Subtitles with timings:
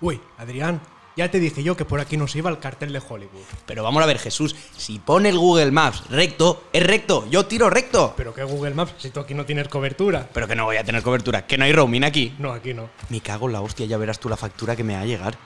[0.00, 0.80] Uy, Adrián,
[1.16, 3.42] ya te dije yo que por aquí nos iba el cartel de Hollywood.
[3.66, 7.26] Pero vamos a ver, Jesús, si pone el Google Maps recto, es recto.
[7.28, 8.14] Yo tiro recto.
[8.16, 10.28] Pero que Google Maps si tú aquí no tienes cobertura.
[10.32, 12.36] Pero que no voy a tener cobertura, que no hay roaming aquí.
[12.38, 12.88] No, aquí no.
[13.08, 15.36] Me cago en la hostia, ya verás tú la factura que me va a llegar.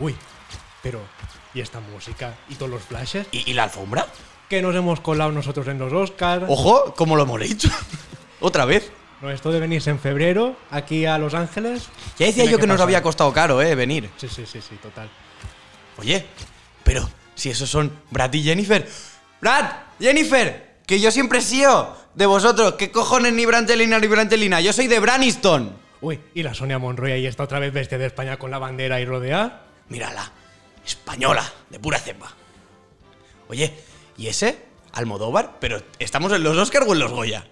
[0.00, 0.16] Uy,
[0.82, 1.00] pero
[1.54, 2.34] ¿y esta música?
[2.48, 3.28] ¿Y todos los flashes?
[3.30, 4.08] ¿Y, y la alfombra?
[4.48, 6.46] Que nos hemos colado nosotros en los Oscars.
[6.48, 7.68] Ojo, como lo hemos hecho.
[8.40, 8.90] Otra vez.
[9.20, 11.88] No, esto de venirse en febrero aquí a Los Ángeles.
[12.18, 14.10] Ya decía yo que nos había costado caro, eh, venir.
[14.16, 15.08] Sí, sí, sí, sí, total.
[15.98, 16.26] Oye,
[16.82, 18.86] pero si esos son Brad y Jennifer.
[19.40, 19.64] ¡Brad!
[20.00, 20.74] ¡Jennifer!
[20.86, 22.74] Que yo siempre he sido de vosotros.
[22.74, 24.60] ¿Qué cojones ni Brangelina ni Brangelina?
[24.60, 25.76] Yo soy de Braniston.
[26.00, 29.00] Uy, y la Sonia Monroy ahí está otra vez bestia de España con la bandera
[29.00, 29.62] y rodeada.
[29.88, 30.30] Mírala.
[30.84, 32.34] Española, de pura cepa.
[33.48, 33.72] Oye,
[34.18, 34.58] ¿y ese?
[34.92, 37.46] Almodóvar, pero ¿estamos en los Oscar o en los Goya?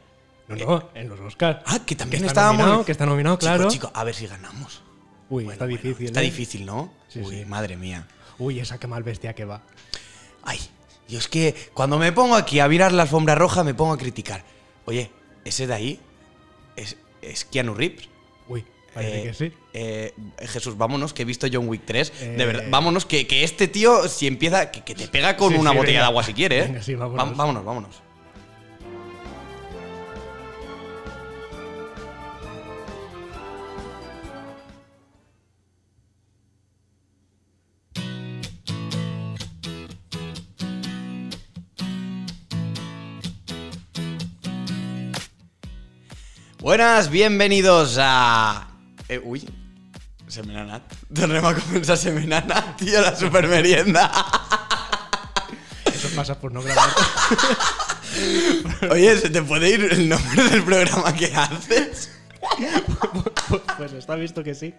[0.49, 1.61] No, no, en los Oscars.
[1.67, 2.61] Ah, que también está estábamos.
[2.61, 3.71] nominado, que está nominado, claro.
[3.71, 4.83] Chico, chico, a ver si ganamos.
[5.31, 6.07] Uy, Bueno, está bueno, difícil.
[6.07, 6.25] Está ¿eh?
[6.25, 6.93] difícil, ¿no?
[7.09, 7.45] Sí, Uy, sí.
[7.47, 8.07] madre mía.
[8.39, 9.63] Uy, esa que mal bestia que va.
[10.43, 10.59] Ay,
[11.09, 13.99] yo es que cuando me pongo aquí a mirar la alfombra roja me pongo a
[13.99, 14.45] criticar.
[14.85, 15.11] Oye,
[15.45, 16.01] ese de ahí
[16.77, 18.09] es, es Keanu Reeves.
[18.49, 19.53] Uy, parece Eh, que sí.
[19.73, 22.13] eh, Jesús, vámonos, que he visto John Wick 3.
[22.21, 25.53] Eh, De verdad, vámonos, que, que este tío, si empieza, que, que te pega con
[25.53, 26.01] Sí, una botella venga.
[26.01, 26.63] de agua si quiere, ¿eh?
[26.67, 27.65] Venga, sí, Va- vámonos.
[27.65, 28.03] vámonos,
[46.63, 48.69] Buenas, bienvenidos a...
[49.09, 49.43] Eh, uy,
[50.29, 50.85] Semenanat.
[51.13, 54.07] Tornem a començar Semenanat, tio, la supermerienda.
[55.91, 56.89] Eso pasa por no grabar.
[58.93, 62.13] Oye, ¿se te puede ir el nombre del programa que haces?
[63.77, 64.73] pues está visto que sí.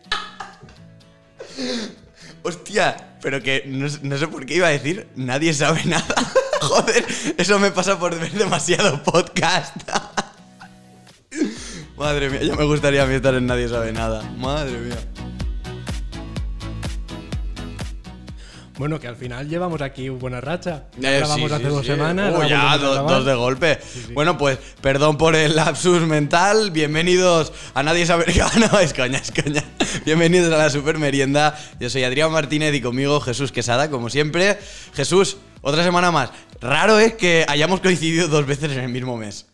[2.43, 6.15] Hostia, pero que no, no sé por qué iba a decir, nadie sabe nada.
[6.61, 7.05] Joder,
[7.37, 9.75] eso me pasa por ver demasiado podcast.
[11.97, 14.23] Madre mía, ya me gustaría a mí estar en Nadie sabe nada.
[14.37, 14.95] Madre mía.
[18.79, 20.85] Bueno, que al final llevamos aquí buena racha.
[20.97, 21.87] Ya Eh, grabamos sí, hace sí, dos sí.
[21.91, 22.33] semanas.
[22.33, 23.79] Ahora ya, do- dos de golpe.
[24.13, 26.71] Bueno, pues perdón por el lapsus mental.
[26.71, 28.25] Bienvenidos a Nadie sabe.
[28.59, 29.63] No, es coña, es coña.
[30.05, 31.55] Bienvenidos a la super merienda.
[31.79, 34.57] Yo soy Adrián Martínez y conmigo Jesús Quesada, como siempre.
[34.95, 36.31] Jesús, otra semana más.
[36.59, 39.45] Raro es que hayamos coincidido dos veces en el mismo mes.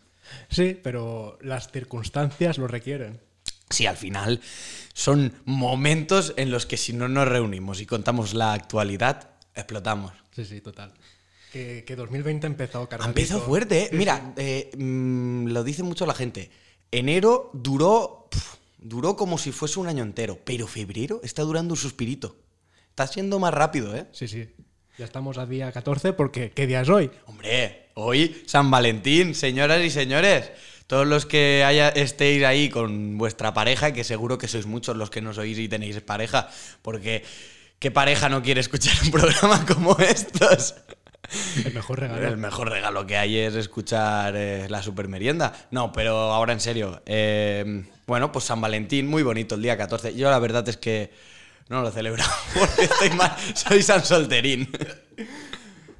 [0.50, 3.20] Sí, pero las circunstancias lo requieren.
[3.70, 4.40] Sí, al final
[4.92, 10.12] son momentos en los que si no nos reunimos y contamos la actualidad, explotamos.
[10.32, 10.92] Sí, sí, total.
[11.52, 13.88] Que, que 2020 ha empezado Ha empezado fuerte, ¿eh?
[13.90, 16.50] Sí, Mira, eh, mm, lo dice mucho la gente.
[16.90, 21.78] Enero duró, pf, duró como si fuese un año entero, pero febrero está durando un
[21.78, 22.36] suspirito.
[22.88, 24.06] Está siendo más rápido, ¿eh?
[24.12, 24.48] Sí, sí.
[24.98, 27.10] Ya estamos a día 14 porque ¿qué día es hoy?
[27.26, 30.50] Hombre, hoy San Valentín, señoras y señores.
[30.86, 35.08] Todos los que haya, estéis ahí con vuestra pareja, que seguro que sois muchos los
[35.10, 36.48] que no sois y tenéis pareja,
[36.82, 37.24] porque
[37.78, 40.74] ¿qué pareja no quiere escuchar un programa como estos?
[41.64, 42.26] El mejor regalo.
[42.26, 45.52] El mejor regalo que hay es escuchar eh, la supermerienda.
[45.70, 47.02] No, pero ahora en serio.
[47.06, 50.16] eh, bueno, pues San Valentín, muy bonito el día 14.
[50.16, 51.12] Yo la verdad es que
[51.68, 52.24] no lo celebro
[52.58, 53.32] porque estoy mal.
[53.54, 54.68] Soy San Solterín.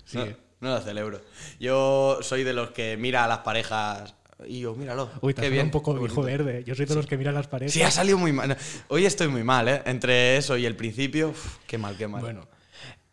[0.05, 0.19] Sí.
[0.19, 0.27] No,
[0.61, 1.21] no lo celebro.
[1.59, 4.15] Yo soy de los que mira a las parejas
[4.47, 5.11] y yo, míralo.
[5.21, 5.67] Uy, te qué bien.
[5.67, 6.23] un poco bonito.
[6.23, 6.65] verde.
[6.65, 7.73] Yo soy de los que miran las paredes.
[7.73, 8.57] Sí, ha salido muy mal.
[8.89, 9.83] Hoy estoy muy mal, ¿eh?
[9.85, 12.23] Entre eso y el principio, uf, qué mal, qué mal.
[12.23, 12.49] Bueno,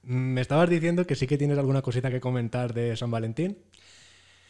[0.03, 3.57] me estabas diciendo que sí que tienes alguna cosita que comentar de San Valentín.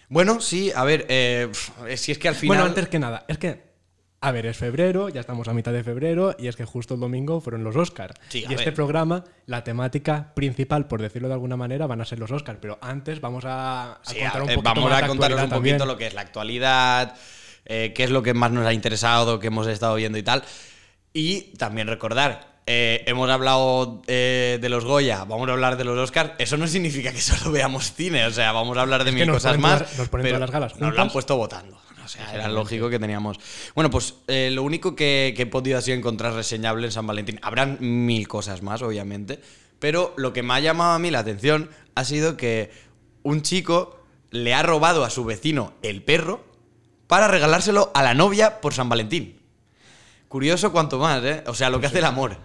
[0.10, 1.50] Bueno, sí, a ver, eh,
[1.96, 2.58] si es que al final.
[2.58, 3.67] Bueno, antes que nada, es que,
[4.20, 7.00] a ver, es febrero, ya estamos a mitad de febrero, y es que justo el
[7.00, 8.16] domingo fueron los Oscars.
[8.30, 8.74] Sí, y este ver.
[8.74, 12.58] programa, la temática principal, por decirlo de alguna manera, van a ser los Oscars.
[12.62, 15.88] Pero antes vamos a, a Sí, contar un poquito vamos a contaros un poquito también.
[15.88, 17.16] lo que es la actualidad,
[17.66, 20.44] eh, qué es lo que más nos ha interesado, que hemos estado viendo y tal.
[21.14, 25.98] Y también recordar, eh, hemos hablado eh, de los Goya, vamos a hablar de los
[25.98, 26.32] Oscars.
[26.40, 29.30] Eso no significa que solo veamos cine, o sea, vamos a hablar de Es mil
[29.30, 29.80] cosas ponen más.
[29.80, 31.14] todas- nos ponen pero todas las galas Nos lo han juntas.
[31.14, 31.80] puesto votando.
[32.08, 33.38] O sea, era lógico que teníamos.
[33.76, 37.38] Bueno, pues eh, lo único que, que he podido así encontrar reseñable en San Valentín,
[37.42, 39.42] habrán mil cosas más, obviamente,
[39.80, 42.72] pero lo que me ha llamado a mí la atención ha sido que
[43.24, 44.00] un chico
[44.32, 46.46] le ha robado a su vecino el perro
[47.08, 49.42] para regalárselo a la novia por San Valentín.
[50.30, 51.44] Curioso cuanto más, ¿eh?
[51.48, 52.38] O sea, lo que hace el amor.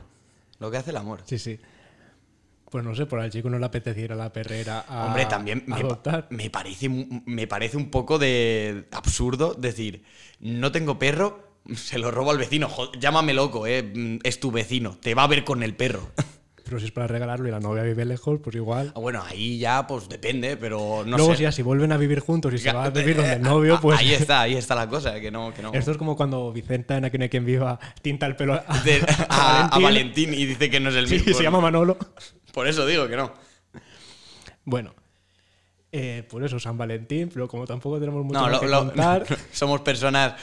[0.59, 1.23] Lo que hace el amor.
[1.25, 1.61] Sí, sí.
[2.73, 5.77] Pues no sé, por al chico no le apeteciera la perrera a Hombre, también me,
[5.77, 6.27] adoptar.
[6.31, 10.03] me parece, me parece un poco de absurdo decir,
[10.41, 12.69] no tengo perro, Se lo robo al vecino.
[12.69, 13.83] Joder, llámame loco, eh.
[13.95, 14.97] Mm, Es tu vecino.
[15.01, 16.11] Te va a ver con el perro.
[16.65, 18.93] Pero si es para regalarlo y la novia vive lejos, pues igual.
[18.97, 21.39] Ah, Bueno, ahí ya, pues depende, pero no Luego, sé.
[21.39, 23.79] si ya si vuelven a vivir juntos y se va a vivir donde el novio,
[23.83, 23.99] pues.
[23.99, 25.53] Ahí está, ahí está la cosa, que no.
[25.53, 25.73] Que no.
[25.75, 28.65] Esto es como cuando Vicenta en Aquí no hay quien viva tinta el pelo a,
[29.29, 29.83] a, a Valentín.
[29.83, 31.35] Valentín y dice que no es el Sí, mismo.
[31.35, 31.99] se llama Manolo.
[32.53, 33.33] Por eso digo que no.
[34.65, 34.95] Bueno,
[35.91, 39.27] eh, por eso San Valentín, pero como tampoco tenemos mucho No, lo- que lo- contar,
[39.53, 40.35] somos personas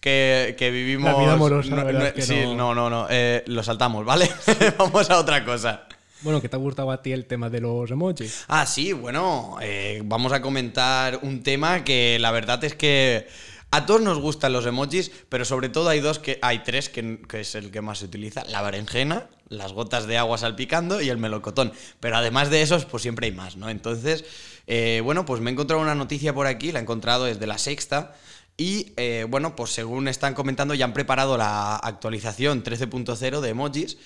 [0.00, 1.12] que, que vivimos.
[1.12, 3.62] La vida amorosa, no, la verdad no- es que sí, no- no, no, eh, lo
[3.62, 4.30] saltamos, ¿vale?
[4.78, 5.86] Vamos a otra cosa.
[6.22, 8.44] bueno, que te ha gustado a ti el tema de los emojis.
[8.48, 13.26] Ah, sí, bueno, eh, vamos a comentar un tema que la verdad es que
[13.70, 17.20] a todos nos gustan los emojis, pero sobre todo hay dos que hay tres que,
[17.28, 21.08] que es el que más se utiliza: la berenjena, las gotas de agua salpicando y
[21.08, 21.72] el melocotón.
[22.00, 23.68] Pero además de esos, pues siempre hay más, ¿no?
[23.68, 24.24] Entonces,
[24.66, 27.58] eh, bueno, pues me he encontrado una noticia por aquí, la he encontrado desde la
[27.58, 28.14] sexta.
[28.56, 33.98] Y eh, bueno, pues según están comentando, ya han preparado la actualización 13.0 de emojis,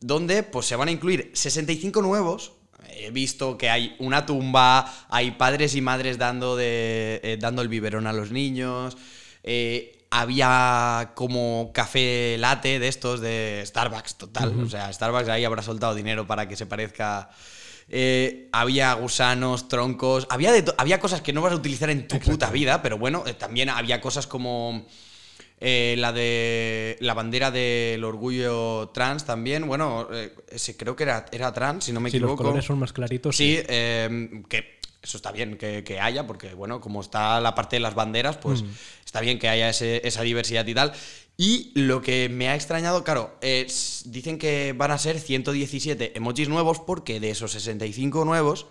[0.00, 2.52] donde pues se van a incluir 65 nuevos.
[2.90, 7.68] He visto que hay una tumba, hay padres y madres dando, de, eh, dando el
[7.68, 8.96] biberón a los niños,
[10.10, 14.58] había como café latte de estos de Starbucks, total.
[14.62, 17.30] O sea, Starbucks ahí habrá soltado dinero para que se parezca...
[17.90, 22.18] Eh, había gusanos, troncos, había, de había cosas que no vas a utilizar en tu
[22.20, 24.86] puta vida, pero bueno, eh, también había cosas como
[25.58, 29.66] eh, la de la bandera del orgullo trans también.
[29.66, 30.06] Bueno,
[30.50, 32.36] ese creo que era, era trans, si no me los equivoco.
[32.44, 34.77] colores son más claritos, Sí, eh, que
[35.08, 38.36] eso está bien que, que haya, porque bueno, como está la parte de las banderas,
[38.36, 38.62] pues
[39.06, 40.92] está bien que haya ese- esa diversidad y tal.
[41.38, 46.50] Y lo que me ha extrañado, claro, es- dicen que van a ser 117 emojis
[46.50, 48.66] nuevos porque de esos 65 nuevos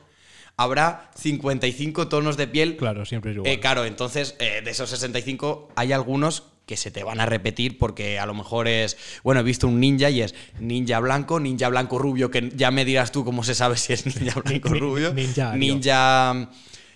[0.57, 3.51] habrá 55 tonos de piel Claro, siempre es igual.
[3.51, 7.79] eh, claro, entonces eh, de esos 65 hay algunos que se te van a repetir
[7.79, 11.69] porque a lo mejor es, bueno, he visto un ninja y es ninja blanco, ninja
[11.69, 15.13] blanco rubio, que ya me dirás tú cómo se sabe si es ninja blanco rubio,
[15.13, 16.49] ninja ninja,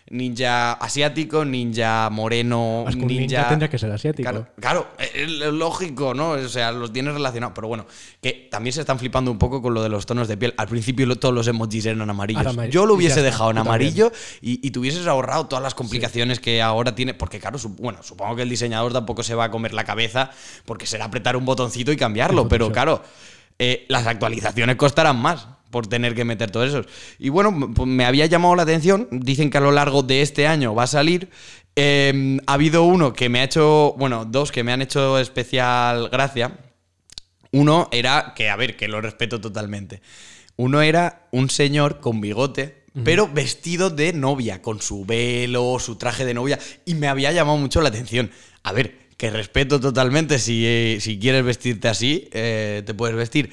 [0.10, 3.48] ninja asiático, ninja moreno, Más que un ninja ninja...
[3.48, 4.30] tendría que ser asiático.
[4.30, 6.32] Claro, claro, es lógico, ¿no?
[6.32, 7.54] O sea, los tienes relacionados.
[7.56, 7.86] Pero bueno,
[8.22, 10.54] que también se están flipando un poco con lo de los tonos de piel.
[10.58, 12.56] Al principio todos los emojis eran amarillos.
[12.70, 14.12] Yo lo hubiese dejado en amarillo
[14.42, 17.14] y, y te hubieses ahorrado todas las complicaciones que ahora tiene.
[17.14, 20.32] Porque, claro, su- bueno, supongo que el diseñador tampoco se va a comer la cabeza
[20.66, 22.48] porque será apretar un botoncito y cambiarlo.
[22.48, 23.04] Pero, claro,
[23.60, 26.86] eh, las actualizaciones costarán más por tener que meter todos esos.
[27.18, 29.08] Y bueno, pues me había llamado la atención.
[29.12, 31.30] Dicen que a lo largo de este año va a salir.
[31.76, 36.10] Eh, ha habido uno que me ha hecho, bueno, dos que me han hecho especial
[36.10, 36.60] gracia.
[37.52, 40.02] Uno era, que a ver, que lo respeto totalmente.
[40.56, 46.26] Uno era un señor con bigote, pero vestido de novia, con su velo, su traje
[46.26, 48.32] de novia, y me había llamado mucho la atención.
[48.64, 53.52] A ver, que respeto totalmente, si, eh, si quieres vestirte así, eh, te puedes vestir,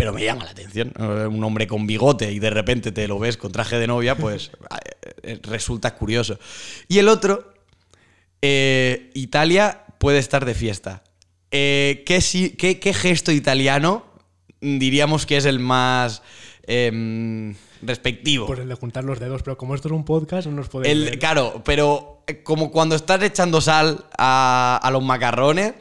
[0.00, 0.92] pero me llama la atención.
[0.98, 4.50] Un hombre con bigote y de repente te lo ves con traje de novia, pues
[4.50, 6.38] eh, eh, resulta curioso.
[6.88, 7.52] Y el otro,
[8.42, 11.02] eh, Italia puede estar de fiesta.
[11.50, 14.04] Eh, ¿qué, si- qué- qué gesto italiano
[14.60, 16.22] diríamos que es el más
[16.66, 18.46] em, respectivo?
[18.46, 21.08] Pues el de juntar los dedos, pero como esto es un podcast, no nos podemos.
[21.08, 25.74] El- claro, pero como cuando estás echando sal a, a los macarrones,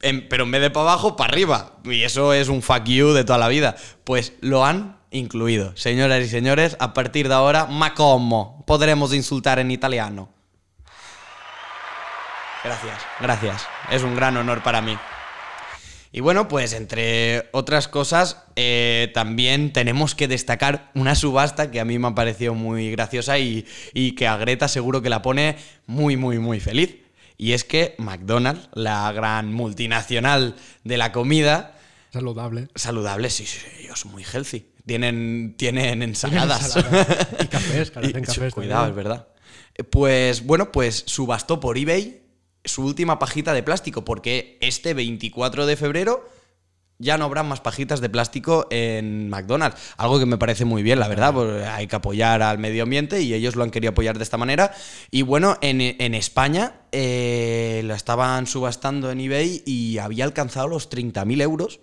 [0.00, 1.78] pero en vez de para abajo, para arriba.
[1.84, 3.76] Y eso es un fuck you de toda la vida.
[4.04, 5.76] Pues lo han incluido.
[5.76, 10.30] Señoras y señores, a partir de ahora, ma como podremos insultar en italiano.
[12.64, 13.66] Gracias, gracias.
[13.90, 14.96] Es un gran honor para mí.
[16.12, 21.84] Y bueno, pues entre otras cosas, eh, también tenemos que destacar una subasta que a
[21.84, 23.64] mí me ha parecido muy graciosa y,
[23.94, 26.96] y que a Greta seguro que la pone muy, muy, muy feliz.
[27.42, 31.74] Y es que McDonald's, la gran multinacional de la comida,
[32.12, 32.68] Saludable.
[32.74, 34.66] saludable, sí, sí, ellos son muy healthy.
[34.84, 36.76] Tienen, tienen ensaladas.
[36.76, 37.28] Ensaladas.
[37.42, 39.28] Y cafés, hacen cafés Cuidado, es verdad.
[39.74, 42.20] Eh, Pues bueno, pues subastó por eBay
[42.62, 46.28] su última pajita de plástico, porque este 24 de febrero
[47.00, 49.76] ya no habrá más pajitas de plástico en McDonald's.
[49.96, 53.22] Algo que me parece muy bien, la verdad, porque hay que apoyar al medio ambiente
[53.22, 54.72] y ellos lo han querido apoyar de esta manera.
[55.10, 60.90] Y bueno, en, en España eh, lo estaban subastando en eBay y había alcanzado los
[60.90, 61.80] 30.000 euros.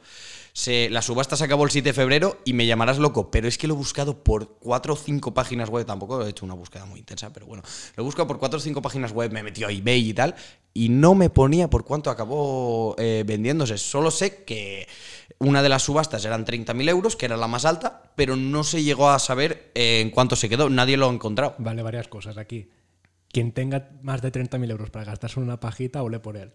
[0.58, 3.60] Se- la subasta se acabó el 7 de febrero y me llamarás loco, pero es
[3.60, 6.84] que lo he buscado por 4 o 5 páginas web, tampoco he hecho una búsqueda
[6.88, 7.62] muy intensa, pero bueno,
[7.96, 10.14] lo he buscado por 4 o 5 páginas web, me he metido a eBay y
[10.16, 10.34] tal,
[10.74, 13.78] y no me ponía por cuánto acabó eh, vendiéndose.
[13.78, 14.88] Solo sé que
[15.38, 18.82] una de las subastas eran 30.000 euros, que era la más alta, pero no se
[18.82, 21.54] llegó a saber eh, en cuánto se quedó, nadie lo ha encontrado.
[21.60, 22.72] Vale, varias cosas aquí.
[23.32, 26.54] Quien tenga más de 30.000 euros para gastarse en una pajita, ole por él.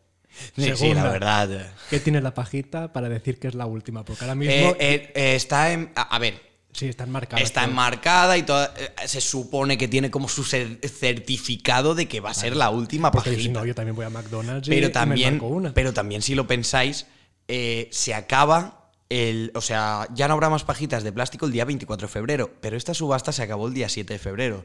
[0.57, 1.73] Sí, sí, la verdad.
[1.91, 4.05] ¿Qué tiene la pajita para decir que es la última?
[4.05, 5.91] Porque ahora mismo Eh, eh, eh, está en.
[5.95, 6.41] A, a ver,
[6.73, 7.43] sí está enmarcada.
[7.43, 8.73] está enmarcada y toda-
[9.07, 13.11] se supone que tiene como su cer- certificado de que va a ser la última
[13.11, 15.75] Porque si no, yo también voy a McDonald's y- pero y me también, una.
[15.75, 17.07] pero también si lo pensáis,
[17.47, 22.07] se acaba el, o sea, ya no habrá más pajitas de plástico el día 24
[22.09, 24.65] de febrero, pero esta subasta se acabó el día 7 de febrero.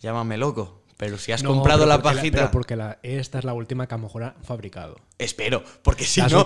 [0.00, 3.52] Llámame loco, pero si has No, comprado la pajita, pero porque la- esta es la
[3.52, 4.96] última que a lo mejor han fabricado.
[5.18, 6.44] espero, porque si Las no,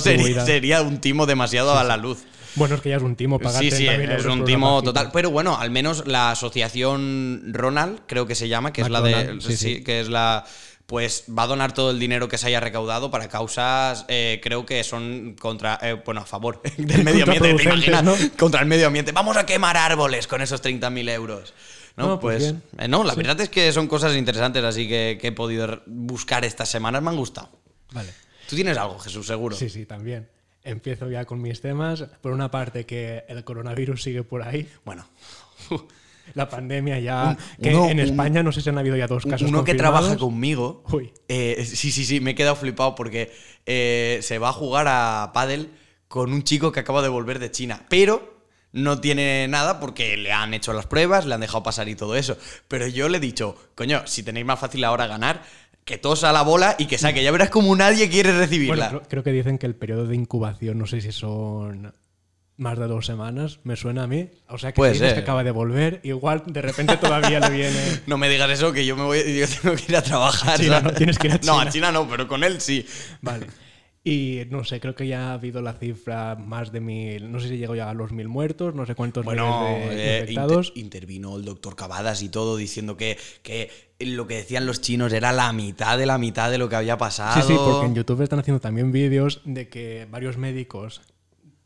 [0.00, 2.24] si sería, un timo demasiado a la luz.
[2.56, 5.10] Bueno, es que ya es un timo pagar Sí, sí, 30.000 es un timo total.
[5.12, 9.40] Pero bueno, al menos la asociación Ronald, creo que se llama, que es la de.
[9.40, 10.44] Sí, sí, que es la.
[10.86, 14.66] Pues va a donar todo el dinero que se haya recaudado para causas, eh, creo
[14.66, 17.48] que son contra, eh, bueno, a favor del medio ambiente.
[17.48, 18.02] ¿Te Contraproducentes, imaginas?
[18.02, 18.36] ¿no?
[18.36, 19.12] Contra el medio ambiente.
[19.12, 21.54] Vamos a quemar árboles con esos 30.000 euros.
[22.00, 22.84] No, No, pues pues.
[22.84, 23.16] eh, no, la Sí.
[23.18, 27.02] verdad es que son cosas interesantes, así que, que he podido buscar estas semanas.
[27.02, 27.50] Me han gustado.
[27.92, 28.10] Vale.
[28.48, 29.54] Tú tienes algo, Jesús, seguro.
[29.56, 30.28] Sí, sí, también.
[30.64, 32.04] Empiezo ya con mis temas.
[32.20, 34.68] Por una parte, que el coronavirus sigue por ahí.
[34.84, 35.06] Bueno.
[36.34, 37.36] La pandemia ya.
[37.58, 39.48] Un- que uno- en un- España no sé si han habido ya dos casos.
[39.48, 40.84] Uno que trabaja conmigo.
[40.92, 41.12] Uy.
[41.28, 43.32] eh, sí, sí, sí, me he quedado flipado porque
[43.66, 45.70] eh, se va a jugar a pádel
[46.08, 47.84] con un chico que acaba de volver de China.
[47.88, 48.29] Pero
[48.72, 52.16] no tiene nada porque le han hecho las pruebas, le han dejado pasar y todo
[52.16, 52.36] eso.
[52.68, 55.42] Pero yo le he dicho, coño, si tenéis más fácil ahora ganar,
[55.84, 57.22] que tosa la bola y que saque.
[57.22, 58.90] Ya verás como nadie quiere recibirla.
[58.90, 61.92] Bueno, creo, que dicen que el periodo de incubación, no sé si son
[62.56, 64.28] más de dos semanas, me suena a mí.
[64.48, 65.14] O sea que si dices ser.
[65.14, 68.00] que acaba de volver, igual de repente todavía le viene.
[68.06, 70.60] No me digas eso, que yo me voy, yo tengo que ir a trabajar.
[70.60, 71.72] China, no, tienes que ir a No, a China.
[71.72, 72.86] China no, pero con él sí.
[73.22, 73.46] Vale.
[74.02, 77.30] Y no sé, creo que ya ha habido la cifra más de mil.
[77.30, 80.16] No sé si llegó ya a los mil muertos, no sé cuántos Bueno, miles de
[80.16, 80.68] eh, infectados.
[80.68, 85.12] inter- intervino el doctor Cavadas y todo diciendo que, que lo que decían los chinos
[85.12, 87.42] era la mitad de la mitad de lo que había pasado.
[87.42, 91.02] Sí, sí, porque en YouTube están haciendo también vídeos de que varios médicos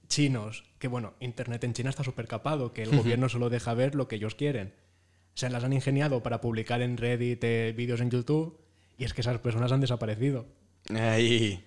[0.08, 3.94] chinos, que bueno, Internet en China está súper capado, que el gobierno solo deja ver
[3.94, 4.74] lo que ellos quieren.
[5.34, 8.58] Se las han ingeniado para publicar en Reddit eh, vídeos en YouTube
[8.98, 10.46] y es que esas personas han desaparecido.
[10.92, 11.64] Ahí.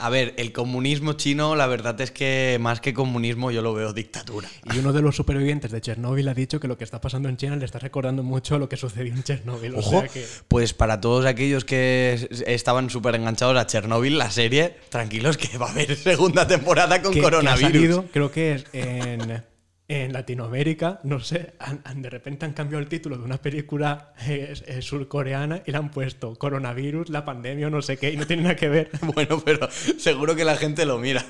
[0.00, 3.92] A ver, el comunismo chino, la verdad es que más que comunismo yo lo veo
[3.92, 4.48] dictadura.
[4.72, 7.36] Y uno de los supervivientes de Chernóbil ha dicho que lo que está pasando en
[7.36, 9.74] China le está recordando mucho a lo que sucedió en Chernóbil.
[9.74, 14.30] O Ojo, sea que pues para todos aquellos que estaban súper enganchados a Chernobyl, la
[14.30, 17.72] serie, tranquilos que va a haber segunda temporada con que- que ha coronavirus.
[17.72, 19.42] salido, creo que es en,
[19.90, 24.12] en Latinoamérica, no sé, han- han- de repente han cambiado el título de una película
[24.26, 28.16] eh, eh, surcoreana y le han puesto coronavirus, la pandemia o no sé qué, y
[28.18, 28.90] no tiene nada que ver.
[29.14, 31.24] Bueno, pero seguro que la gente lo mira.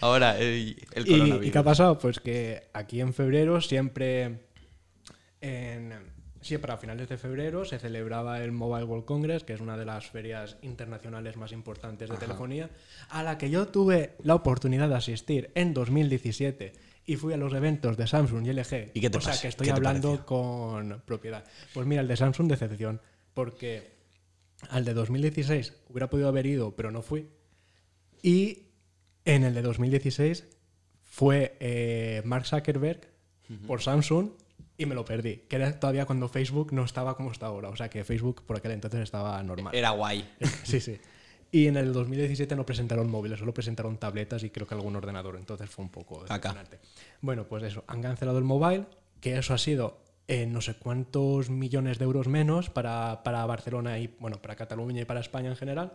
[0.00, 1.46] Ahora, el, el ¿Y, coronavirus.
[1.46, 1.98] y qué ha pasado?
[1.98, 4.40] Pues que aquí en febrero siempre,
[5.40, 5.92] en,
[6.40, 9.84] siempre a finales de febrero se celebraba el Mobile World Congress, que es una de
[9.84, 12.70] las ferias internacionales más importantes de telefonía,
[13.10, 16.72] a la que yo tuve la oportunidad de asistir en 2017
[17.08, 18.90] y fui a los eventos de Samsung y LG.
[18.92, 20.26] ¿Y qué te o sea que estoy qué te hablando pareció?
[20.26, 21.42] con propiedad.
[21.72, 23.00] Pues mira, el de Samsung decepción,
[23.32, 23.94] porque
[24.68, 27.30] al de 2016 hubiera podido haber ido, pero no fui.
[28.22, 28.64] Y
[29.24, 30.48] en el de 2016
[31.02, 33.00] fue eh, Mark Zuckerberg
[33.66, 34.32] por Samsung
[34.76, 35.46] y me lo perdí.
[35.48, 37.70] Que era todavía cuando Facebook no estaba como está ahora.
[37.70, 39.74] O sea que Facebook por aquel entonces estaba normal.
[39.74, 40.28] Era guay.
[40.64, 41.00] Sí, sí.
[41.50, 45.36] Y en el 2017 no presentaron móviles, solo presentaron tabletas y creo que algún ordenador.
[45.36, 46.78] Entonces fue un poco decepcionante.
[47.22, 47.84] Bueno, pues eso.
[47.86, 48.84] Han cancelado el mobile,
[49.20, 53.98] que eso ha sido eh, no sé cuántos millones de euros menos para, para Barcelona
[53.98, 55.92] y, bueno, para Cataluña y para España en general.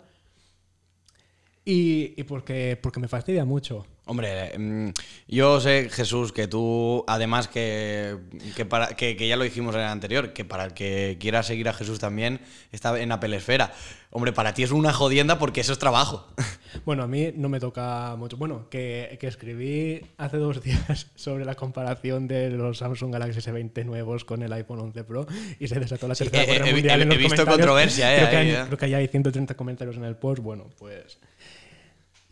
[1.64, 3.86] Y, y porque, porque me fastidia mucho.
[4.06, 4.90] Hombre, mm,
[5.30, 8.18] yo sé, Jesús, que tú, además que,
[8.56, 11.42] que, para, que, que ya lo dijimos en el anterior, que para el que quiera
[11.42, 12.42] seguir a Jesús también
[12.74, 13.72] está en Apple Esfera.
[14.12, 16.28] Hombre, para ti es una jodienda porque eso es trabajo.
[16.86, 18.36] Bueno, a mí no me toca mucho.
[18.36, 23.86] Bueno, que, que escribí hace dos días sobre la comparación de los Samsung Galaxy S20
[23.86, 25.28] nuevos con el iPhone 11 Pro
[25.60, 27.36] y se desató la Sí, tercera he- guerra he- mundial he- en los he visto
[27.46, 27.58] comentarios.
[27.68, 28.64] controversia, eh, creo, que hay, eh.
[28.66, 30.42] creo que ya hay 130 comentarios en el post.
[30.42, 31.20] Bueno, pues...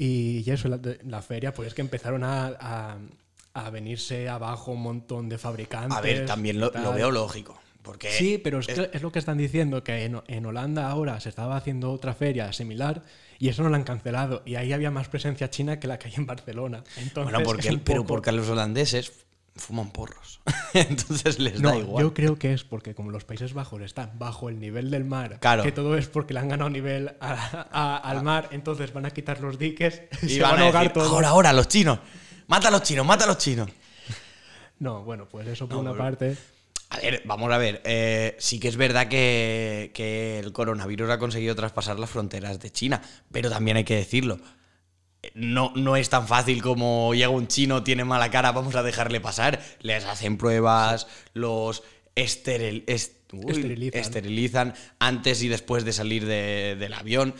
[0.03, 2.97] Y eso, la, la feria, pues es que empezaron a, a,
[3.53, 5.95] a venirse abajo un montón de fabricantes.
[5.95, 7.59] A ver, también lo, y veo lógico.
[7.83, 11.19] Porque Sí, pero es, que es lo que están diciendo, que en, en Holanda ahora
[11.19, 13.03] se estaba haciendo otra feria similar
[13.37, 14.41] y eso no la han cancelado.
[14.43, 16.83] Y ahí había más presencia china que la que hay en Barcelona.
[16.97, 19.11] Entonces, bueno, porque, es pero porque los holandeses
[19.55, 20.41] fuman porros.
[20.73, 22.03] Entonces les No, da igual.
[22.03, 25.39] yo creo que es porque como los Países Bajos están bajo el nivel del mar,
[25.39, 25.63] Claro.
[25.63, 29.11] que todo es porque le han ganado nivel a- a- al mar, entonces van a
[29.11, 31.11] quitar los diques y, se van van a a ahogar decir, todos.
[31.11, 31.99] ahora, ahora, los chinos.
[32.47, 33.69] Mata a los chinos, mata a los chinos.
[34.79, 36.37] No, bueno, pues eso por No, una pero- parte.
[36.89, 37.81] A ver, vamos a ver.
[37.85, 42.69] eh, sí que es verdad que, que el coronavirus ha conseguido traspasar las fronteras de
[42.71, 44.39] China, pero también hay que decirlo.
[45.35, 49.21] No, no es tan fácil como llega un chino, tiene mala cara, vamos a dejarle
[49.21, 49.61] pasar.
[49.81, 51.83] Les hacen pruebas, los
[52.15, 54.01] esteril- est- uy, Esterilizan.
[54.01, 57.35] esterilizan antes y después de salir de- del avión.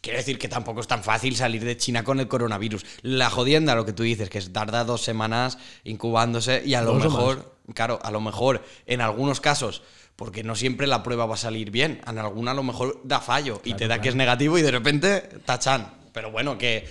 [0.00, 2.84] Quiero decir que tampoco es tan fácil salir de China con el coronavirus.
[3.02, 6.92] La jodienda, lo que tú dices, que es tarda dos semanas incubándose y a lo
[7.10, 9.82] mejor, claro, a lo mejor en algunos casos,
[10.14, 13.20] porque no siempre la prueba va a salir bien, en alguna a lo mejor da
[13.20, 15.92] fallo y te da que es negativo y de repente tachan.
[16.12, 16.86] Pero bueno, que,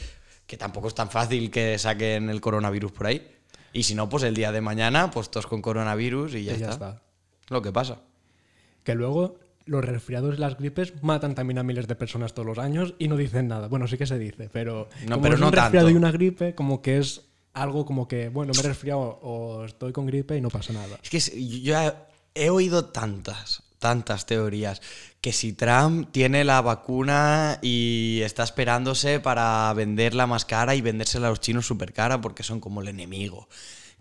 [0.54, 3.28] que tampoco es tan fácil que saquen el coronavirus por ahí.
[3.74, 6.60] Y si no, pues el día de mañana, pues todos con coronavirus y ya, Y
[6.60, 6.90] ya está.
[6.92, 7.02] está.
[7.50, 8.02] Lo que pasa.
[8.84, 12.60] Que luego los resfriados y las gripes matan también a miles de personas todos los
[12.60, 13.68] años y no dicen nada.
[13.68, 15.98] Bueno, sí que se dice, pero No, como pero es no un resfriado tanto.
[15.98, 17.22] y una gripe, como que es
[17.54, 21.00] algo como que, bueno, me he resfriado o estoy con gripe y no pasa nada.
[21.02, 21.76] Es que yo
[22.36, 24.82] he oído tantas, tantas teorías
[25.20, 31.28] que si Trump tiene la vacuna y está esperándose para venderla más cara y vendérsela
[31.28, 33.48] a los chinos súper cara porque son como el enemigo.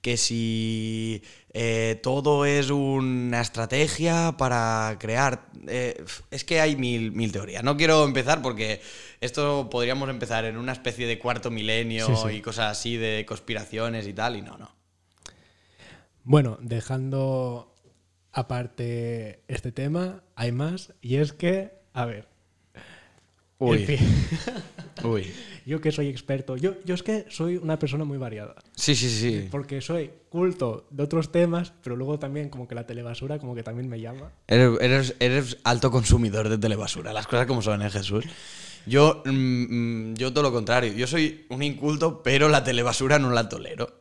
[0.00, 1.22] Que si
[1.52, 5.46] eh, todo es una estrategia para crear...
[5.68, 7.62] eh, es que hay mil, mil teorías.
[7.62, 8.80] No quiero empezar porque
[9.20, 12.36] esto podríamos empezar en una especie de cuarto milenio Sí, sí.
[12.36, 14.70] y cosas así de conspiraciones y tal, y no, no.
[16.24, 17.71] Bueno, dejando
[18.32, 22.28] aparte este tema, hay más, y es que, a ver,
[23.58, 23.78] Uy.
[23.78, 23.98] en fin,
[25.04, 25.32] Uy.
[25.66, 29.08] yo que soy experto, yo, yo es que soy una persona muy variada, Sí, sí,
[29.08, 29.48] sí.
[29.50, 33.62] porque soy culto de otros temas, pero luego también como que la telebasura como que
[33.62, 34.32] también me llama.
[34.48, 38.24] Eres, eres- eres alto consumidor de telebasura, las cosas como son, ¿eh, Jesús?
[38.86, 39.30] Yo, mm,
[40.10, 40.92] mm, yo todo lo contrario.
[40.94, 44.00] Yo soy un inculto, pero la telebasura no la tolero.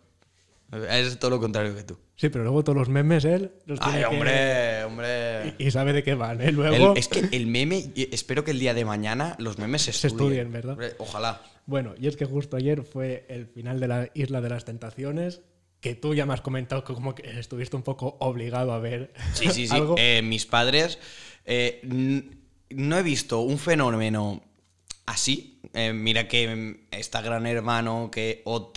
[0.89, 1.99] Es todo lo contrario que tú.
[2.21, 5.55] Sí, pero luego todos los memes él los Ay, tiene que- hombre, hombre.
[5.57, 6.49] Y, y sabe de qué van, ¿eh?
[6.49, 6.93] El- Luego...
[6.95, 10.47] es que el meme, espero que el día de mañana los memes se Se estudien.
[10.47, 10.95] estudien, ¿verdad?
[10.99, 11.41] Ojalá.
[11.65, 15.41] Bueno, y es que justo ayer fue el final de la Isla de las Tentaciones,
[15.79, 19.13] que tú ya me has comentado que como que estuviste un poco obligado a ver
[19.33, 19.73] Sí, sí, sí.
[19.75, 19.95] algo.
[19.97, 20.99] Eh, mis padres.
[21.45, 21.81] eh,
[22.69, 24.43] no he visto un fenómeno
[25.07, 25.50] así.
[25.73, 28.73] Eh, mira que está Gran Hermano, que OT.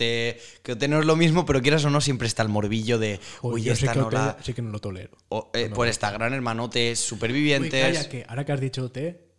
[0.62, 3.18] Que OT no es lo mismo, pero quieras o no, siempre está el morbillo de.
[3.42, 4.37] Uy, Uy, yo sí esta que, no OT la.
[4.42, 5.11] sí que no lo tolero.
[5.28, 7.83] o, eh, Pues está Gran Hermano, OT, Uy, Supervivientes.
[7.83, 8.98] calla, que ahora que has dicho OT,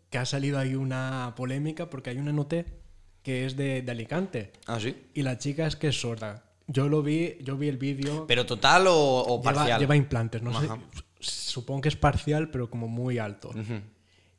[0.10, 2.54] que ha salido ahí una polémica porque hay una en OT
[3.24, 4.96] que es de, de Alicante Ah, sí.
[5.14, 6.44] y la chica es que es sorda.
[6.68, 8.26] Yo lo vi, yo vi el vídeo.
[8.28, 9.80] Pero total o, o Lleva, parcial.
[9.80, 10.68] lleva implantes, no sé.
[11.20, 13.52] Supongo que es parcial, pero como muy alto.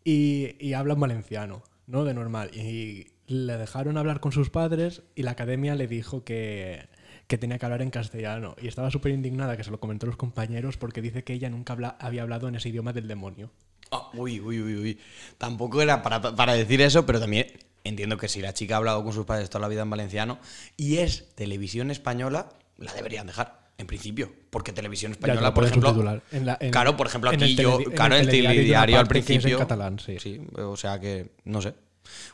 [0.05, 2.05] Y, y habla en valenciano, ¿no?
[2.05, 2.51] De normal.
[2.55, 6.89] Y le dejaron hablar con sus padres y la academia le dijo que,
[7.27, 8.55] que tenía que hablar en castellano.
[8.61, 11.51] Y estaba súper indignada, que se lo comentó a los compañeros, porque dice que ella
[11.51, 13.51] nunca habla- había hablado en ese idioma del demonio.
[13.91, 14.99] Ah, uy, uy, uy, uy.
[15.39, 17.47] Tampoco era para, para decir eso, pero también
[17.85, 20.39] entiendo que si la chica ha hablado con sus padres toda la vida en valenciano
[20.77, 24.33] y es televisión española, la deberían dejar, en principio.
[24.51, 26.21] Porque televisión española, por ejemplo.
[26.33, 27.79] En la- en- claro, por ejemplo, aquí el yo.
[27.95, 29.59] Claro, el el telediario hay al es en principio.
[29.59, 30.41] catalán, sí.
[30.57, 31.75] o sea que, no sé.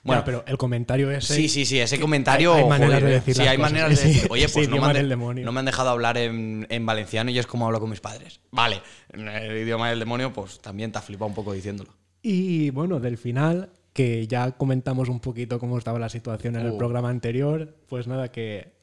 [0.03, 1.35] Bueno, pero el comentario ese.
[1.35, 2.53] Sí, sí, sí, ese comentario.
[2.53, 3.73] hay maneras de decir sí, hay cosas.
[3.73, 4.27] maneras de Sí, decir.
[4.31, 5.45] Oye, pues no me, han de- del demonio.
[5.47, 8.41] no me han dejado hablar en, en valenciano y es como hablo con mis padres.
[8.51, 11.91] Vale, en el idioma del demonio, pues también te ha flipado un poco diciéndolo.
[12.21, 16.73] Y bueno, del final, que ya comentamos un poquito cómo estaba la situación en el
[16.73, 16.79] Uh.
[16.79, 18.75] programa anterior, pues nada, que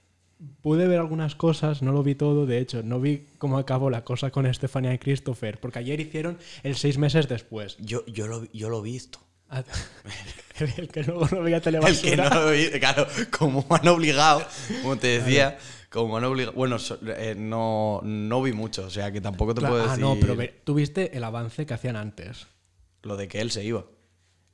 [0.61, 4.03] pude ver algunas cosas, no lo vi todo, de hecho, no vi cómo acabó la
[4.03, 7.77] cosa con Estefania y Christopher, porque ayer hicieron el seis meses después.
[7.79, 9.19] Yo, yo, lo, yo lo he visto.
[9.49, 9.63] Ah,
[10.77, 14.43] El, que luego no veía El que no lo vi, claro, como han obligado,
[14.81, 15.57] como te decía,
[15.89, 16.53] como han obligado.
[16.55, 16.77] Bueno,
[17.17, 20.17] eh, no, no vi mucho, o sea que tampoco te Claro, puedo ah, decir no,
[20.19, 22.47] pero ve- tú viste el avance que hacían antes.
[23.03, 23.85] lo de que él se iba.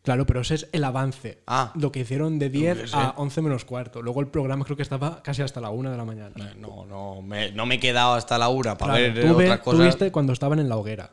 [0.05, 1.39] Claro, pero ese es el avance.
[1.47, 1.73] Ah.
[1.75, 2.95] Lo que hicieron de Yo 10 qué sé.
[2.95, 4.01] a 11 menos cuarto.
[4.01, 6.31] Luego el programa creo que estaba casi hasta la 1 de la mañana.
[6.37, 9.35] Eh, No, no, me, no me he quedado hasta la una para Claro, ver tú,
[9.35, 9.85] ve- otras tú cosas.
[9.87, 11.11] viste cuando estaban en la hoguera,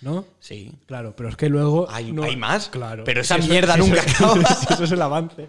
[0.00, 0.24] ¿no?
[0.40, 0.72] Sí.
[0.86, 1.86] Claro, pero es que luego.
[1.90, 2.68] ¿Hay- no- hay más?
[2.68, 3.04] Claro.
[3.04, 4.42] Pero esa mierda eso- nunca eso- acaba.
[4.70, 5.48] Eso es el avance.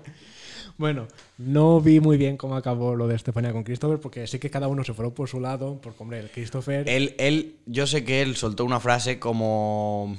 [0.77, 4.49] Bueno, no vi muy bien cómo acabó lo de Estefania con Christopher, porque sí que
[4.49, 6.87] cada uno se fueron por su lado, porque, hombre, el Christopher.
[6.87, 10.17] Él, él, yo sé que él soltó una frase como.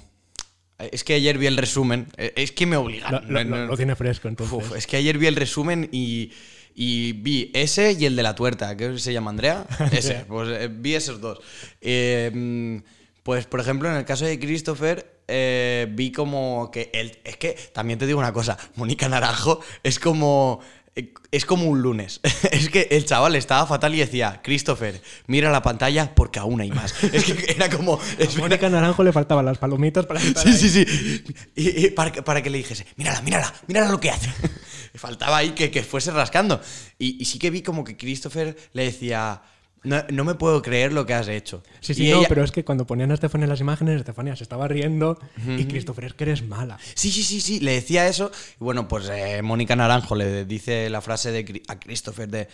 [0.92, 2.06] Es que ayer vi el resumen.
[2.16, 3.24] eh, Es que me obligaron.
[3.32, 4.52] lo- no- lo- tiene fresco, entonces.
[4.56, 6.32] Uf, es que ayer vi el resumen y,
[6.74, 9.66] y vi ese y el de la tuerta, que se llama Andrea.
[9.92, 11.38] Ese, pues eh, vi esos dos.
[11.80, 12.76] Eh, mm,
[13.22, 17.18] pues, por ejemplo, en el caso de Christopher, eh, vi como que él.
[17.24, 20.60] Es que también te digo una cosa: Mónica Naranjo es como
[21.30, 22.20] es como un lunes.
[22.50, 26.70] es que el chaval estaba fatal y decía, Christopher, mira la pantalla porque aún hay
[26.70, 26.94] más.
[27.12, 27.94] es que era como...
[27.94, 30.56] A Mónica Naranjo le faltaban las palomitas para estar Sí, ahí.
[30.58, 31.24] sí, sí.
[31.54, 34.30] Y, y para, que, para que le dijese, mírala, mírala, mírala lo que hace.
[34.94, 36.60] Faltaba ahí que, que fuese rascando.
[36.98, 39.42] Y, y sí que vi como que Christopher le decía,
[39.82, 41.62] no, no me puedo creer lo que has hecho.
[41.80, 43.96] Sí, sí, Y no, ella- pero es que cuando ponían a Estefania en las imágenes,
[43.96, 45.18] Estefania se estaba riendo
[45.58, 46.78] y Christopher es que eres mala.
[46.94, 48.30] Sí, sí, sí, sí, le decía eso.
[48.60, 52.48] Y bueno, pues eh, Mónica Naranjo le dice la frase de, a Christopher de,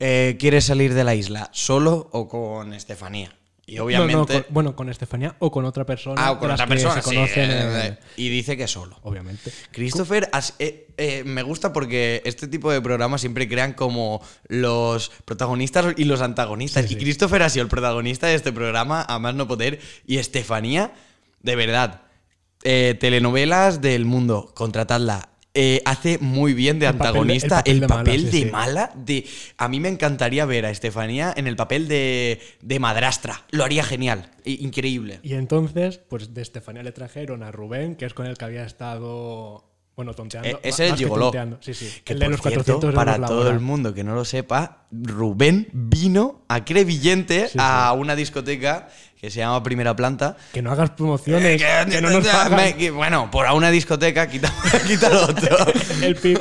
[0.00, 3.32] eh, ¿quieres salir de la isla solo o con Estefanía?
[3.66, 4.42] Y No, no, obviamente...
[4.42, 6.20] con- bueno, con Estefania o con otra persona.
[6.24, 8.98] ah, o con otra persona, se sí, conocen, eh, eh, y dice que solo.
[9.02, 9.50] obviamente.
[9.70, 15.94] Christopher, eh, eh, me gusta porque este tipo de programas siempre crean como los protagonistas
[15.96, 16.84] y los antagonistas.
[16.86, 17.02] Sí, Y sí.
[17.04, 19.80] Christopher ha sido el protagonista de este programa, a más no poder.
[20.06, 20.92] Y Estefanía,
[21.40, 22.02] de verdad,
[22.60, 25.28] telenovelas del mundo, contratadla.
[25.56, 28.32] Eh, hace muy bien de El papel de- antagonista, el el papel papel, de mala,
[28.32, 28.92] de, sí, mala.
[28.96, 33.44] De, a mí me encantaría ver a Estefanía en el papel de, de madrastra.
[33.50, 35.20] Lo haría genial, increíble.
[35.22, 38.64] Y entonces, pues de Estefania le trajeron a Rubén, que es con el que había
[38.64, 39.64] estado,
[39.96, 40.50] bueno, tonteando.
[40.52, 41.30] Ma- ese es Gigoló.
[41.60, 41.92] Sí, sí.
[42.04, 44.86] Que el de los cierto, 400 euros para todo el mundo que no lo sepa,
[44.90, 48.88] Rubén vino a Crevillente Sí, a una discoteca
[49.20, 50.36] que se llama Primera Planta.
[50.52, 52.56] Que no hagas promociones, Eh, que, no nos pagan.
[52.62, 54.52] me- que- bueno, por a una discoteca, quita,
[54.86, 55.56] quita lo otro.
[56.02, 56.38] El pib.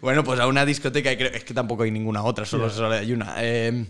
[0.00, 3.34] bueno, pues a una discoteca, es que tampoco hay ninguna otra, solo, solo hay una.
[3.38, 3.86] Eh,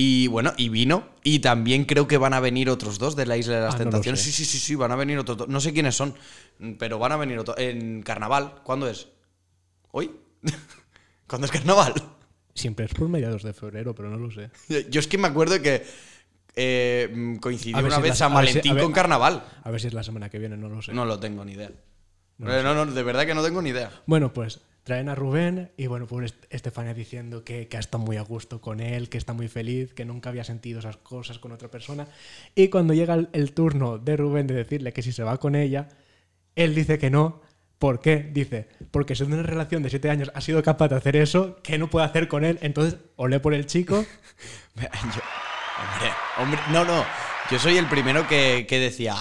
[0.00, 1.08] y bueno, y vino.
[1.24, 3.78] Y también creo que van a venir otros dos de la Isla de las Ah,
[3.78, 4.22] Tentaciones.
[4.22, 5.48] sí, sí, sí, sí, van a venir otros dos.
[5.48, 6.14] No sé quiénes son,
[6.78, 7.58] pero van a venir otros.
[7.58, 9.08] En carnaval, ¿cuándo es?
[9.90, 10.12] ¿Hoy?
[11.26, 11.94] ¿Cuándo es carnaval?
[12.54, 14.50] Siempre es por mediados de febrero, pero no lo sé.
[14.90, 15.84] Yo es que me acuerdo que
[16.54, 19.44] eh, coincidió una si vez la- San si- Valentín ver- con carnaval.
[19.64, 20.92] A ver si es la semana que viene, no lo sé.
[20.92, 21.70] No lo tengo ni idea.
[22.38, 23.90] No Eh, No, no, de verdad que no tengo ni idea.
[24.06, 28.02] Bueno, pues traen a Rubén y bueno, pues Est- Estefania diciendo que, que ha estado
[28.02, 31.38] muy a gusto con él, que está muy feliz, que nunca había sentido esas cosas
[31.38, 32.08] con otra persona.
[32.54, 35.54] Y cuando llega el, el turno de Rubén de decirle que si se va con
[35.54, 35.88] ella,
[36.56, 37.42] él dice que no.
[37.78, 38.16] ¿Por qué?
[38.32, 41.78] Dice, porque si una relación de siete años ha sido capaz de hacer eso, ¿qué
[41.78, 42.58] no puede hacer con él?
[42.62, 44.04] Entonces, olé por el chico.
[44.74, 44.88] Yo-
[45.78, 47.04] hombre, hombre, no, no.
[47.52, 49.14] Yo soy el primero que, que decía.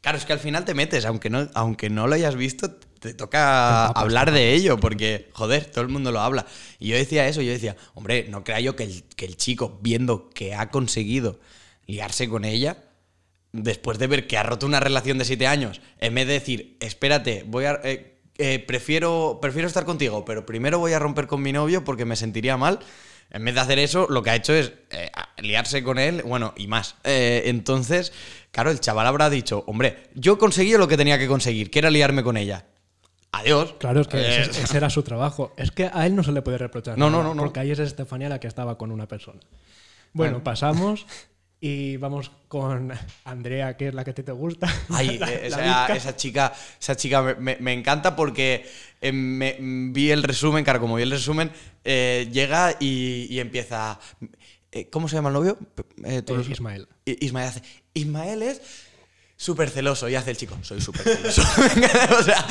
[0.00, 3.14] Claro, es que al final te metes, aunque no, aunque no lo hayas visto, te
[3.14, 6.46] toca hablar de ello, porque, joder, todo el mundo lo habla.
[6.78, 9.80] Y yo decía eso, yo decía, hombre, no crea yo que el, que el chico,
[9.82, 11.40] viendo que ha conseguido
[11.86, 12.84] liarse con ella,
[13.50, 16.76] después de ver que ha roto una relación de siete años, en vez de decir,
[16.78, 17.80] espérate, voy a.
[17.82, 22.04] eh, eh, prefiero, prefiero estar contigo, pero primero voy a romper con mi novio porque
[22.04, 22.78] me sentiría mal.
[23.30, 26.54] En vez de hacer eso, lo que ha hecho es eh, liarse con él, bueno,
[26.56, 26.96] y más.
[27.02, 28.12] Eh, entonces,
[28.50, 31.90] claro, el chaval habrá dicho, hombre, yo conseguí lo que tenía que conseguir, que era
[31.90, 32.66] liarme con ella.
[33.32, 33.74] Adiós.
[33.78, 35.52] Claro, es que Eh, ese, ese era su trabajo.
[35.56, 36.98] Es que a él no se le puede reprochar.
[36.98, 37.42] No, nada, no, no, no.
[37.42, 39.40] Porque ahí es Estefania la que estaba con una persona.
[40.12, 40.44] Bueno, Bueno.
[40.44, 41.06] pasamos
[41.60, 42.92] y vamos con
[43.24, 44.66] Andrea, que es la que a ti te gusta.
[44.90, 48.66] Ay, La- eh, la esa, chica, esa chica me, me- me encanta porque
[49.00, 51.50] eh, me- vi el resumen, claro, como vi el resumen,
[51.84, 53.98] eh, llega y, y empieza.
[54.90, 55.58] ¿Cómo se llama el novio?
[56.50, 56.88] Ismael.
[57.04, 57.62] Ismael hace.
[57.94, 58.62] Ismael es
[59.42, 60.56] súper celoso y hace el chico.
[60.62, 61.42] Soy súper celoso.
[62.18, 62.46] o sea,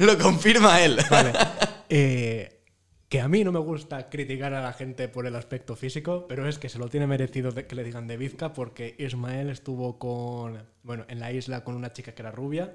[0.00, 0.98] lo confirma él.
[1.10, 1.32] Vale.
[1.90, 2.62] Eh,
[3.10, 6.48] que a mí no me gusta criticar a la gente por el aspecto físico, pero
[6.48, 9.98] es que se lo tiene merecido de- que le digan de Vizca porque Ismael estuvo
[9.98, 12.74] con, bueno, en la isla con una chica que era rubia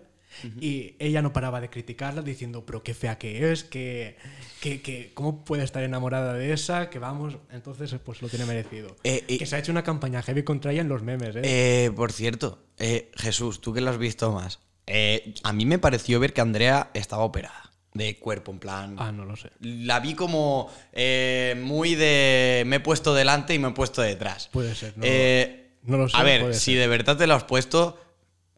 [0.62, 4.16] y ella no paraba de criticarla diciendo, pero qué fea que es, que,
[4.62, 8.96] que, que cómo puede estar enamorada de esa, que vamos, entonces pues lo tiene merecido.
[9.04, 11.42] Eh, y- que se ha hecho una campaña heavy contra ella en los memes, ¿eh?
[11.44, 15.80] Eh, por cierto, eh, Jesús, tú que lo has visto más, eh, a mí me
[15.80, 18.96] pareció ver que Andrea estaba operada de cuerpo, en plan.
[19.00, 19.50] ah, no lo sé.
[19.60, 22.64] La vi como eh, muy de.
[22.68, 24.48] Me he puesto delante y me he puesto detrás.
[24.54, 26.16] Puede ser, no, Eh, no lo sé.
[26.16, 26.82] a ver, si ser.
[26.82, 28.00] de verdad te lo has puesto,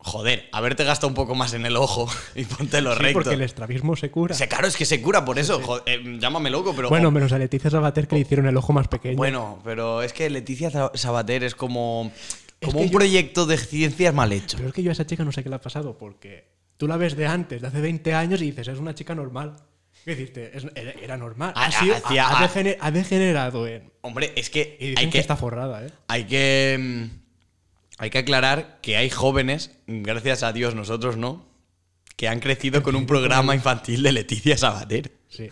[0.04, 3.14] joder, haberte gastado un poco más en el ojo y ponte lo Sí, recto.
[3.20, 4.36] porque el estrabismo se cura.
[4.36, 5.62] Se, claro, es que se cura por eso.
[5.62, 6.90] joder, eh, llámame loco, pero.
[6.90, 9.16] Bueno, menos a Leticia Sabater que le hicieron el ojo más pequeño.
[9.18, 12.12] Bueno, pero es que Leticia Sa- Sabater es como.
[12.60, 14.58] Es Como que un yo- proyecto de ciencias mal hecho.
[14.58, 16.46] Pero es que yo a esa chica no sé qué le ha pasado, porque
[16.78, 19.56] tú la ves de antes, de hace 20 años, y dices, es una chica normal.
[20.06, 20.56] ¿Qué dijiste?
[20.58, 21.54] Es- era, era normal.
[21.56, 23.92] Ha, sido- hacía- ha- ha degener- ha degenerado en.
[24.02, 25.90] Hombre, es que Y dicen hay que, que, está forrada, ¿eh?
[26.08, 27.10] hay que.
[28.02, 31.46] Hay que aclarar que hay jóvenes, gracias a Dios nosotros no,
[32.16, 35.12] que han crecido con un programa infantil de Leticia Sabater.
[35.30, 35.50] Sí.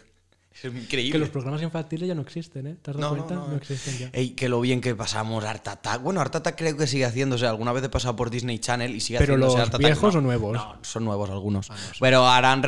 [0.52, 1.20] Es Que increíble.
[1.20, 2.76] los programas infantiles ya no existen, ¿eh?
[2.82, 3.36] ¿Te has dado No, no, cuenta?
[3.46, 3.48] no.
[3.50, 4.10] No, existen ya.
[4.14, 6.02] Ey, que lo bien que pasamos Art Attack.
[6.02, 7.46] Bueno, Art Attack creo que sigue haciéndose.
[7.48, 9.86] Alguna vez he pasado por Disney Channel y sigue ¿Pero haciéndose los Art Attack.
[9.86, 10.54] viejos No, o nuevos?
[10.54, 11.70] No, son nuevos algunos.
[11.72, 11.94] Ah, no.
[12.02, 12.62] Pero harán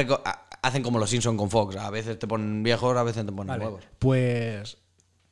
[0.62, 1.76] hacen como los Simpson con Fox.
[1.76, 3.84] A veces te ponen viejos, a veces te ponen Vale, nuevos.
[4.00, 4.78] Pues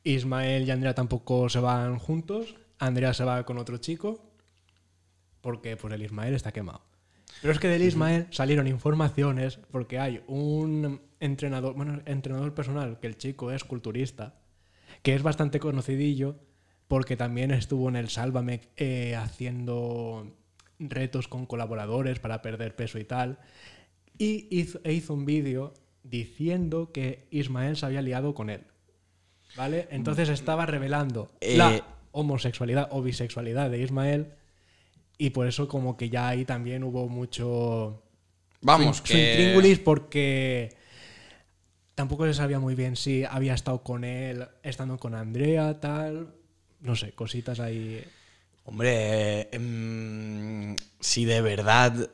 [0.04, 2.56] Ismael y Andrea tampoco se van juntos.
[2.78, 4.29] Andrea se va con otro chico.
[5.40, 6.82] Porque pues el Ismael está quemado.
[7.40, 13.06] Pero es que del Ismael salieron informaciones porque hay un entrenador, bueno, entrenador personal, que
[13.06, 14.34] el chico es culturista,
[15.02, 16.36] que es bastante conocidillo
[16.88, 20.36] porque también estuvo en el Sálvame eh, haciendo
[20.80, 23.38] retos con colaboradores para perder peso y tal.
[24.18, 25.72] Y hizo, e hizo un vídeo
[26.02, 28.62] diciendo que Ismael se había liado con él.
[29.56, 29.88] ¿Vale?
[29.90, 34.32] Entonces estaba revelando Eh, la homosexualidad o bisexualidad de Ismael.
[35.20, 38.02] Y por eso como que ya ahí también hubo mucho...
[38.62, 39.78] Vamos, que...
[39.84, 40.74] porque
[41.94, 46.32] tampoco se sabía muy bien si había estado con él, estando con Andrea, tal.
[46.80, 48.02] No sé, cositas ahí.
[48.64, 52.08] Hombre, em, si de verdad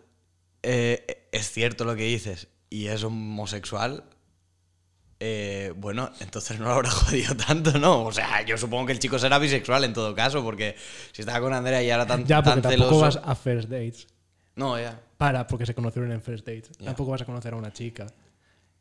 [0.64, 4.02] eh, es cierto lo que dices y es homosexual,
[5.18, 8.04] eh, bueno, entonces no lo habrá jodido tanto, ¿no?
[8.04, 10.76] O sea, yo supongo que el chico será bisexual en todo caso, porque
[11.12, 13.20] si estaba con Andrea y ahora tan, Ya, porque tan tampoco celoso...
[13.20, 14.06] vas a first dates.
[14.54, 15.00] No, ya.
[15.16, 16.70] Para, porque se conocieron en first dates.
[16.78, 16.86] Ya.
[16.86, 18.06] Tampoco vas a conocer a una chica.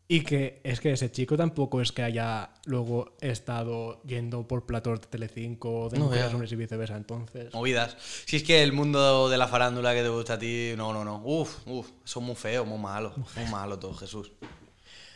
[0.08, 5.02] Y que es que ese chico tampoco es que haya luego estado yendo por platós
[5.02, 6.95] de Telecinco, de No, mujeres hombres y viceversa.
[6.95, 7.98] Entonces, Movidas.
[8.26, 11.04] Si es que el mundo de la farándula que te gusta a ti, no, no,
[11.04, 11.24] no.
[11.26, 13.13] Uf, uf, son muy feos, muy malos.
[13.36, 14.32] Muy malo todo, Jesús.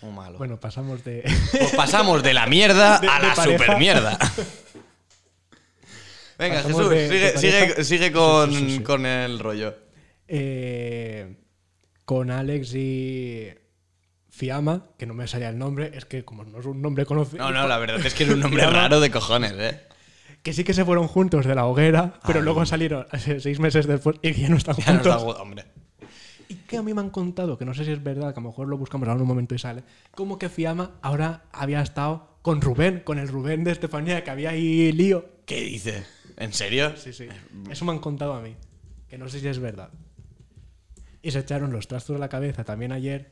[0.01, 0.37] Muy malo.
[0.37, 1.23] bueno, pasamos de.
[1.51, 3.57] Pues pasamos de la mierda De- a de la pareja.
[3.65, 4.17] super mierda.
[6.37, 7.37] Venga, Pasamos Jesús, de-
[7.85, 8.83] sigue, con, Sí, sí, sí, sí.
[8.83, 9.75] con el rollo.
[10.27, 11.35] Eh,
[12.05, 13.49] con Alex y
[14.29, 17.43] Fiamma, que no me salía el nombre, es que como no es un nombre conocido.
[17.43, 19.81] No, no, la verdad es que es un nombre raro de cojones, ¿eh?
[20.41, 22.45] Que sí que se fueron juntos de la hoguera, pero Ay.
[22.45, 25.65] luego salieron seis meses después y ya no están Ya no está hombre.
[26.51, 28.43] Y que a mí me han contado, que no sé si es verdad, que a
[28.43, 29.83] lo mejor lo buscamos ahora en un momento y sale,
[30.15, 34.49] como que Fiamma ahora había estado con Rubén, con el Rubén de Estefanía, que había
[34.49, 35.25] ahí lío.
[35.45, 36.05] ¿Qué dice?
[36.37, 36.97] ¿En serio?
[36.97, 37.27] Sí, sí.
[37.69, 38.55] Eso me han contado a mí,
[39.07, 39.91] que no sé si es verdad.
[41.21, 43.31] Y se echaron los trastos de la cabeza también ayer,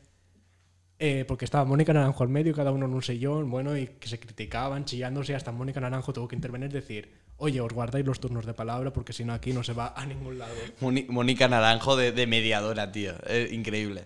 [1.00, 4.08] eh, porque estaba Mónica Naranjo al medio, cada uno en un sillón, bueno, y que
[4.10, 8.06] se criticaban, chillándose, y hasta Mónica Naranjo tuvo que intervenir y decir, oye, os guardáis
[8.06, 10.54] los turnos de palabra porque si no aquí no se va a ningún lado.
[10.82, 13.14] Mónica Naranjo de, de mediadora, tío.
[13.26, 14.06] Es increíble.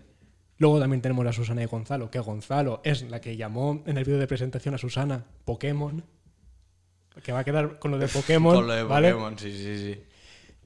[0.57, 4.03] Luego también tenemos a Susana y Gonzalo, que Gonzalo es la que llamó en el
[4.03, 6.03] vídeo de presentación a Susana Pokémon,
[7.23, 9.11] que va a quedar con lo de Pokémon, Con lo de ¿vale?
[9.11, 10.03] Pokémon, sí, sí, sí.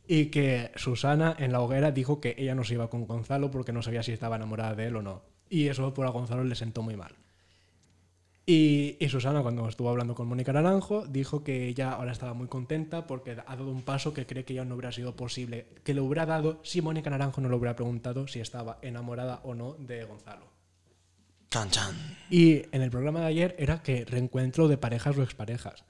[0.08, 3.72] Y que Susana en la hoguera dijo que ella no se iba con Gonzalo porque
[3.72, 5.24] no sabía si estaba enamorada de él o no.
[5.50, 7.16] Y eso por a Gonzalo le sentó muy mal.
[8.48, 12.48] Y, y Susana, cuando estuvo hablando con Mónica Naranjo, dijo que ella ahora estaba muy
[12.48, 15.96] contenta porque ha dado un paso que cree que ya no hubiera sido posible, que
[15.96, 19.74] lo hubiera dado si Mónica Naranjo no le hubiera preguntado si estaba enamorada o no
[19.74, 20.46] de Gonzalo.
[21.50, 21.96] Chan, chan.
[22.30, 25.84] Y en el programa de ayer era que reencuentro de parejas o exparejas.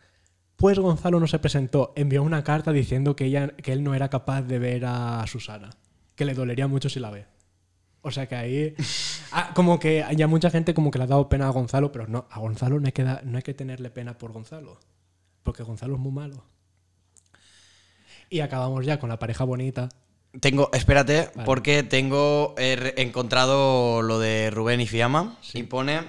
[0.56, 4.10] Pues Gonzalo no se presentó, envió una carta diciendo que, ella, que él no era
[4.10, 5.72] capaz de ver a Susana,
[6.16, 7.26] que le dolería mucho si la ve.
[8.08, 8.76] O sea que ahí,
[9.32, 12.06] ah, como que ya mucha gente como que le ha dado pena a Gonzalo, pero
[12.08, 14.80] no, a Gonzalo no hay que, da- no hay que tenerle pena por Gonzalo,
[15.42, 16.44] porque Gonzalo es muy malo.
[18.30, 19.90] Y acabamos ya con la pareja bonita.
[20.40, 21.46] Tengo, espérate, Vale.
[21.46, 25.38] porque tengo he encontrado lo de Rubén y Fiamma.
[25.54, 26.02] Y pone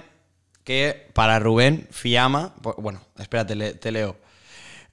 [0.63, 2.53] que para Rubén, Fiamma.
[2.77, 4.17] Bueno, espérate, te leo.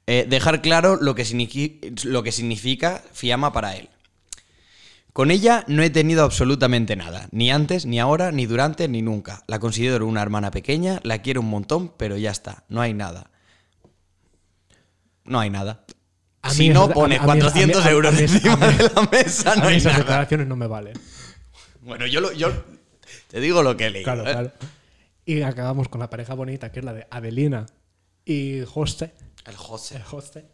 [0.06, 1.24] Eh, dejar claro lo que,
[2.04, 3.88] lo que significa Fiamma para él.
[5.14, 9.44] Con ella no he tenido absolutamente nada, ni antes, ni ahora, ni durante, ni nunca.
[9.46, 13.30] La considero una hermana pequeña, la quiero un montón, pero ya está, no hay nada.
[15.24, 15.84] No hay nada.
[16.42, 18.52] A si no, pone a mí- a mí- 400 a mí- euros a mí- encima
[18.54, 19.98] a de la mesa, A no mí hay esas nada.
[20.04, 20.98] declaraciones no me valen.
[21.80, 22.52] Bueno, yo, lo- yo
[23.28, 24.04] te digo lo que he leído.
[24.12, 24.32] Claro, ¿eh?
[24.32, 24.52] claro.
[25.24, 27.66] Y acabamos con la pareja bonita, que es la de Adelina
[28.24, 29.14] y José,
[29.46, 29.96] El José.
[29.96, 30.44] el José,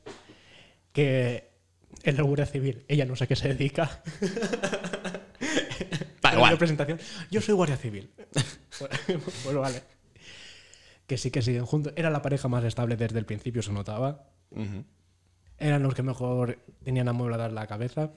[0.92, 1.49] que
[2.02, 2.84] es la Guardia Civil.
[2.88, 4.02] Ella no sé a qué se dedica.
[6.22, 6.52] En igual.
[6.52, 8.10] la presentación, yo soy Guardia Civil.
[8.78, 9.82] bueno, bueno, vale.
[11.06, 11.92] Que sí que siguen juntos.
[11.96, 14.28] Era la pareja más estable desde el principio, se notaba.
[15.58, 18.12] Eran los que mejor tenían amueblada la cabeza.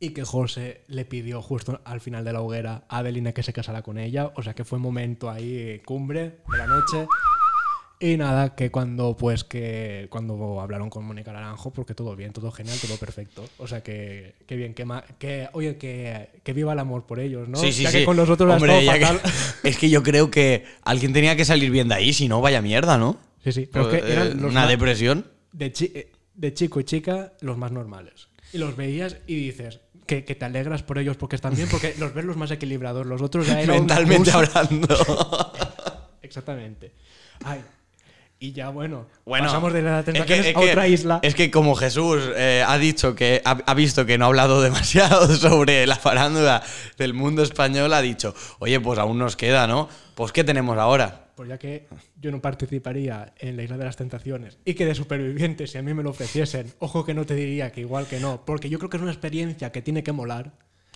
[0.00, 3.52] Y que José le pidió justo al final de la hoguera a Adelina que se
[3.52, 4.32] casara con ella.
[4.34, 7.06] O sea que fue momento ahí cumbre de la noche.
[8.02, 12.50] Y nada, que cuando pues que cuando hablaron con Mónica Naranjo, porque todo bien, todo
[12.50, 13.44] genial, todo perfecto.
[13.58, 17.20] O sea que, que bien, que, ma- que oye, que, que viva el amor por
[17.20, 17.58] ellos, ¿no?
[17.58, 17.98] Sí, sí, ya sí.
[17.98, 19.20] que con los otros Hombre, ya fatal.
[19.64, 22.62] es que yo creo que alguien tenía que salir bien de ahí, si no, vaya
[22.62, 23.18] mierda, ¿no?
[23.44, 25.26] Sí, sí, pero que Eh, eran los una depresión.
[25.52, 28.28] de, chi- eh, de chico y chica los más normales.
[28.54, 31.94] Y los veías y dices, que, que te alegras por ellos porque están bien, porque
[31.98, 33.06] los ves los más equilibrados.
[33.06, 33.76] Los otros ya eran.
[33.76, 34.88] Mentalmente hablando.
[36.22, 36.92] Exactamente.
[37.44, 37.62] Ay.
[38.42, 41.20] Y ya, bueno, Bueno, pasamos de las es que- tentaciones es a que- otra isla.
[41.22, 44.62] Es que como Jesús eh, ha dicho que ha, ha visto que no ha hablado
[44.62, 46.62] demasiado sobre la farándula
[46.96, 49.90] del mundo español, ha dicho, oye, pues aún nos queda, ¿no?
[50.14, 51.26] Pues ¿qué tenemos ahora?
[51.36, 51.86] Pues ya que
[52.18, 55.82] yo no participaría en la Isla de las Tentaciones y que de supervivientes, si a
[55.82, 58.78] mí me lo ofreciesen, ojo que no te diría que igual que no, porque yo
[58.78, 60.52] creo que es una experiencia que tiene que molar.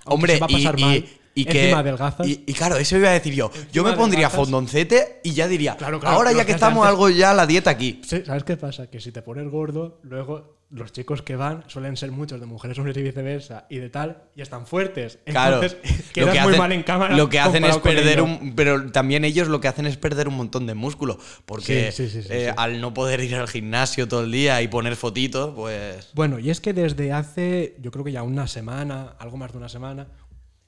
[0.07, 1.62] Hombre, va a pasar y- mal, y que.
[1.62, 2.26] encima adelgazas.
[2.26, 3.50] Y, y claro, eso iba a decir yo.
[3.72, 4.36] Yo me pondría adelgazas.
[4.40, 7.70] fondoncete y ya diría, Claro, claro, ahora ya que que estamos algo ya la dieta
[7.70, 8.00] aquí.
[8.06, 8.88] Sí, ¿Sabes qué pasa?
[8.88, 12.76] Que si te pones gordo, luego los chicos que van suelen ser muchos de mujeres,
[12.78, 15.20] hombres y viceversa, y de tal, y están fuertes.
[15.24, 15.78] Claro, Entonces,
[16.12, 17.16] quedas muy hacen- mal en cámara.
[17.16, 18.54] Lo que hacen es perder un.
[18.56, 21.18] Pero también ellos lo que hacen es perder un montón de músculo.
[21.44, 24.62] Porque Sí, sí, sí, sí, eh, al no poder ir al gimnasio todo el día
[24.62, 26.10] y poner fotitos, pues.
[26.12, 29.58] Bueno, y es que desde hace, yo creo que ya una semana, algo más de
[29.58, 30.08] una semana,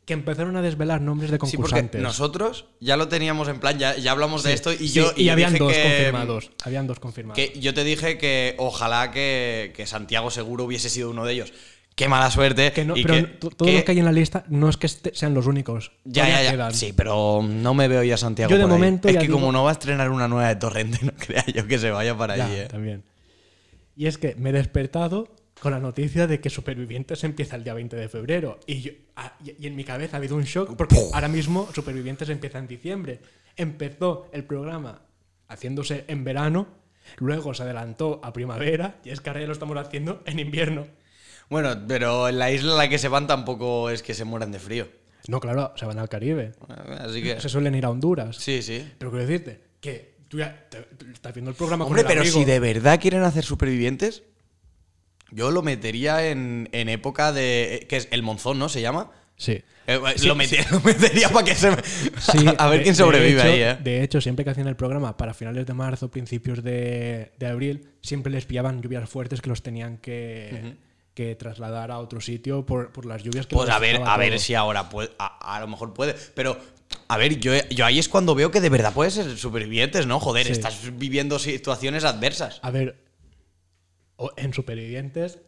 [0.07, 2.01] que empezaron a desvelar nombres de Sí, porque concursantes.
[2.01, 5.13] nosotros ya lo teníamos en plan, ya, ya hablamos de esto y Sí, yo.
[5.17, 6.51] y, yo habían dije dos que- confirmados.
[6.65, 7.37] Habían dos confirmados.
[7.37, 11.53] Que yo te dije que ojalá que, que Santiago Seguro hubiese sido uno de ellos.
[11.97, 12.73] Qué mala suerte.
[12.73, 14.69] Que no- y pero que- to- todo que- lo que hay en la lista no
[14.69, 15.91] es que este- sean los únicos.
[16.05, 16.51] Ya, ya, ya.
[16.53, 16.73] quedan.
[16.75, 18.51] Sí, pero no me veo ya a Santiago.
[18.51, 18.79] Yo de por ahí.
[18.79, 21.45] momento Es que digo- como no va a estrenar una nueva de Torrente, no crea
[21.47, 22.67] yo que se vaya para allí, ¿eh?
[22.71, 23.03] también.
[23.97, 27.75] Y es que me he despertado con la noticia de que Supervivientes empieza el día
[27.75, 28.61] 20 de febrero.
[28.67, 31.69] Y, yo- ah, y- y en mi cabeza ha habido un shock porque ahora mismo
[31.75, 33.21] Supervivientes empieza en diciembre.
[33.57, 35.03] Empezó el programa
[35.49, 36.67] haciéndose en verano,
[37.19, 40.87] luego se adelantó a primavera y es que ahora ya lo estamos haciendo en invierno.
[41.49, 44.51] Bueno, pero en la isla a la que se van tampoco es que se mueran
[44.53, 44.89] de frío.
[45.29, 46.53] No, claro, se van al Caribe.
[47.01, 47.41] Así que.
[47.41, 48.37] Se suelen ir a Honduras.
[48.37, 48.87] Sí, sí.
[48.99, 52.15] Pero quiero decirte que tú ya te- te- estás viendo el programa Hombre, con el
[52.15, 52.39] pero amigo.
[52.39, 54.23] si de verdad quieren hacer supervivientes,
[55.31, 57.87] yo lo metería en, en época de.
[57.89, 58.69] que es el monzón, ¿no?
[58.69, 59.11] ¿Se llama?
[59.37, 59.63] Sí.
[59.89, 61.71] Eh, Sí, lo, metería, lo metería para que se.
[61.71, 61.77] me-
[62.19, 63.77] Sí, a ver de- quién sobrevive hecho- ahí, ¿eh?
[63.83, 67.89] De hecho, siempre que hacían el programa para finales de marzo, principios de, de abril,
[68.03, 70.75] siempre les pillaban lluvias fuertes que los tenían que,
[71.15, 74.39] que trasladar a otro sitio por, por las lluvias que Pues a ver, a ver
[74.41, 75.11] si ahora puede.
[75.19, 76.15] A, a lo mejor puede.
[76.35, 76.59] Pero,
[77.09, 80.19] a ver, yo, yo ahí es cuando veo que de verdad puedes ser supervivientes, ¿no?
[80.19, 80.53] Joder, Sí.
[80.53, 82.59] estás viviendo situaciones adversas.
[82.63, 82.97] A ver,
[84.17, 85.39] o- en Supervivientes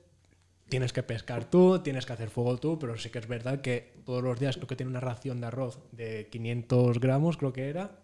[0.69, 3.95] tienes que pescar tú, tienes que hacer fuego tú, pero sí que es verdad que
[4.05, 7.69] todos los días creo que tiene una ración de arroz de 500 gramos, creo que
[7.69, 8.01] era,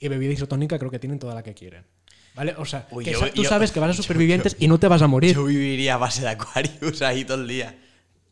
[0.00, 1.84] y bebida isotónica creo que tienen toda la que quieren.
[2.34, 2.54] ¿Vale?
[2.56, 4.66] O sea, Uy, que yo- sa- tú yo- sabes que vas a yo- Supervivientes y
[4.66, 5.34] no te vas a morir.
[5.34, 7.78] Yo viviría a base de Aquarius ahí todo el día.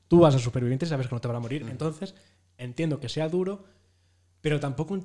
[0.08, 1.64] Tú vas a Supervivientes y sabes que no te van a morir.
[1.64, 1.68] Mm.
[1.70, 2.14] Entonces,
[2.58, 3.64] entiendo que sea duro,
[4.40, 4.98] pero tampoco...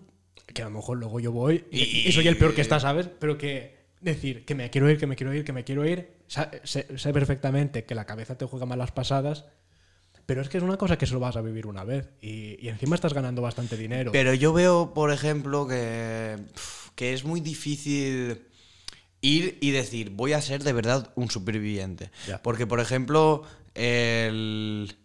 [0.53, 2.79] Que a lo mejor luego yo voy y, Y- y soy el peor que está,
[2.79, 3.07] ¿sabes?
[3.19, 6.09] Pero que decir que me quiero ir, que me quiero ir, que me quiero ir,
[6.27, 9.45] sé, sé perfectamente que la cabeza te juega malas pasadas,
[10.25, 12.69] pero es que es una cosa que solo vas a vivir una vez y, y
[12.69, 14.11] encima estás ganando bastante dinero.
[14.11, 16.37] Pero yo veo, por ejemplo, que,
[16.95, 18.41] que es muy difícil
[19.21, 22.11] ir y decir, voy a ser de verdad un superviviente.
[22.27, 22.41] Ya.
[22.41, 23.43] Porque, por ejemplo,
[23.75, 24.95] el...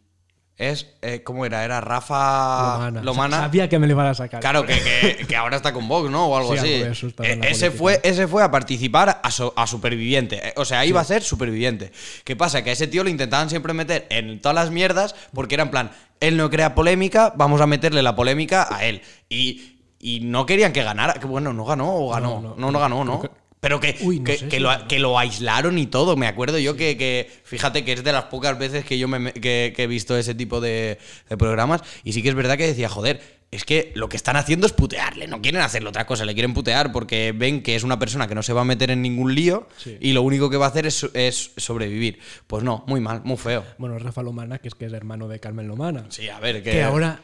[0.60, 1.64] Es, eh, ¿Cómo era?
[1.64, 3.02] Era Rafa Lomana.
[3.02, 3.36] Lomana.
[3.38, 4.40] Sa- Sabía que me le iban a sacar.
[4.40, 6.26] Claro, que, que- que ahora está con Vox, ¿no?
[6.26, 6.74] O algo Sí, así.
[6.82, 10.48] algo Eh, ese, fue, ese fue a participar a, so- a superviviente.
[10.48, 11.92] Eh, O sea, iba a ser superviviente.
[12.24, 12.62] ¿Qué pasa?
[12.62, 15.70] Que a ese tío lo intentaban siempre meter en todas las mierdas porque era en
[15.70, 19.00] plan, él no crea polémica, vamos a meterle la polémica a él.
[19.30, 21.14] Y, y no querían que ganara.
[21.14, 22.40] Que bueno, no ganó o ganó.
[22.42, 23.22] No, No, no, no, ganó, ¿no?
[23.60, 24.88] Pero que, Uy, no que, sé que lo, ganó.
[24.88, 26.16] que lo aislaron y todo.
[26.16, 29.32] Me acuerdo yo que, que, fíjate que es de las pocas veces que yo me,
[29.34, 31.82] que, que he visto ese tipo de, de programas.
[32.02, 33.20] Y sí que es verdad que decía, joder,
[33.50, 35.26] es que lo que están haciendo es putearle.
[35.26, 38.34] No quieren hacerle otra cosa, le quieren putear porque ven que es una persona que
[38.34, 39.98] no se va a meter en ningún lío Sí.
[40.00, 42.18] y lo único que va a hacer es, es sobrevivir.
[42.46, 43.64] Pues no, muy mal, muy feo.
[43.76, 46.06] Bueno, Rafa Lomana, que es que es hermano de Carmen Lomana.
[46.08, 46.70] Sí, a ver, que.
[46.70, 47.20] que ahora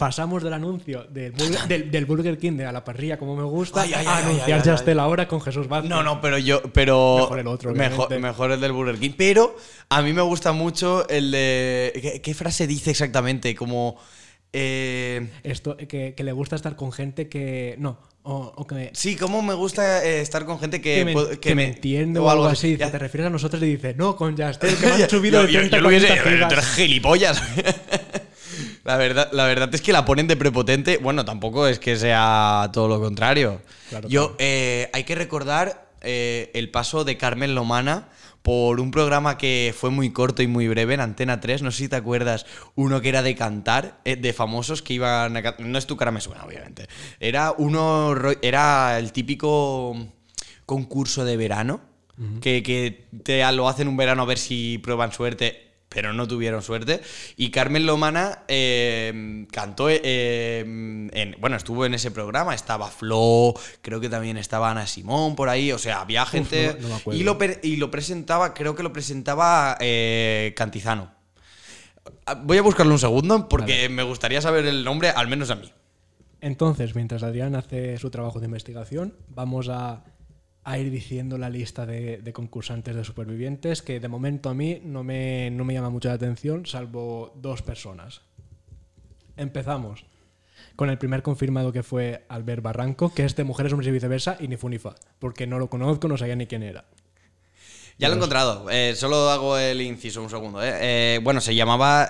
[0.00, 3.44] pasamos del anuncio del Burger, del, del Burger King de a la parrilla como me
[3.44, 5.90] gusta Ay, ay, a ay, anunciar ya esté la hora con Jesús Vázquez.
[5.90, 6.62] No, no, pero yo.
[6.72, 7.18] Pero.
[7.20, 9.12] Mejor el otro, Mejor, mejor el del Burger King.
[9.16, 9.54] Pero
[9.90, 11.92] a mí me gusta mucho el de.
[12.02, 13.54] ¿Qué, qué frase dice exactamente?
[13.54, 13.96] Como.
[14.52, 17.76] eh, Esto, que, que le gusta estar con gente que.
[17.78, 21.12] No, o, o que, Sí, como me gusta eh, estar con gente que, que me,
[21.12, 22.76] puedo- que me entiende o algo así.
[22.76, 25.46] Ya- Te refieres a nosotros y dice, no, con Yastel, que me han subido yo,
[25.46, 26.06] de yo- 30 yo lo hubiese.
[26.06, 26.52] 40 pero tú gigas".
[26.52, 27.42] eres gilipollas.
[28.84, 30.98] la, verdad, la verdad es que la ponen de prepotente.
[30.98, 33.60] Bueno, tampoco es que sea todo lo contrario.
[33.88, 38.08] Claro, yo, eh, hay que recordar eh, el paso de Carmen Lomana
[38.42, 41.60] por un programa que fue muy corto y muy breve en Antena 3.
[41.62, 45.36] No sé si te acuerdas, uno que era de cantar, eh, de famosos que iban
[45.36, 46.86] a can- No es tu cara me suena, obviamente.
[47.20, 48.14] Era uno.
[48.40, 49.94] Era el típico
[50.66, 51.80] concurso de verano.
[52.42, 55.69] que, que te lo hacen un verano a ver si prueban suerte.
[55.90, 57.02] Pero no tuvieron suerte.
[57.36, 64.00] Y Carmen Lomana eh, cantó, eh, en, bueno, estuvo en ese programa, estaba Flo, creo
[64.00, 66.76] que también estaba Ana Simón por ahí, o sea, había gente...
[66.80, 67.20] no- no me acuerdo.
[67.20, 71.12] y, lo, y lo presentaba, creo que lo presentaba eh, Cantizano.
[72.24, 75.56] Ah, Voy a buscarlo un segundo porque me gustaría saber el nombre, al menos a
[75.56, 75.70] mí.
[76.40, 80.04] Entonces, mientras Adrián hace su trabajo de investigación, vamos a,
[80.64, 84.80] a ir diciendo la lista de, de concursantes de supervivientes, que de momento a mí
[84.84, 88.20] no me, no me llama mucho la atención, salvo dos personas.
[89.36, 90.04] Empezamos
[90.76, 94.36] con el primer confirmado que fue Albert Barranco, que es de Mujeres, Hombres y Viceversa,
[94.40, 96.84] y ni fu ni fa, porque no lo conozco, no sabía ni quién era.
[97.98, 98.70] Ya lo he encontrado.
[98.70, 100.62] Eh, solo hago el inciso un segundo.
[100.62, 101.16] eh.
[101.16, 102.08] Eh, bueno, se llamaba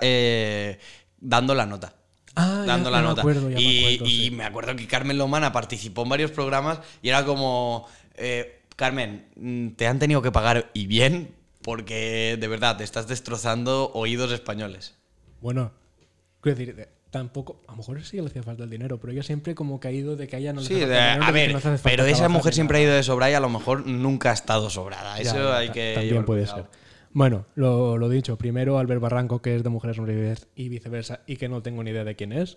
[1.20, 1.94] Dando la nota.
[2.36, 3.20] Ah, dando ya la me nota.
[3.22, 6.78] acuerdo, ya me y acuerdo, y me acuerdo que Carmen Lomana participó en varios programas
[7.02, 7.88] y era como,
[8.20, 13.06] eh, Carmen, mm, te han tenido que pagar y bien porque de verdad te estás
[13.08, 14.96] destrozando oídos españoles.
[15.40, 15.72] Bueno,
[16.40, 19.22] quiero decir, de- tampoco, a lo mejor sí le hacía falta el dinero, pero ella
[19.22, 21.24] siempre como que ha ido de que a ella no le Sí, hace falta dinero,
[21.24, 23.40] a ver, no hace falta pero esa mujer siempre ha ido de sobra y a
[23.40, 25.18] lo mejor nunca ha estado sobrada.
[25.20, 25.92] Eso ya, hay que.
[25.96, 26.62] También puede cuidado.
[26.70, 26.80] ser.
[27.12, 31.36] Bueno, lo, lo dicho, primero Albert Barranco, que es de Mujeres Hombres y viceversa, y
[31.36, 32.56] que no tengo ni idea de quién es.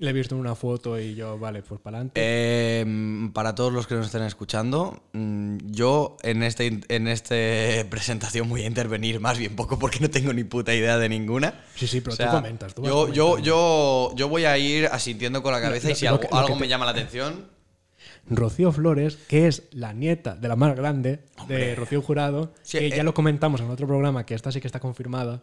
[0.00, 2.18] Le he visto en una foto y yo, vale, pues para adelante.
[2.24, 8.48] Eh, para todos los que nos estén escuchando, mm, yo en esta en este presentación
[8.48, 11.52] voy a intervenir más bien poco porque no tengo ni puta idea de ninguna.
[11.74, 12.74] sí, sí, pero O sea, tú comentas.
[12.74, 16.06] Tú yo, yo, yo, yo voy a ir asintiendo con la cabeza Lo- y si
[16.06, 17.50] lo algo, lo me llama la atención.
[18.26, 22.86] Rocío Flores, que es la nieta de la más grande de Rocío Jurado, Sí, que
[22.86, 22.96] eh.
[22.96, 25.42] ya lo comentamos en otro programa, que esta sí que está confirmada.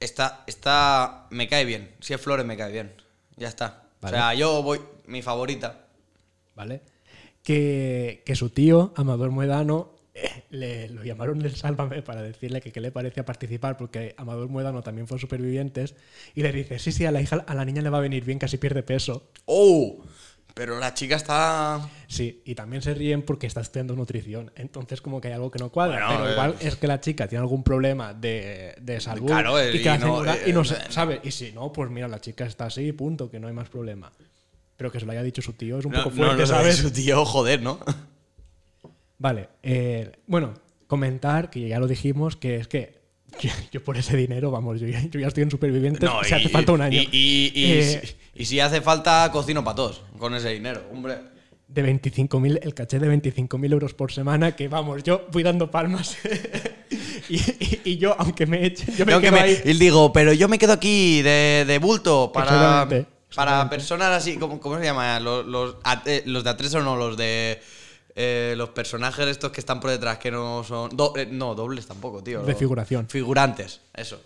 [0.00, 1.90] Esta, esta me cae bien.
[2.00, 2.92] Si es Flores, me cae bien.
[3.38, 3.84] Ya está.
[4.00, 4.16] Vale.
[4.16, 4.80] O sea, yo voy.
[5.06, 5.88] Mi favorita.
[6.58, 6.82] ¿vale?
[7.42, 12.72] Que, que su tío, Amador Muedano, eh, le, lo llamaron del Sálvame para decirle que
[12.72, 15.94] qué le parecía participar, porque Amador Muedano también fue supervivientes,
[16.34, 18.24] y le dice, sí, sí, a la hija, a la niña le va a venir
[18.24, 19.30] bien, casi pierde peso.
[19.46, 20.04] ¡Oh!
[20.58, 21.88] Pero la chica está.
[22.08, 25.60] Sí, y también se ríen porque está estudiando nutrición, entonces como que hay algo que
[25.60, 29.00] no cuadra, Bueno, pero eh, igual es que la chica tiene algún problema de, de
[29.00, 31.88] salud Claro, eh, y que y no, eh, y no sabe, y si no, pues
[31.90, 34.10] mira, la chica está así, punto, que no hay más problema.
[34.76, 36.78] Pero que se lo haya dicho su tío es un No, poco fuerte, no, ¿sabes?
[36.78, 37.78] Su tío, joder, ¿no?
[39.18, 40.54] Vale, eh, bueno,
[40.88, 42.97] comentar que ya lo dijimos, que es que
[43.40, 46.34] yo, yo por ese dinero, vamos, yo ya, yo ya estoy en Supervivientes, No, si
[46.34, 47.00] hace falta un año.
[47.00, 51.16] Y, y- y- Eh, y si hace falta, cocino para todos con ese dinero, hombre.
[51.68, 56.16] de 25.000, el caché de 25.000 euros por semana, que vamos, yo voy dando palmas.
[57.28, 59.60] y, y- y yo, aunque me echen, yo me Tengo que quedo me- ahí.
[59.64, 62.88] y digo, pero yo me quedo aquí de, de bulto para,
[63.34, 65.20] para personas así, ¿cómo, cómo se llama?
[65.20, 65.76] Los, los,
[66.06, 67.60] eh, los de A3 o no, los de
[68.20, 70.90] eh, los personajes estos que están por detrás, que no son...
[70.96, 72.42] do- eh, no, dobles tampoco, tío.
[72.42, 73.08] De figuración.
[73.08, 74.20] Figurantes, eso.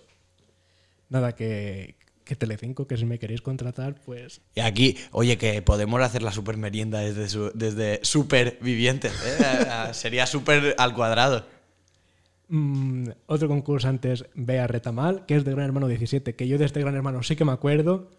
[1.11, 4.40] Nada, que, que Telecinco, que si me queréis contratar, pues...
[4.55, 9.93] Y aquí, oye, que podemos hacer la super merienda desde, su- desde supervivientes, ¿eh?
[9.93, 11.45] Sería súper al cuadrado.
[12.49, 16.64] Mm, otro concursante es Bea Retamal, que es de Gran Hermano 17, que yo de
[16.64, 18.11] este Gran Hermano sí que me acuerdo.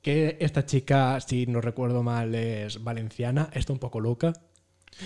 [0.00, 4.32] Que esta chica, si no recuerdo mal, es valenciana, está un poco loca.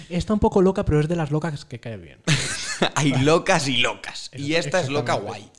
[0.08, 2.18] Está un poco loca, pero es de las locas que cae bien.
[2.94, 4.30] Hay locas y locas.
[4.34, 5.50] Y esta es loca guay.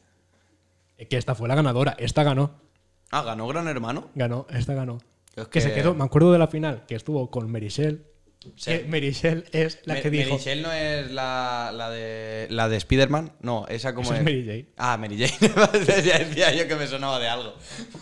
[1.09, 2.51] Que esta fue la ganadora, esta ganó.
[3.11, 4.09] Ah, ganó Gran Hermano.
[4.15, 4.99] Ganó, esta ganó.
[5.35, 8.05] Es Que se que- quedó, me acuerdo de la final, que estuvo con Merichel.
[8.55, 8.81] Sí.
[8.87, 10.31] Merichel es la que dijo.
[10.31, 13.33] Merichel no es la, la de la de Spider-Man.
[13.41, 14.67] No, esa como Esa es Mary Jane.
[14.77, 15.53] Ah, Mary Jane.
[16.05, 17.53] Ya decía yo que me sonaba de algo.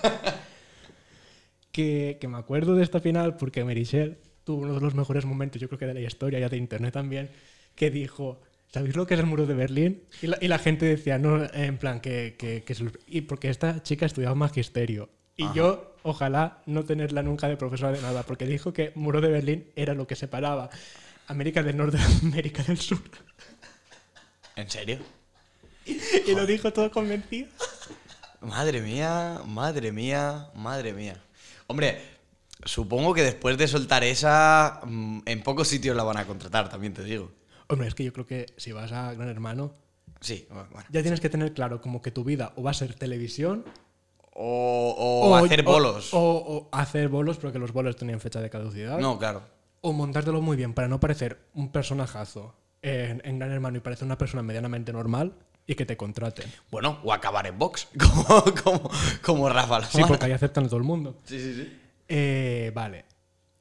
[1.72, 5.62] que, que me acuerdo de esta final porque Merichel tuvo uno de los mejores momentos,
[5.62, 7.30] yo creo que de la historia, ya de internet también,
[7.76, 8.40] que dijo,
[8.72, 10.04] ¿sabéis lo que es el muro de Berlín?
[10.22, 12.64] Y la, y la gente decía, no, en plan, que, que,
[13.08, 15.10] y porque esta chica estudiaba magisterio.
[15.36, 19.28] Y yo, ojalá no tenerla nunca de profesora de nada, porque dijo que muro de
[19.28, 20.70] Berlín era lo que separaba
[21.28, 23.02] América del Norte de América del Sur.
[24.56, 25.00] ¿En serio?
[26.28, 27.48] Y lo dijo todo convencido.
[28.42, 31.22] Madre mía, madre mía, madre mía.
[31.68, 32.02] Hombre,
[32.66, 36.94] supongo que después de soltar esa, mm, en pocos sitios la van a contratar, también
[36.94, 37.32] te digo.
[37.68, 39.72] Hombre, es que yo creo que si vas a Gran Hermano,
[40.22, 40.68] Sí, bueno.
[40.90, 43.64] ya tienes que tener claro como que tu vida o va a ser televisión
[44.34, 46.14] O, o hacer bolos.
[46.14, 48.98] O, o hacer bolos, porque los bolos tenían fecha de caducidad.
[49.00, 49.44] no, claro.
[49.82, 54.06] O montártelo muy bien para no parecer un personajazo en, en Gran Hermano y parecer
[54.06, 55.34] una persona medianamente normal
[55.68, 56.52] y que te contraten.
[56.72, 58.92] Bueno, o acabar en box, como, como,
[59.24, 61.16] como Rafa Sí, porque ahí aceptan a todo el mundo.
[61.26, 61.80] Sí, sí, sí.
[62.08, 63.06] Eh, vale.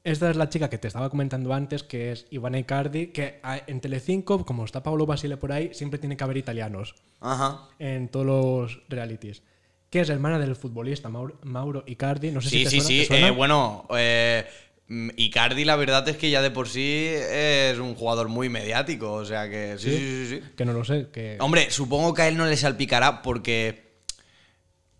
[0.03, 3.61] esta es la chica que te estaba comentando antes, que es Ivana Icardi, que a-
[3.65, 7.69] en Telecinco, como está Paolo Basile por ahí, siempre tiene que haber italianos Ajá.
[7.79, 9.41] en todos los realities.
[9.89, 12.29] Que es hermana del futbolista Mauro, Mauro Icardi.
[12.31, 12.99] No sé si te sí, suena, sí.
[12.99, 13.27] ¿te suena?
[13.29, 14.45] Eh, bueno, eh,
[14.89, 19.11] mm, Icardi la verdad es que ya de por sí es un jugador muy mediático.
[19.13, 20.35] O sea que sí, sí, sí.
[20.37, 20.43] sí.
[20.55, 21.07] Que no lo sé.
[21.11, 21.37] Que...
[21.39, 23.84] Hombre, supongo que a él no le salpicará porque...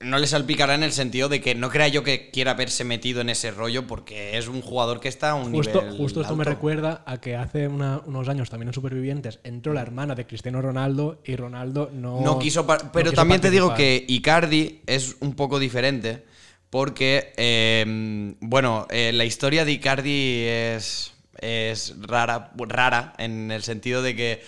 [0.06, 3.22] No le salpicará en el sentido de que no crea yo que quiera haberse metido
[3.22, 6.36] en ese rollo porque es un jugador que está a un Justo, nivel justo esto
[6.36, 10.28] me recuerda a que hace una- unos años también en Supervivientes entró la hermana de
[10.28, 14.82] Cristiano Ronaldo y Ronaldo no, No quiso, no pero quiso también te digo que Icardi
[14.86, 16.24] es un poco diferente
[16.70, 24.02] porque, eh, bueno, eh, la historia de Icardi es, es rara, rara en el sentido
[24.04, 24.44] de que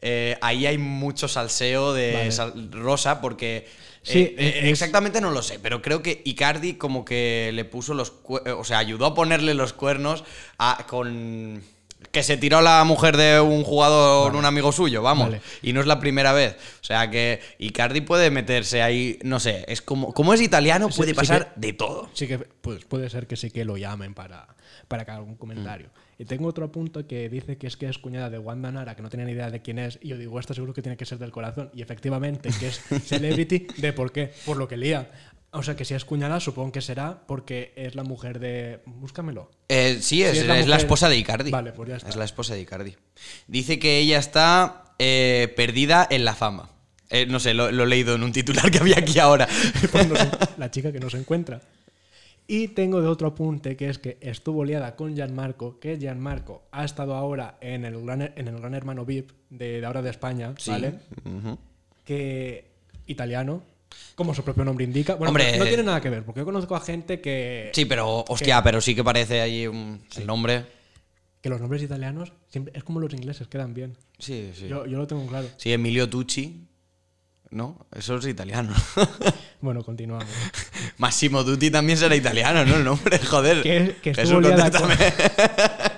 [0.00, 2.32] eh, ahí hay mucho salseo de Vale.
[2.32, 3.66] sal- rosa porque...
[4.02, 7.64] Sí, eh, eh, es- exactamente no lo sé, pero creo que Icardi como que le
[7.64, 8.12] puso los...
[8.22, 10.24] cue- O sea, ayudó a ponerle los cuernos
[10.58, 11.62] a- con...
[12.10, 15.28] Que se tiró la mujer de un jugador, un amigo suyo, vamos.
[15.28, 15.40] Vale.
[15.62, 16.56] Y no es la primera vez.
[16.80, 20.96] O sea que Icardi puede meterse ahí, no sé, es como, como es italiano, Sí,
[20.96, 22.10] puede sí pasar de todo.
[22.12, 24.48] Sí que pues puede ser que sí que lo llamen para,
[24.88, 25.90] para que haga un comentario.
[26.22, 29.02] Y tengo otro punto que dice que es que es cuñada de Wanda Nara, que
[29.02, 29.98] no tenía ni idea de quién es.
[30.00, 31.68] Y yo digo, esto seguro que tiene que ser del corazón.
[31.74, 34.32] Y efectivamente, que es celebrity, ¿de por qué?
[34.46, 35.10] Por lo que lía.
[35.50, 38.82] O sea que si es cuñada, supongo que será porque es la mujer de.
[38.86, 39.50] Búscamelo.
[39.68, 41.50] Eh, sí, es, es es la mujer- esposa de Icardi.
[41.50, 42.08] Vale, pues ya está.
[42.08, 42.94] Es la esposa de Icardi.
[43.48, 46.70] Dice que ella está eh, perdida en la fama.
[47.10, 49.48] Eh, no sé, lo, lo he leído en un titular que había aquí ahora.
[49.90, 50.08] Pues
[50.56, 51.60] la chica que no se encuentra.
[52.46, 56.84] Y tengo de otro apunte que es que estuvo liada con Gianmarco, que Gianmarco ha
[56.84, 60.54] estado ahora en el Gran, en el gran Hermano VIP de, de ahora de España,
[60.58, 60.70] Sí.
[60.70, 60.94] ¿vale?
[62.04, 62.70] Que
[63.06, 63.62] italiano,
[64.14, 65.14] como su propio nombre indica.
[65.14, 68.24] Bueno, Hombre, no tiene nada que ver, porque yo conozco a gente que, Sí, pero,
[68.28, 70.64] hostia, pero sí que parece ahí un, el nombre.
[71.40, 73.96] que los nombres italianos siempre es como los ingleses, quedan bien.
[74.18, 74.66] Sí, sí.
[74.68, 75.48] Yo, yo lo tengo claro.
[75.56, 76.66] Sí, Emilio Tucci.
[77.52, 78.74] No, eso es italiano.
[79.62, 80.26] Bueno, continuamos.
[80.98, 82.78] Massimo Dutti también será italiano, ¿no?
[82.78, 83.62] El nombre, joder.
[83.62, 84.70] que, que Jesús, estuvo liada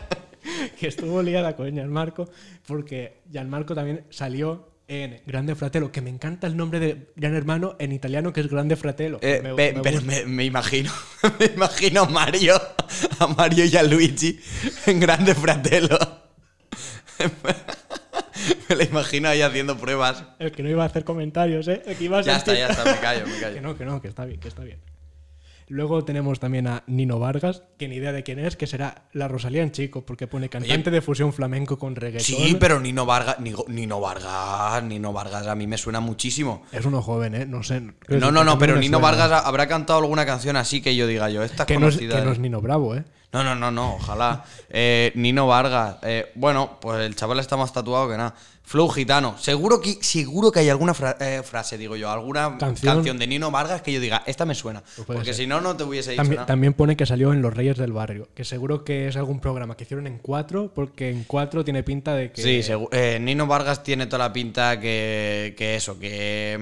[0.78, 2.28] que estuvo liada con Gianmarco
[2.66, 7.74] porque Gianmarco también salió en Grande Fratello, que me encanta el nombre de Gran Hermano
[7.78, 9.18] en italiano que es Grande Fratello.
[9.22, 10.92] Eh, Me- pe- me pero me imagino,
[11.40, 12.60] me imagino a Mario,
[13.18, 14.38] a Mario y a Luigi
[14.84, 15.98] en Grande Fratello.
[18.68, 20.24] me lo imagino ahí haciendo pruebas.
[20.38, 21.82] El que no iba a hacer comentarios, ¿eh?
[21.86, 23.60] El que iba a Ya está, sentir- ya está, me callo, me Que callo.
[23.62, 24.80] no, que no, que está bien, que está bien.
[25.68, 29.28] Luego tenemos también a Nino Vargas, que ni idea de quién es, que será la
[29.28, 32.26] Rosalía en chico, porque pone cantante de fusión flamenco con reggaetón.
[32.26, 36.64] Sí, pero Nino Vargas, Nino, Nino Vargas, Nino Vargas a mí me suena muchísimo.
[36.70, 37.46] Es uno joven, ¿eh?
[37.46, 37.80] No sé.
[37.80, 39.10] No, que no, no, pero Nino suena.
[39.16, 41.88] Vargas ha- habrá cantado alguna canción así que yo diga yo, esta es Que no
[41.88, 43.04] es, que no es Nino Bravo, ¿eh?
[43.34, 44.44] No, no, no, no, ojalá.
[44.70, 45.96] Eh, Nino Vargas.
[46.02, 48.34] eh, bueno, pues el chaval está más tatuado que nada.
[48.66, 49.36] Flow gitano.
[49.38, 52.94] Seguro que, seguro que hay alguna fra- eh, frase, digo yo, alguna Canción.
[52.94, 53.18] canción.
[53.18, 54.82] de Nino Vargas que yo diga, esta me suena.
[54.96, 56.46] Pues Porque si no, no te hubiese dicho También, nada.
[56.46, 59.76] también pone que salió en Los Reyes del Barrio, que seguro que es algún programa
[59.76, 62.40] que hicieron en cuatro, porque en cuatro tiene pinta de que...
[62.62, 66.58] Sí, eh, Nino Vargas tiene toda la pinta que, que eso, que,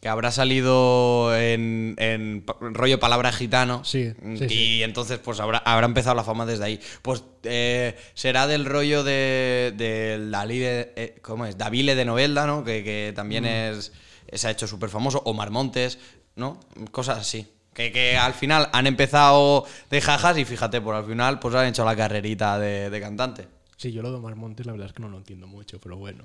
[0.00, 3.84] que habrá salido en, en rollo palabra gitano.
[3.84, 4.82] Sí, sí, y sí.
[4.82, 6.80] entonces pues habrá, habrá empezado la fama desde ahí.
[7.02, 11.56] Pues eh, será del rollo de, de Dalí de- eh, ¿cómo es?
[11.58, 12.62] Davile de Novelda, ¿no?
[12.64, 13.46] Que, que también Mm.
[13.78, 13.92] es,
[14.32, 15.22] se ha hecho súper famoso.
[15.24, 15.98] Omar Montes,
[16.36, 16.60] ¿no?
[16.90, 17.46] Cosas así.
[17.72, 21.66] Que, que al final han empezado de jajas y fíjate, por al final pues han
[21.66, 23.48] hecho la carrerita de, de cantante.
[23.76, 25.96] Sí, yo lo de Omar Montes la verdad es que no lo entiendo mucho, pero
[25.98, 26.24] bueno.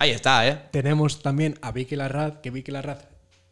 [0.00, 0.58] Ahí está, ¿eh?
[0.70, 3.06] Tenemos también a Vicky Larraz, que Vicky Larraz,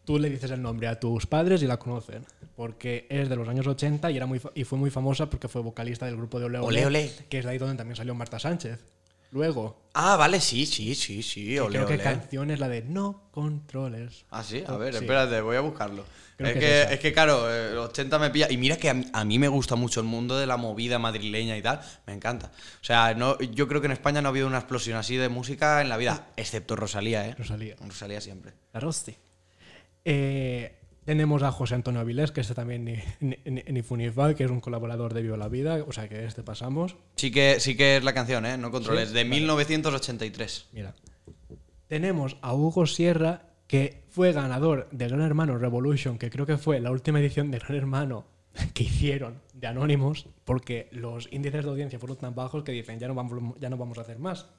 [0.07, 2.25] tú le dices el nombre a tus padres y la conocen,
[2.57, 5.61] porque es de los años 80 y, era muy y fue muy famosa porque fue
[5.61, 7.13] vocalista del grupo de Ole Ole, Ole.
[7.29, 8.83] que es de ahí donde también salió Marta Sánchez.
[9.31, 12.03] Luego, Ah, vale, sí, sí, sí, sí, que ole, creo que ole.
[12.05, 14.25] canción es la de No Controles.
[14.31, 15.01] Ah, sí, a ver, Sí.
[15.01, 16.05] espérate, voy a buscarlo.
[16.37, 18.47] Creo Es que que, es que, claro, eh, los 80 me pilla.
[18.49, 21.01] Y mira que a mí, a mí me gusta mucho el mundo de la movida
[21.01, 21.81] madrileña y tal.
[22.07, 22.53] Me encanta.
[22.81, 25.29] O sea, no, yo creo que en España no ha habido una explosión así de
[25.29, 27.35] música en la vida, excepto Rosalía, ¿eh?
[27.37, 27.75] Rosalía.
[27.81, 28.53] Rosalía siempre.
[28.73, 29.17] La Rosti.
[30.05, 34.11] Eh, tenemos a José Antonio Avilés, que este también ni, ni, ni, ni fu ni
[34.11, 36.97] fa, que es un colaborador de Viva la Vida, o sea que este pasamos.
[37.17, 38.59] Sí que, sí que es la canción, ¿eh?
[38.59, 39.09] No controles.
[39.09, 39.37] Sí, de vale.
[39.37, 40.69] 1983.
[40.73, 40.95] Mira.
[41.87, 46.79] Tenemos a Hugo Sierra, que fue ganador de Gran Hermano Revolution, que creo que fue
[46.79, 48.27] la última edición de Gran Hermano
[48.75, 53.09] que hicieron de Anónimos, porque los índices de audiencia fueron tan bajos que dicen, ya
[53.09, 54.51] no vamos, ya no vamos a hacer más.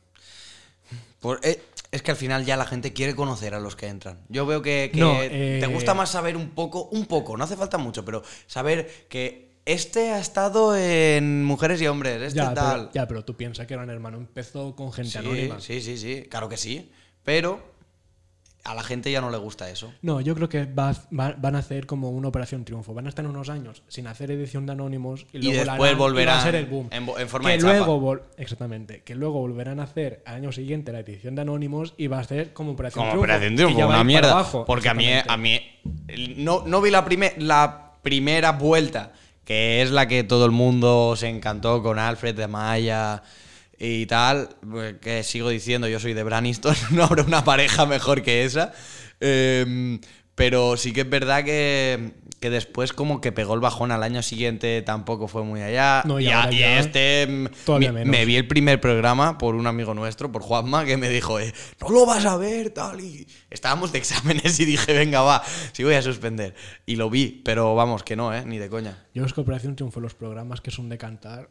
[1.20, 1.62] Por- eh,
[1.92, 4.20] es que al final ya la gente quiere conocer a los que entran.
[4.30, 7.44] Yo veo que, que No, te eh, gusta más saber un poco, un poco, no
[7.44, 12.54] hace falta mucho, pero saber que Este ha estado en Mujeres y Hombres, este Ya,
[12.56, 12.80] tal.
[12.80, 15.60] pero, ya, pero tú piensas que Gran Hermano empezó con gente sí, anónima.
[15.60, 16.92] sí, sí, sí, claro que sí.
[17.24, 17.60] Pero
[18.66, 19.92] a la gente ya no le gusta eso.
[20.02, 22.94] No, yo creo que va- va- van a hacer como una operación triunfo.
[22.94, 25.92] Van a estar unos años sin hacer edición de Anónimos y, Y luego la después
[25.92, 26.88] y va a volverán ser el boom.
[26.92, 27.74] en bo- en forma que de chapa.
[27.78, 29.02] luego vol- Exactamente.
[29.04, 32.24] Que luego volverán a hacer al año siguiente la edición de Anónimos y va a
[32.26, 33.24] ser como operación Como triunfo.
[33.26, 34.32] Operación Triunfo, una mierda.
[34.32, 35.62] abajo, porque a mí, a mí
[36.38, 39.14] no, no vi la, primer, la primera vuelta,
[39.46, 43.24] que es la que todo el mundo se encantó con Alfred de Maya
[43.80, 48.22] y tal, pues, que sigo diciendo, yo soy de Braniston, no habrá una pareja mejor
[48.22, 48.74] que esa.
[49.20, 50.00] Em,
[50.36, 54.22] pero sí que es verdad que, que después como que pegó el bajón al año
[54.24, 56.02] siguiente, tampoco fue muy allá.
[56.06, 57.48] No, y y, a- ahora y ya este mm,
[58.06, 61.54] me vi el primer programa por un amigo nuestro, por Juanma, que me dijo, eh,
[61.82, 63.02] no lo vas a ver, tal.
[63.02, 66.56] Y estábamos de exámenes y dije, venga, va, sí voy a suspender.
[66.86, 68.46] Y lo vi, pero vamos, que no, ¿eh?
[68.46, 69.06] Ni de coña.
[69.14, 71.50] Yo es que Operación Triunfo, los programas que son de cantar,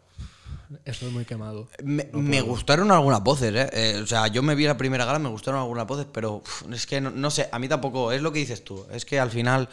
[0.85, 1.69] estoy muy quemado.
[1.83, 3.69] Me, me gustaron algunas voces, ¿eh?
[3.73, 6.62] Eh, O sea, yo me vi la primera gala, me gustaron algunas voces, pero uf,
[6.73, 9.19] es que no, no sé, a mí tampoco, es lo que dices tú, es que
[9.21, 9.69] al final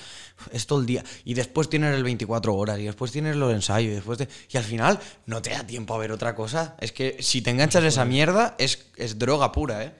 [0.52, 1.04] es todo el día.
[1.24, 4.58] Y después tienes el 24 horas, y después tienes los ensayos, y después te- y
[4.58, 6.76] al final no te da tiempo a ver otra cosa.
[6.80, 9.94] Es que si te enganchas a esa mierda, es, es droga pura, ¿eh?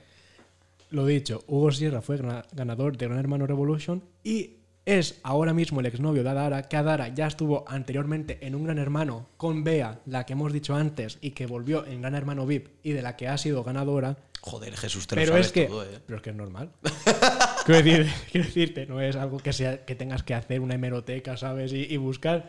[0.90, 4.55] Lo dicho, Hugo Sierra fue gana- ganador de Gran Hermano Revolution y
[4.86, 8.78] es ahora mismo el exnovio de Adara, que Adara ya estuvo anteriormente en un Gran
[8.78, 12.68] Hermano con Bea, la que hemos dicho antes, y que volvió en Gran Hermano VIP
[12.84, 14.16] y de la que ha sido ganadora.
[14.40, 15.98] Joder, Jesús, te lo Pero sabes es que, todo, ¿eh?
[16.06, 16.70] pero es que es normal.
[17.66, 21.36] quiero, decir- quiero decirte, no es algo que, sea, que tengas que hacer una hemeroteca,
[21.36, 21.72] ¿sabes?
[21.72, 22.48] Y, y buscar.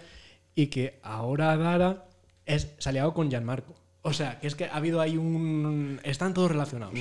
[0.54, 2.06] Y que ahora Adara
[2.46, 3.74] es, se ha liado con Gianmarco.
[4.08, 6.00] O sea, que es que ha habido ahí un...
[6.04, 6.94] Están todos relacionados.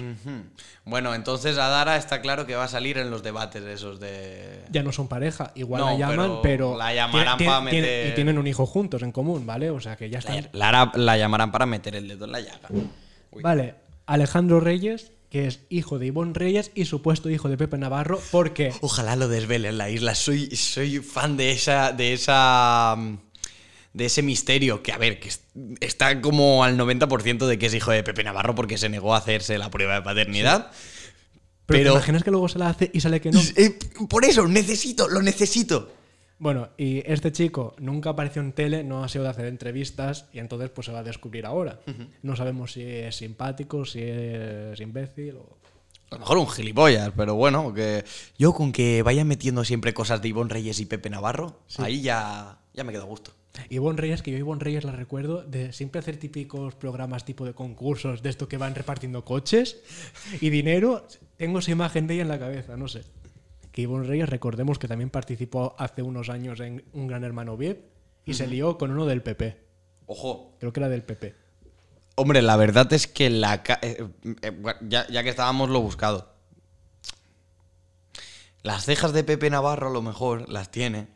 [0.85, 4.63] Bueno, entonces Adara está claro que va a salir en los debates esos de...
[4.71, 6.77] ya no son pareja, igual No, la llaman, pero pero.
[6.77, 9.71] la llamarán tiene- pa' tiene- meter- Y tienen un hijo juntos en común, ¿vale?
[9.71, 10.49] O sea que ya están.
[10.53, 12.69] La, la, la llamarán para meter el dedo en la llaga.
[13.31, 13.43] Uy.
[13.43, 13.75] Vale,
[14.07, 18.73] Alejandro Reyes, que es hijo de Ivonne Reyes y supuesto hijo de Pepe Navarro, porque.
[18.81, 20.15] Ojalá lo desvele en la isla.
[20.15, 21.93] Soy, soy fan de esa.
[21.93, 22.97] de esa.
[23.97, 24.83] De ese misterio.
[24.83, 25.43] Que a ver, que es-
[25.81, 29.19] está como al 90% de que es hijo de Pepe Navarro porque se negó a
[29.19, 30.71] hacerse la prueba de paternidad.
[31.67, 31.91] Pero, Pero.
[31.93, 33.41] ¿te imaginas que luego se la hace y sale que no?
[33.57, 33.77] Eh,
[34.09, 35.93] por eso, necesito, lo necesito.
[36.39, 40.39] Bueno, y este chico nunca apareció en tele, no ha sido de hacer entrevistas y
[40.39, 41.81] entonces pues se va a descubrir ahora.
[42.23, 45.57] No sabemos si es simpático, si es imbécil o...
[46.11, 48.05] A lo mejor un gilipollas, pero bueno, que
[48.39, 52.59] yo con que vayan metiendo siempre cosas de Ivonne Reyes y Pepe Navarro, ahí ya,
[52.75, 53.33] ya me quedo a gusto.
[53.71, 57.55] Ivonne Reyes, que yo Ivonne Reyes la recuerdo de siempre hacer típicos programas tipo de
[57.55, 59.79] concursos, de esto que van repartiendo coches
[60.41, 61.07] y dinero.
[61.37, 63.03] Tengo esa imagen de ella en la cabeza, no sé.
[63.73, 67.79] Que Ivonne Reyes, recordemos que también participó hace unos años en Un Gran Hermano VIP
[68.25, 69.57] y se lió con uno del PP.
[70.07, 71.35] Ojo, Creo que era del PP.
[72.15, 74.03] Hombre, la verdad es que la ca- eh,
[74.43, 76.33] eh, bueno, ya, ya que estábamos lo buscado.
[78.63, 81.09] Las cejas de Pepe Navarro a lo mejor las tiene.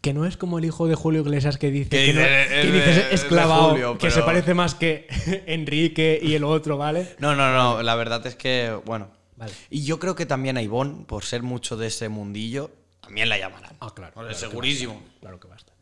[0.00, 2.30] Que no es como el hijo de Julio Iglesias que dice Que que, no- dice,
[2.48, 5.06] que es dice de- es de esclavado, Julio, que se parece más que
[5.46, 7.14] Enrique y el otro, ¿vale?
[7.18, 9.08] No, no, no, la verdad es que, bueno.
[9.36, 9.52] Vale.
[9.70, 12.70] Y yo creo que también a Ivonne, por ser mucho de ese mundillo,
[13.00, 13.72] también la llamarán.
[13.80, 14.26] Ah, claro.
[14.28, 14.94] Que segurísimo.
[14.94, 15.72] basta, Claro que basta.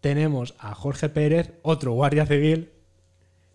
[0.00, 2.70] Tenemos a Jorge Pérez, otro guardia civil,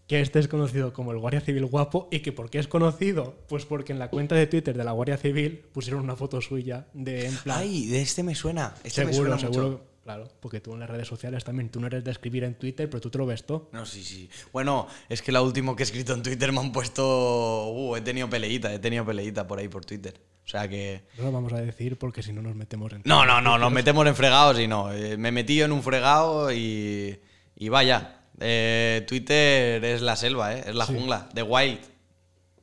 [0.10, 2.08] que este es conocido como el guardia civil guapo.
[2.12, 3.36] ¿Y que por qué es conocido?
[3.48, 6.88] Pues porque en la cuenta de Twitter de la Guardia Civil pusieron una foto suya
[6.94, 7.60] de en plan.
[7.60, 8.74] Ay, de este me suena.
[8.84, 9.54] Este me seguro, mucho.
[9.54, 9.86] seguro.
[10.04, 12.90] Claro, porque tú en las redes sociales también, tú no eres de escribir en Twitter,
[12.90, 13.70] pero tú te lo ves todo.
[13.72, 14.28] No, sí, sí.
[14.52, 17.70] Bueno, es que la última que he escrito en Twitter me han puesto.
[17.70, 20.20] Uh, he tenido peleita, he tenido peleita por ahí por Twitter.
[20.44, 21.04] O sea que.
[21.20, 23.04] No lo vamos a decir porque si no nos metemos en.
[23.06, 24.92] No, no, no, nos metemos en fregados y no.
[24.92, 27.20] Eh, me metí en un fregado y.
[27.56, 28.19] Y vaya.
[28.40, 30.64] Eh, Twitter es la selva, ¿eh?
[30.68, 31.30] Es la jungla.
[31.34, 31.80] The Wild.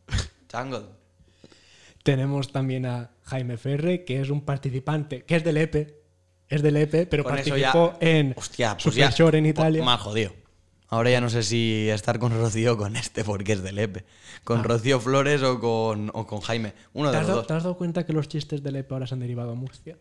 [0.53, 0.87] Jungle.
[2.03, 6.01] Tenemos también a Jaime Ferre, que es un participante, que es del EPE.
[6.49, 8.09] Es del EPE, pero Con participó ya.
[8.09, 9.11] en Hostia, pues ya.
[9.11, 9.83] Shore en pues, Italia.
[9.83, 10.33] Mal jodido.
[10.89, 14.05] Ahora ya no sé si estar con Rocío o con este, porque es del EPE.
[14.45, 16.74] Con Rocío Flores o con, o con Jaime.
[16.93, 17.11] Uno Ah.
[17.11, 17.47] ¿Te de has, los dado, dos.
[17.49, 19.97] te has dado cuenta que los chistes del EPE ahora se han derivado a Murcia?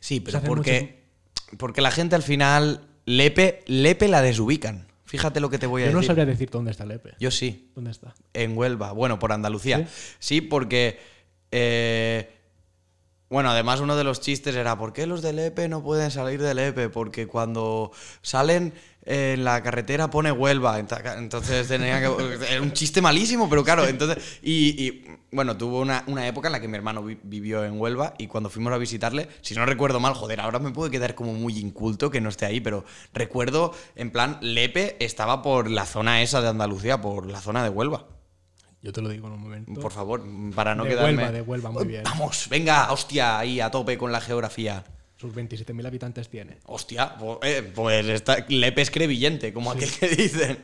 [0.00, 1.04] Sí, pero porque,
[1.56, 2.80] porque la gente al final.
[3.04, 4.87] Lepe, Lepe la desubican.
[5.08, 6.06] Fíjate lo que te voy a Yo no decir.
[6.08, 7.14] sabría decir dónde está el EPE.
[7.18, 7.72] Yo sí.
[7.74, 8.14] ¿Dónde está?
[8.34, 9.88] En Huelva, bueno, por Andalucía.
[10.18, 11.00] Sí, porque
[11.50, 12.30] eh,
[13.30, 16.40] Bueno, además uno de los chistes era, ¿por qué los del EPE no pueden salir
[16.40, 16.88] del EPE?
[16.90, 17.90] Porque cuando
[18.22, 18.72] salen
[19.04, 20.78] en la carretera pone Huelva.
[20.78, 22.10] Entonces tenía que...
[22.50, 24.38] Era un chiste malísimo, pero claro, entonces...
[24.42, 27.80] Y, y, bueno, tuvo una, una época en la que mi hermano vi- vivió en
[27.80, 31.14] Huelva y cuando fuimos a visitarle, si no recuerdo mal, joder, ahora me puede quedar
[31.14, 35.84] como muy inculto que no esté ahí, pero recuerdo, en plan, Lepe estaba por la
[35.84, 38.06] zona esa de Andalucía, por la zona de Huelva.
[38.80, 39.80] Yo te lo digo en un momento.
[39.80, 40.22] Por favor,
[40.54, 41.16] para no De quedarme...
[41.16, 42.04] Huelva, de Huelva, muy bien.
[42.04, 44.84] Vamos, venga, hostia, ahí a tope con la geografía.
[45.18, 46.58] Sus 27.000 habitantes tiene.
[46.64, 50.58] Hostia, pues, eh, pues está, Lepe es crevillente, como aquel que dicen.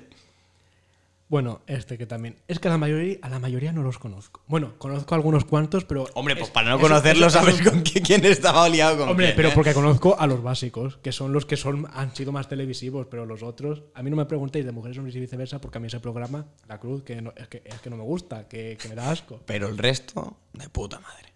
[1.27, 2.37] Bueno, este que también.
[2.47, 4.43] Es que a la mayoría, a la mayoría no los conozco.
[4.47, 6.07] Bueno, conozco algunos cuantos, pero.
[6.15, 9.09] Hombre, pues es- para no eso- conocerlo, eso- sabes con quién, quién estaba liado con
[9.09, 9.53] Hombre, quién, pero ¿eh?
[9.55, 13.27] porque conozco a los básicos, que son los que son, han sido más televisivos, pero
[13.27, 13.83] los otros.
[13.95, 16.47] A mí no me preguntéis de mujeres hombres y viceversa, porque a mí ese programa,
[16.69, 19.11] La Cruz, que no- es, que, es que no me gusta, que, que me da
[19.11, 19.41] asco.
[19.47, 21.34] Pero el resto, de puta madre.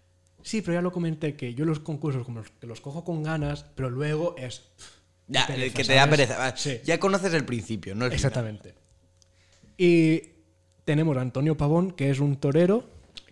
[0.49, 3.21] Sí, pero ya lo comenté, que yo los concursos como los, que los cojo con
[3.21, 4.63] ganas, pero luego es.
[5.27, 6.57] Ya, pereza, el que te da pereza.
[6.57, 6.79] Sí.
[6.85, 8.15] Ya conoces el principio, no el final.
[8.15, 8.73] Exactamente.
[9.77, 10.23] Y
[10.85, 12.83] tenemos a Antonio Pavón, que es un torero.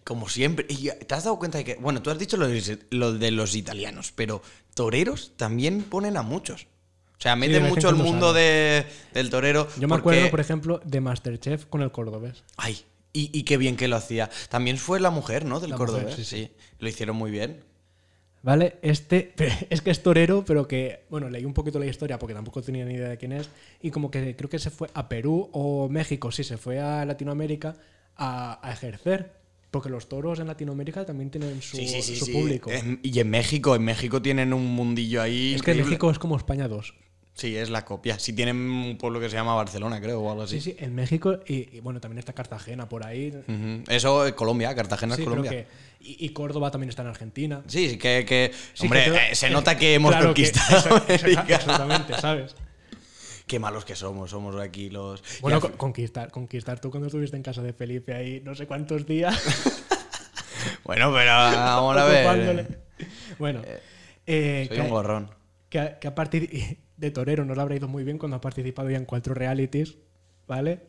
[0.04, 0.68] Como siempre.
[0.70, 1.74] Y te has dado cuenta de que.
[1.78, 4.44] Bueno, tú has dicho lo de, lo de los italianos, pero
[4.76, 6.68] toreros también ponen a muchos.
[7.18, 9.68] O sea, meten mucho el mundo de, del torero.
[9.80, 12.44] Yo me porque- acuerdo, por ejemplo, de Masterchef con el cordobés.
[12.58, 12.78] Ay,
[13.14, 14.30] y, y qué bien que lo hacía.
[14.50, 15.60] También fue la mujer, ¿no?
[15.60, 16.04] Del La cordobés.
[16.04, 17.64] mujer, sí, sí, Lo hicieron muy bien.
[18.44, 18.78] ¿Vale?
[18.82, 19.34] Este
[19.70, 22.86] es que es torero, pero que, bueno, leí un poquito la historia porque tampoco tenía
[22.86, 23.50] ni idea de quién es.
[23.82, 27.04] Y como que creo que se fue a Perú o México, sí, se fue a
[27.06, 27.76] Latinoamérica
[28.16, 29.36] a, a ejercer.
[29.70, 32.16] Porque los toros en Latinoamérica también tienen su, Sí, sí, sí.
[32.16, 32.32] su sí.
[32.32, 32.72] público.
[32.72, 35.56] En- y en México, en México tienen un mundillo ahí.
[35.56, 35.74] es que.
[35.74, 36.94] México es como España 2.
[37.38, 38.18] Sí, es la copia.
[38.18, 40.60] Si tienen un pueblo que se llama Barcelona, creo, o algo así.
[40.60, 43.32] Sí, sí, en México y, y, bueno, también está Cartagena por ahí.
[43.88, 45.52] Eso es Colombia, Cartagena Sí, es creo Colombia.
[45.52, 45.68] que,
[46.04, 47.62] y, y Córdoba también está en Argentina.
[47.68, 50.50] Sí, sí, que, que- Sí, hombre, que eh, se nota que- que hemos claro que-
[50.52, 51.46] conquistado América.
[51.48, 52.56] Exactamente, ¿sabes?
[53.46, 55.24] Qué malos que somos, somos aquí los.
[55.40, 59.38] Bueno, conquistar, conquistar tú cuando estuviste en casa de Felipe ahí no sé cuántos días.
[60.84, 62.80] bueno, pero vamos a ver.
[63.38, 63.62] Bueno,
[64.26, 65.30] eh, Soy que, un gorrón.
[65.70, 68.90] que, que a partir de Torero no le habrá ido muy bien cuando ha participado
[68.90, 69.96] ya en cuatro realities,
[70.48, 70.82] ¿vale?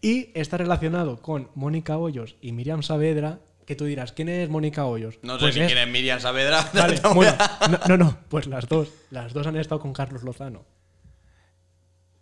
[0.00, 4.84] Y está relacionado con Mónica Hoyos y Miriam Saavedra, que tú dirás, ¿quién es Mónica
[4.86, 5.18] Hoyos?
[5.22, 6.70] No sé Pues si es- quién es Miriam Saavedra.
[6.74, 7.36] Vale, No bueno,
[7.70, 8.88] no, no, no, pues las dos.
[9.10, 10.64] Las dos han estado con Carlos Lozano.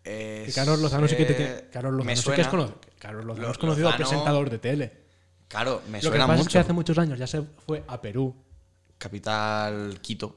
[0.04, 1.54] Eh, Carlos Lozano sí que te eh, tiene.
[1.72, 2.50] Carlos Lozano sí que es suena.
[2.50, 2.80] conocido.
[2.98, 4.92] Carlos Lozano Lo- es conocido Lozano- presentador de tele.
[5.48, 6.52] Claro, me Lo que suena pasa es mucho.
[6.52, 8.34] que hace muchos años ya se fue a Perú.
[8.98, 10.36] Capital Quito.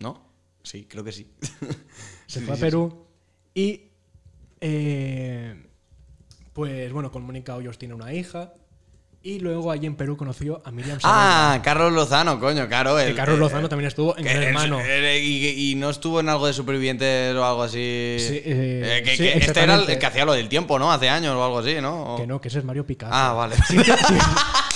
[0.00, 0.33] ¿No?
[0.64, 1.28] Sí, creo que sí.
[2.26, 3.06] Se Sí, fue a sí, Perú
[3.54, 3.82] y.
[4.60, 5.54] eh,
[6.52, 8.52] pues bueno, con Mónica Hoyos tiene una hija.
[9.26, 11.54] Y luego allí en Perú conoció a Miriam Saavedra.
[11.54, 12.96] Ah, Carlos Lozano, coño, claro.
[12.96, 14.80] que el- Carlos eh, Lozano también estuvo en Gran el- Hermano.
[14.82, 18.16] eh, y, y no estuvo en algo de supervivientes o algo así.
[18.18, 20.92] Sí, eh, que, sí, que este era el que hacía lo del tiempo, ¿no?
[20.92, 22.14] Hace años o algo así, ¿no?
[22.14, 23.14] O- Que no, que ese es Mario Picasso.
[23.14, 23.56] Ah, vale.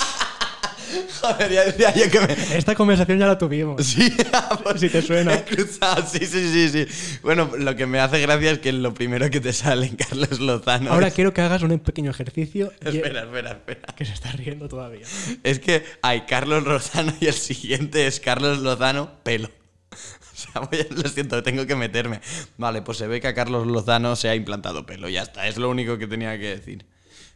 [1.21, 2.57] Joder, ya decía yo que me.
[2.57, 3.85] Esta conversación ya la tuvimos.
[3.85, 4.15] Sí,
[4.63, 5.45] pues Si te suena.
[5.45, 7.19] cruzado, sí, sí, sí, sí.
[7.23, 10.41] Bueno, lo que me hace gracia es que lo primero que te sale en Carlos
[10.41, 10.93] Lozano.
[10.93, 12.73] Ahora es- quiero que hagas un pequeño ejercicio.
[12.85, 13.95] y- Espera, espera, espera.
[13.97, 15.07] Que se está riendo todavía.
[15.43, 19.51] Es que hay Carlos Lozano y el siguiente es Carlos Lozano, pelo.
[19.91, 22.21] O sea, voy a- lo siento, tengo que meterme.
[22.59, 25.57] Vale, pues se ve que a Carlos Lozano se ha implantado pelo, ya está, es
[25.57, 26.87] lo único que tenía que decir.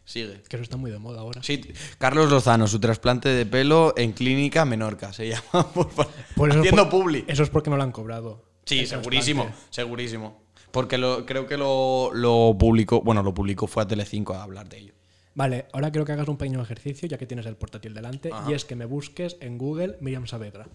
[0.04, 0.42] Sigue.
[0.48, 1.42] Que eso está muy de moda ahora.
[1.42, 1.60] Sí,
[1.98, 5.88] Carlos Lozano, su trasplante de pelo en clínica Menorca, se llama, por.
[6.34, 7.24] Por eso Haciendo por- publi.
[7.28, 8.44] Eso es porque no lo han cobrado.
[8.64, 9.74] Sí, segurísimo, trasplante.
[9.74, 10.42] segurísimo.
[10.72, 14.68] Porque lo, creo que lo, lo publicó, bueno, lo publicó, fue a Telecinco a hablar
[14.68, 14.94] de ello.
[15.34, 18.50] Vale, ahora quiero que hagas un pequeño ejercicio, ya que tienes el portátil delante, Ajá.
[18.50, 20.66] y es que me busques en Google Miriam Saavedra.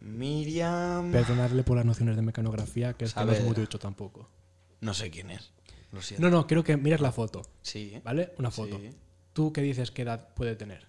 [0.00, 1.12] Miriam...
[1.12, 4.28] Perdonadle por las nociones de mecanografía, que es que no es muy ducho tampoco.
[4.80, 5.52] No sé quién es.
[5.94, 6.28] Lo siento.
[6.28, 7.94] No, no, quiero que mires la foto, Sí.
[8.04, 8.32] ¿vale?
[8.38, 8.78] Una foto.
[8.78, 8.90] Sí.
[9.32, 10.86] ¿Tú qué dices qué edad puede tener?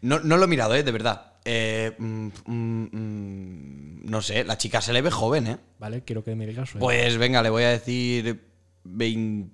[0.00, 0.82] No, no lo he mirado, ¿eh?
[0.82, 1.34] De verdad.
[1.44, 5.56] Eh, mm, mm, mm, no sé, la chica se le ve joven, ¿eh?
[5.78, 6.02] ¿Vale?
[6.04, 6.70] Quiero que me digas.
[6.78, 8.40] Pues venga, le voy a decir
[8.84, 9.50] 20...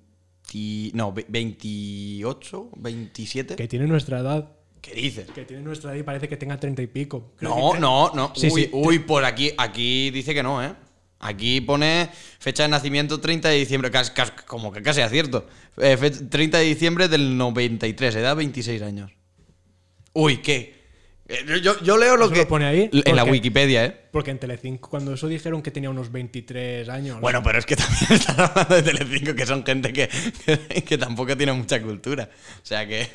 [0.93, 3.55] No, ve- 28, 27.
[3.55, 4.51] Que tiene nuestra edad.
[4.81, 5.29] ¿Qué dices?
[5.31, 7.33] Que tiene nuestra edad y parece que tenga treinta y pico.
[7.37, 8.31] Creo No, que- no, no.
[8.35, 8.69] Sí, uy, sí.
[8.71, 10.73] uy, por aquí, aquí dice que no, ¿eh?
[11.19, 12.09] Aquí pone
[12.39, 13.91] fecha de nacimiento 30 de diciembre,
[14.45, 15.47] como que casi acierto.
[15.77, 19.11] Eh, fe- 30 de diciembre del 93, edad 26 años.
[20.13, 20.75] Uy, ¿qué?
[21.27, 22.39] Eh, Yo, yo leo lo ¿Eso que...
[22.41, 22.89] lo pone ahí?
[22.91, 23.97] En la Wikipedia, ¿eh?
[24.11, 27.19] Porque en Telecinco, cuando eso dijeron que tenía unos 23 años.
[27.19, 30.07] Bueno, pero es que también están hablando de Telecinco, que son gente que,
[30.45, 32.29] que, que tampoco tiene mucha cultura.
[32.61, 33.09] O sea que...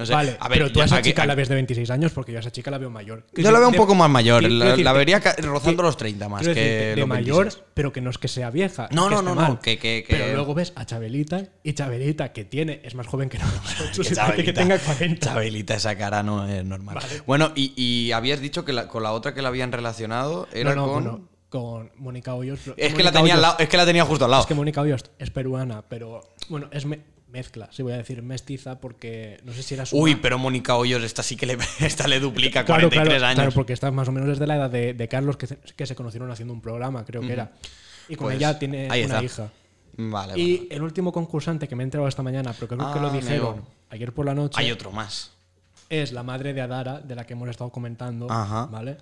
[0.00, 0.12] No sé.
[0.14, 2.12] Vale, a ver, pero tú a esa aquí- chica la aquí- ves de 26 años
[2.12, 3.26] porque yo a esa chica la veo mayor.
[3.34, 4.42] Yo la veo un de- poco más mayor.
[4.42, 7.62] La, vería rozando que- los 30 más que decirte, de mayor, 26.
[7.74, 8.88] pero que no es que sea vieja.
[8.92, 12.44] No, que no, no, no, que- que- Pero luego ves a Chabelita y Chabelita, que
[12.44, 15.26] tiene, es más joven que nosotros, Que que Chabelita- tenga 40.
[15.26, 16.94] Chabelita, esa cara no es normal.
[16.94, 17.22] Vale.
[17.26, 20.74] Bueno, y, y habías dicho que la- con la otra que la habían relacionado era
[20.74, 21.04] no, no, con.
[21.04, 22.60] bueno, con Mónica Hoyos.
[22.76, 24.42] Es que, la tenía al lado, es que la tenía justo al lado.
[24.42, 27.00] Es que Mónica Hoyos es peruana, pero bueno, es me-
[27.30, 30.74] mezcla, sí voy a decir mestiza porque no sé si era su Uy, pero Mónica
[30.76, 33.34] Hoyos, esta sí que le, esta le duplica Claro, 43 claro, años.
[33.36, 35.86] claro, porque está más o menos desde la edad de, de Carlos, que, se- que
[35.86, 37.52] se conocieron haciendo un programa, creo que era.
[38.08, 39.22] Y con Pues, ella tiene una está.
[39.22, 39.50] hija.
[39.96, 43.02] Vale, Y el último concursante que me he enterado esta mañana, pero creo que Ah,
[43.02, 43.66] lo dijeron amigo.
[43.90, 45.32] ayer por la noche, Hay otro más.
[45.88, 48.66] es la madre de Adara, de la que hemos estado comentando, Ajá.
[48.66, 48.96] ¿vale?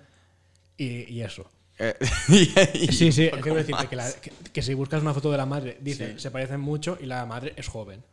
[0.77, 1.49] Y, y eso.
[1.77, 1.95] Eh,
[2.91, 3.85] Sí, sí, quiero decirte más.
[3.87, 6.97] que, la- que- que si buscas una foto de la madre, dice, se parecen mucho
[6.99, 8.03] y la madre es joven.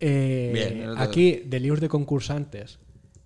[0.00, 0.50] Eh.
[0.52, 2.78] Bien, aquí, de líos de concursantes,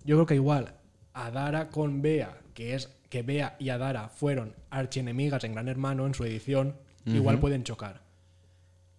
[0.05, 0.73] yo creo que igual
[1.13, 6.13] Adara con Bea, que es que Bea y Adara fueron archienemigas en Gran Hermano en
[6.13, 6.75] su edición,
[7.05, 8.01] igual pueden chocar.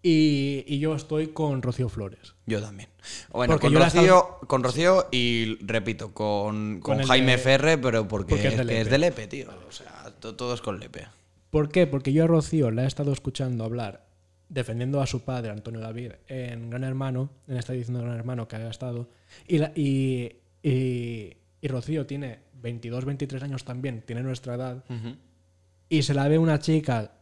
[0.05, 2.35] Y, y yo estoy con Rocío Flores.
[2.47, 2.89] Yo también.
[3.31, 8.31] Bueno, Porque con Rocío, con Rocío y repito, con, con Jaime de- Ferre, pero porque,
[8.35, 8.91] porque es de que es Lepe.
[8.91, 9.49] de Lepe, tío.
[9.69, 11.07] O sea, to- todo es con Lepe.
[11.51, 11.87] ¿Por qué?
[11.87, 14.05] Porque yo a Rocío la he estado escuchando hablar
[14.53, 18.47] defendiendo a su padre, Antonio David, en Gran Hermano, en esta edición de Gran Hermano
[18.49, 19.09] que ha estado.
[19.49, 24.85] Y, la- y, y- y Rocío tiene 22, 23 años también, tiene nuestra edad.
[25.89, 27.13] Y se la ve una chica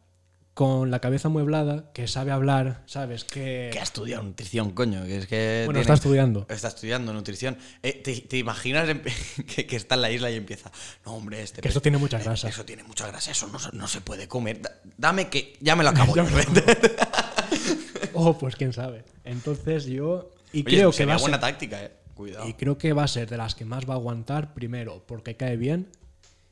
[0.61, 3.25] con la cabeza mueblada, que sabe hablar, ¿sabes?
[3.25, 5.07] Que, Que ha estudiado nutrición, coño.
[5.07, 6.47] Que es que bueno, tiene- está estudiando.
[6.51, 7.57] Está estudiando nutrición.
[7.83, 8.87] Eh, ¿te, te imaginas
[9.57, 10.71] que, que está en la isla y empieza?
[11.07, 11.63] No, hombre, este.
[11.63, 12.47] Que esto tiene mucha grasa.
[12.47, 14.61] Eso tiene mucha grasa, eso no, se- no se puede comer.
[14.61, 16.15] Da- dame que ya me lo acabo.
[16.15, 16.31] Ya me
[18.13, 19.05] Oh, pues quién sabe.
[19.25, 20.31] Entonces yo...
[20.53, 21.93] Y Oye, creo que sería va a buena ser- táctica, eh.
[22.15, 22.47] Cuidado.
[22.47, 25.37] Y creo que va a ser de las que más va a aguantar, primero, porque
[25.37, 25.89] cae bien.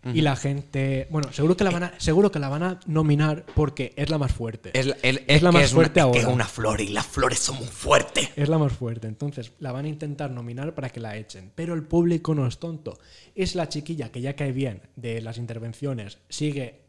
[0.05, 1.07] Y la gente.
[1.11, 4.17] Bueno, seguro que la van a, seguro que la van a nominar porque es la
[4.17, 4.71] más fuerte.
[4.73, 6.21] Es, la- el- es la más es fuerte una, ahora.
[6.21, 8.31] es una flor y las flores son muy fuertes.
[8.37, 9.09] Es la más fuerte.
[9.09, 11.51] Entonces, la van a intentar nominar para que la echen.
[11.55, 12.99] Pero el público no es tonto.
[13.35, 16.19] Es la chiquilla que ya cae bien de las intervenciones.
[16.29, 16.81] Sigue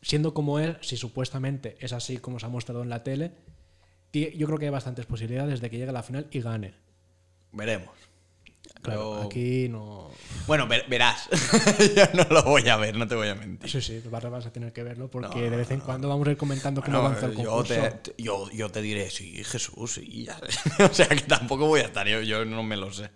[0.00, 3.32] siendo como él, si supuestamente es así como se ha mostrado en la tele.
[4.12, 6.72] Yo creo que hay bastantes posibilidades de que llegue a la final y gane.
[7.52, 7.90] Veremos.
[8.82, 10.08] Claro, Yo- aquí no.
[10.46, 11.28] Bueno, ver- verás.
[11.96, 13.68] Yo no lo voy a ver, no te voy a mentir.
[13.68, 16.26] Sí, sí, vas vas a tener que verlo porque No, de vez en cuando vamos
[16.28, 17.74] a ir comentando cómo Bueno, avanza el yo, concurso.
[17.74, 20.24] te, te- yo, yo te diré, sí, Jesús, sí.
[20.24, 20.84] ya sé.
[20.84, 23.10] o sea, que tampoco voy a estar, yo, yo no me lo sé.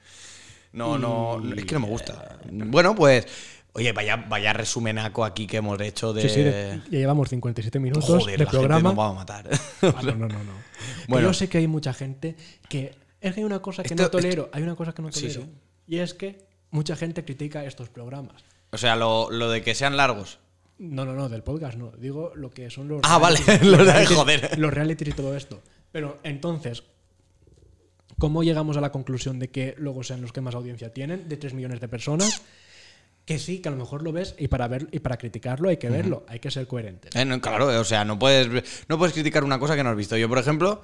[0.72, 2.38] No, no, es que no me gusta.
[2.50, 3.26] Bueno, pues,
[3.74, 6.22] oye, vaya, vaya resumenaco aquí que hemos hecho de...
[6.22, 8.74] Sí, sí, de- ya llevamos 57 minutos Joder, de la programa.
[8.90, 9.50] gente nos va a matar.
[9.82, 10.52] Ah, no, no, no, no.
[11.08, 11.28] Bueno.
[11.28, 12.36] yo sé que hay mucha gente
[12.68, 12.94] que.
[13.22, 14.50] Es que hay una cosa que Esto- no tolero.
[14.52, 15.42] Hay una cosa que no tolero.
[15.42, 15.50] sí.
[15.86, 18.42] Y es que mucha gente critica estos programas.
[18.70, 20.38] o sea, lo, lo de que sean largos.
[20.78, 21.92] No, no, no, del podcast no.
[21.92, 23.00] Digo lo que son los.
[23.04, 24.58] Ah, vale, realities- los de- realities- joder.
[24.58, 25.60] Los realities y todo esto.
[25.92, 26.82] Pero entonces,
[28.18, 31.36] ¿cómo llegamos a la conclusión de que luego sean los que más audiencia tienen, de
[31.36, 32.42] 3 millones de personas?
[33.24, 35.76] Que sí, que a lo mejor lo ves y para ver y para criticarlo hay
[35.76, 37.14] que verlo, hay que ser coherentes.
[37.14, 38.48] Eh, no, claro, o sea, no puedes,
[38.88, 40.16] no puedes criticar una cosa que no has visto.
[40.16, 40.82] Yo, por ejemplo,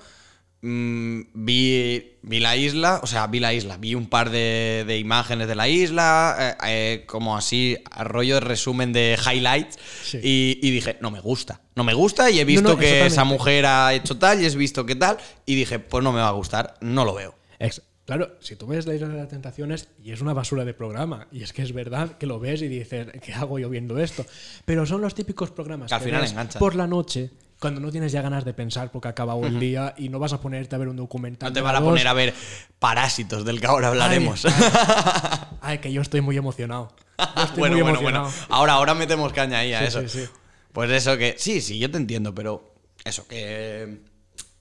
[0.62, 4.98] mm, vi, vi la isla, o sea, vi la isla, vi un par de, de
[4.98, 10.18] imágenes de la isla, eh, eh, como así, rollo de resumen de highlights, Sí.
[10.22, 13.24] y, y dije, no me gusta, no me gusta, y he visto no, que esa
[13.24, 16.28] mujer ha hecho tal, y he visto que tal, y dije, pues no me va
[16.28, 17.34] a gustar, no lo veo.
[17.58, 20.72] Ex- Claro, si tú ves la Isla de las Tentaciones y es una basura de
[20.72, 23.98] programa, y es que es verdad que lo ves y dices, ¿qué hago yo viendo
[23.98, 24.24] esto?
[24.64, 26.58] Pero son los típicos programas Que al final ves enganchan.
[26.58, 27.28] por la noche,
[27.60, 30.32] cuando no tienes ya ganas de pensar porque ha acabado el día y no vas
[30.32, 31.48] a ponerte a ver un documental.
[31.48, 32.34] No te van a poner a ver
[32.78, 34.44] Parásitos, del que ahora hablaremos.
[34.44, 36.92] Ay, ay, ay, que yo estoy muy emocionado.
[37.18, 38.24] Estoy bueno, muy bueno, emocionado.
[38.30, 38.46] bueno.
[38.48, 40.00] Ahora, ahora metemos caña ahí a Sí, eso.
[40.02, 40.28] sí, sí.
[40.72, 41.34] Pues eso que.
[41.38, 42.74] Sí, sí, yo te entiendo, pero.
[43.04, 44.02] Eso, que.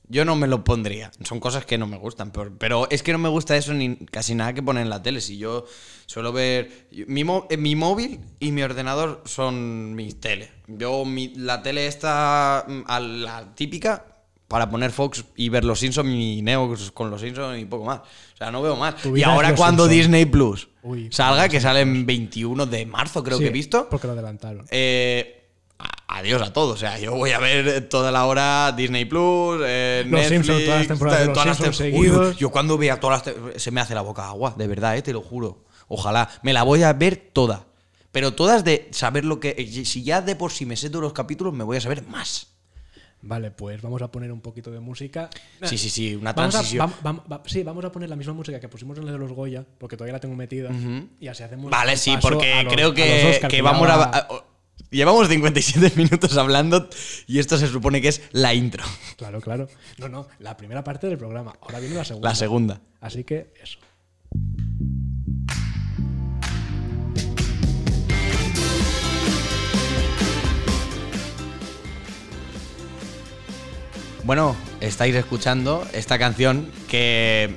[0.10, 1.12] Yo no me lo pondría.
[1.24, 2.32] Son cosas que no me gustan.
[2.32, 5.02] Pero, pero es que no me gusta eso ni casi nada que ponen en la
[5.04, 5.20] tele.
[5.22, 5.66] Si yo
[6.06, 6.88] suelo ver.
[7.08, 10.50] Mi, eh, mi móvil y mi ordenador son mi tele.
[10.68, 14.06] Yo, mi- la tele está mm, a la típica
[14.48, 18.00] para poner Fox y ver los Simpsons y Neo con los Simpsons y poco más.
[18.00, 18.96] O sea, no veo más.
[19.14, 19.88] Y ahora cuando.
[19.90, 23.90] Disney Plus Uy, salga, que sale en 21 de marzo, creo Sí, que he visto.
[23.90, 24.66] Porque lo adelantaron.
[24.70, 25.37] Eh,
[26.08, 26.74] adiós a todo.
[26.74, 30.64] O sea, yo voy a ver toda la hora Disney Plus, eh, Los Netflix, Simpsons,
[30.66, 31.94] todas las temporadas Los las tem-
[32.30, 35.02] Uy, yo cuando vea todas las se me hace la boca agua, de verdad, eh,
[35.02, 35.66] te lo juro.
[35.88, 36.30] Ojalá.
[36.44, 37.66] Me la voy a ver toda.
[38.12, 39.56] Pero todas de saber lo que.
[39.86, 42.48] Si ya de por sí me sé todos los capítulos, me voy a saber más.
[43.22, 45.30] Vale, pues vamos a poner un poquito de música.
[45.64, 46.92] Sí, sí, sí, una Vamos transición.
[47.06, 49.66] va- sí, vamos a poner la misma música que pusimos en la de los Goya,
[49.80, 50.70] porque todavía la tengo metida.
[51.20, 51.70] Y así hacemos.
[51.72, 54.28] Vale, sí, porque creo los que, vamos a,
[54.90, 56.90] Llevamos 57 minutos hablando
[57.28, 58.84] y esto se supone que es la intro.
[59.18, 59.68] Claro, claro.
[59.98, 61.56] No, no, la primera parte del programa.
[61.62, 62.30] Ahora viene la segunda.
[62.30, 62.82] La segunda.
[63.02, 63.80] Así que eso.
[74.24, 77.56] Bueno, estáis escuchando esta canción que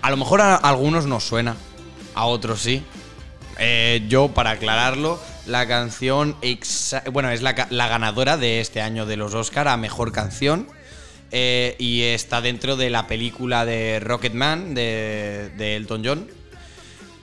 [0.00, 1.54] a lo mejor a algunos nos suena,
[2.14, 2.82] a otros sí.
[3.58, 6.36] Eh, yo, para aclararlo, la canción,
[7.12, 10.68] bueno, es la, ganadora de este año de los Oscar a Mejor Canción.
[11.32, 16.28] eh, y está dentro de la película de Rocketman de, de Elton John.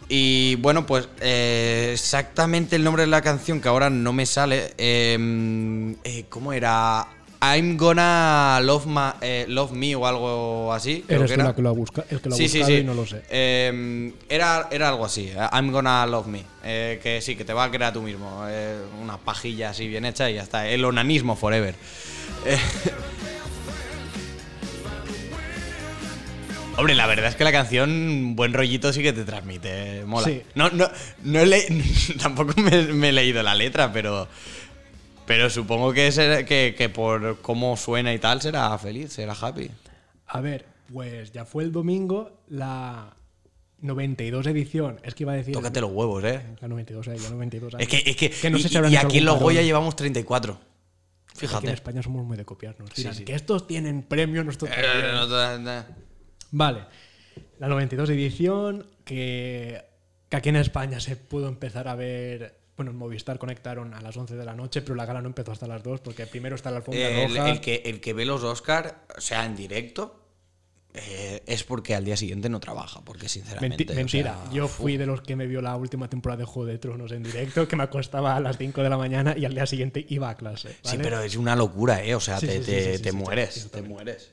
[0.09, 4.73] Y bueno, pues eh, exactamente el nombre de la canción que ahora no me sale.
[4.77, 7.07] eh, ¿Cómo era?
[7.45, 11.03] I'm gonna love, ma- eh, love me o algo así.
[11.05, 11.43] creo Eres que era.
[11.43, 11.73] la que lo ha
[12.09, 12.73] el que lo ha Sí, buscado sí.
[12.75, 13.21] y no lo sé.
[13.29, 15.27] Eh, era, era algo así.
[15.29, 16.43] eh, I'm gonna love me.
[16.63, 18.45] eh, que sí, que te va a crear tú mismo.
[19.01, 20.67] una pajilla así bien hecha y ya está.
[20.69, 21.75] El onanismo forever.
[26.75, 30.03] Hombre, la verdad es que la canción, buen rollito sí que te transmite.
[30.05, 30.25] Mola.
[30.25, 30.41] Sí.
[30.55, 30.89] No, no,
[31.23, 31.67] no he le-
[32.21, 34.27] tampoco me, me he leído la letra, pero.
[35.25, 39.69] Pero supongo que, será- que, que por cómo suena y tal será feliz, será happy.
[40.27, 43.13] A ver, pues ya fue el domingo la
[43.79, 44.99] 92 edición.
[45.03, 45.53] Es que iba a decir.
[45.53, 46.41] Tócate los huevos, eh.
[46.61, 48.95] La 92, eh, ya 92 Es que, es que, no y, sé si habrán y
[48.97, 50.53] aquí en los Goya llevamos 34.
[50.53, 50.61] Aquí
[51.33, 51.71] en Fíjate.
[51.71, 52.89] España somos muy de copiarnos.
[52.93, 53.25] Sí.
[53.25, 55.13] Que estos tienen premio, nosotros Eh, también.
[55.15, 56.03] no te- no.
[56.51, 56.79] Vale.
[57.59, 59.83] La 92 edición que,
[60.29, 62.61] que aquí en España se pudo empezar a ver.
[62.75, 65.51] Bueno, en Movistar conectaron a las 11 de la noche, pero la gala no empezó
[65.51, 67.49] hasta las 2 porque primero está la alfombra El, roja.
[67.51, 70.19] el que, el que ve los Oscar, o sea, en directo,
[70.95, 73.85] eh, es porque al día siguiente no trabaja, porque sinceramente...
[73.85, 76.45] Menti- o mentira, sea, yo fui de los que me vio la última temporada de
[76.45, 79.45] Juego de Tronos en directo, que me acostaba a las 5 de la mañana y
[79.45, 80.69] al día siguiente iba a clase.
[80.69, 81.03] Sí, ¿vale?
[81.03, 82.15] pero es una locura, ¿eh?
[82.15, 84.31] O sea, Sí, te, sí, sí, te- sí, sí, te sí, mueres, sí, te mueres.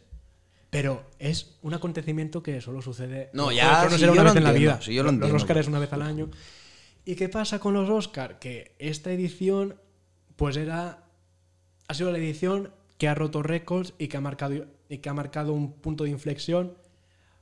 [0.70, 3.28] Pero es un acontecimiento que solo sucede.
[3.32, 4.82] No, ya, sí, era yo una lo vez en la entiendo, vida.
[4.82, 5.36] sí, yo lo Los entiendo.
[5.36, 6.30] Oscars es una vez al año.
[7.04, 8.36] ¿Y qué pasa con los Oscars?
[8.40, 9.76] Que esta edición,
[10.36, 11.04] pues era.
[11.88, 15.14] Ha sido la edición que ha roto récords y que ha marcado, y que ha
[15.14, 16.76] marcado un punto de inflexión,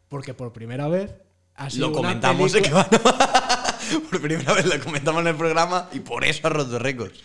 [0.09, 1.15] porque por primera vez
[1.57, 1.89] ha sido.
[1.89, 6.25] Lo comentamos, película- Que van- por primera vez lo comentamos en el programa y por
[6.25, 7.21] eso ha roto récords.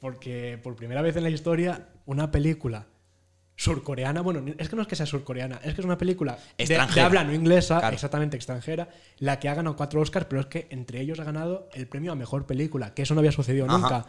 [0.00, 2.86] Porque por primera vez en la historia, una película
[3.64, 6.64] surcoreana, bueno, es que no es que sea surcoreana, es que es una película de,
[6.66, 7.92] de habla no inglesa, Claro.
[7.94, 8.88] exactamente extranjera,
[9.18, 12.10] la que ha ganado cuatro Oscars, pero es que entre ellos ha ganado el premio
[12.12, 13.76] a mejor película, que eso no había sucedido Ajá.
[13.78, 14.06] nunca.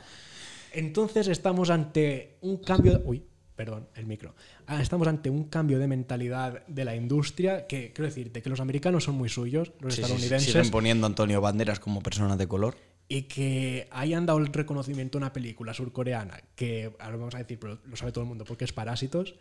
[0.72, 2.98] Entonces estamos ante un cambio.
[2.98, 3.24] de- Uy,
[3.54, 4.36] perdón, el micro.
[4.68, 8.62] Ah, estamos ante un cambio de mentalidad de la industria que, quiero decirte, que los
[8.62, 12.02] americanos son muy suyos, los Sí, sí, sí, estadounidenses, siguen poniendo a Antonio Banderas como
[12.02, 12.78] persona de color.
[13.14, 17.60] Y que hayan dado el reconocimiento a una película surcoreana, que ahora vamos a decir,
[17.60, 19.36] pero lo sabe todo el mundo porque es Parásitos.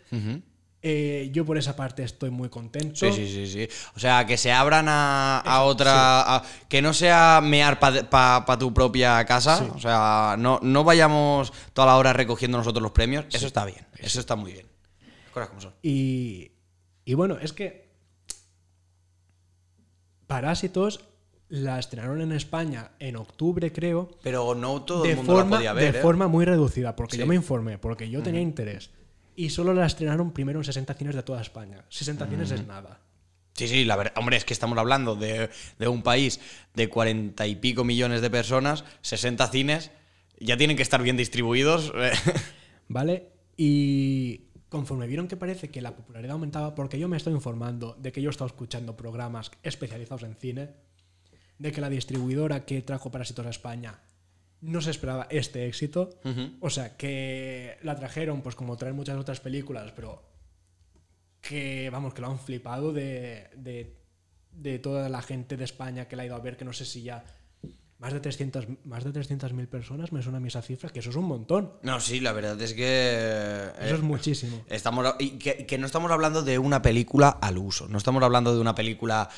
[0.83, 2.97] Eh, yo por esa parte estoy muy contento.
[2.97, 3.69] Sí, sí, sí, sí.
[3.95, 6.37] O sea, que se abran a, a otra.
[6.37, 9.59] a- que no sea mear para tu propia casa.
[9.59, 9.67] Sí.
[9.75, 13.27] O sea, no, no vayamos toda la hora recogiendo nosotros los premios.
[13.33, 13.87] Eso está bien.
[13.99, 14.67] Eso está muy bien.
[15.27, 15.75] Las cosas como son.
[15.83, 16.51] Y,
[17.05, 17.89] y bueno, es que
[20.27, 21.01] Parásitos
[21.51, 25.73] la estrenaron en España en octubre, creo, Pero no todo el mundo forma, la podía
[25.75, 25.93] ver.
[25.93, 26.03] de ¿eh?
[26.03, 27.21] forma muy reducida, porque Sí.
[27.21, 28.91] yo me informé, porque yo tenía interés.
[29.37, 31.85] Y solo la estrenaron primero en 60 cines de toda España.
[31.89, 33.01] 60 cines es nada.
[33.55, 34.13] Sí, sí, la verdad.
[34.17, 36.41] Hombre, es que estamos hablando de, de un país
[36.75, 39.91] de cuarenta y pico millones de personas, 60 cines.
[40.39, 41.93] Ya tienen que estar bien distribuidos.
[41.97, 42.13] eh.
[42.89, 43.29] ¿Vale?
[43.57, 48.13] Y conforme vieron que parece que la popularidad aumentaba, porque yo me estoy informando de
[48.13, 50.71] que yo he estado escuchando programas especializados en cine,
[51.61, 54.01] de que la distribuidora que trajo Parásitos a España
[54.63, 56.11] no se esperaba este éxito.
[56.61, 60.23] O sea, que la trajeron, pues como traen muchas otras películas, pero
[61.41, 63.95] que, vamos, que lo han flipado de, de,
[64.53, 66.87] de toda la gente de España que la ha ido a ver, que no sé
[66.87, 67.25] si ya
[68.01, 71.11] más de 300 más de 300.000 personas, me suena a mí esa cifra, que eso
[71.11, 71.75] es un montón.
[71.83, 73.71] No, sí, la verdad es que.
[73.79, 74.65] Eso eh, es muchísimo.
[74.69, 78.55] Estamos, y que, que no estamos hablando de una película al uso, no estamos hablando
[78.55, 79.29] de una película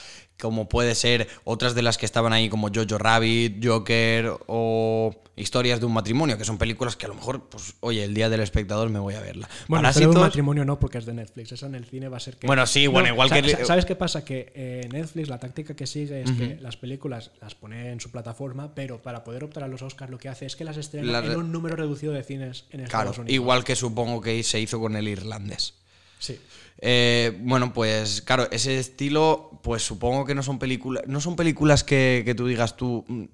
[0.40, 5.80] como puede ser otras de las que estaban ahí como Jojo Rabbit, Joker o Historias
[5.80, 8.40] de un matrimonio, que son películas que a lo mejor, pues, oye, el día del
[8.40, 9.48] espectador me voy a verla.
[9.66, 11.52] Bueno, pero un matrimonio no, porque es de Netflix.
[11.52, 12.46] Eso en el cine va a ser que.
[12.46, 13.64] Bueno, sí, bueno, igual que.
[13.64, 14.26] ¿Sabes qué pasa?
[14.26, 18.10] Que eh, Netflix, la táctica que sigue es que las películas las pone en su
[18.10, 21.20] plataforma, pero para poder optar a los Oscars lo que hace es que las estrena
[21.20, 23.34] en un número reducido de cines en Estados Unidos.
[23.34, 25.81] Igual que supongo que se hizo con el irlandés.
[26.22, 26.38] Sí.
[26.78, 31.82] Eh, bueno, pues claro, ese estilo, pues supongo que no son películas, no son películas
[31.82, 33.24] que, que tú digas tú, mm,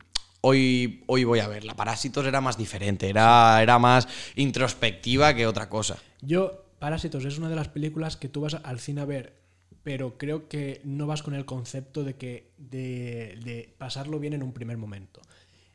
[0.41, 1.75] hoy, hoy voy a verla.
[1.75, 5.99] Parásitos era más diferente, era, era más introspectiva que otra cosa.
[6.23, 9.35] Yo, Parásitos es una de las películas que tú vas al cine a ver,
[9.83, 14.53] pero creo que no vas con el concepto de que de, pasarlo bien en un
[14.53, 15.21] primer momento.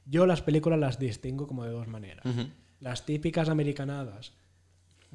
[0.05, 2.26] Yo las películas las distingo como de dos maneras.
[2.80, 4.34] Las típicas americanadas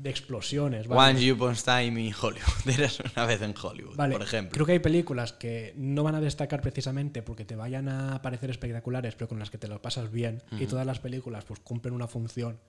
[0.01, 0.87] de explosiones.
[0.87, 1.19] ¿vale?
[1.19, 2.67] One Upon Time in Hollywood.
[2.67, 4.53] Eres una vez en Hollywood, por ejemplo.
[4.53, 8.51] Creo que hay películas que no van a destacar precisamente porque te vayan a parecer
[8.51, 10.43] espectaculares, pero con las que te lo pasas bien.
[10.59, 12.61] Y todas las películas pues cumplen una función.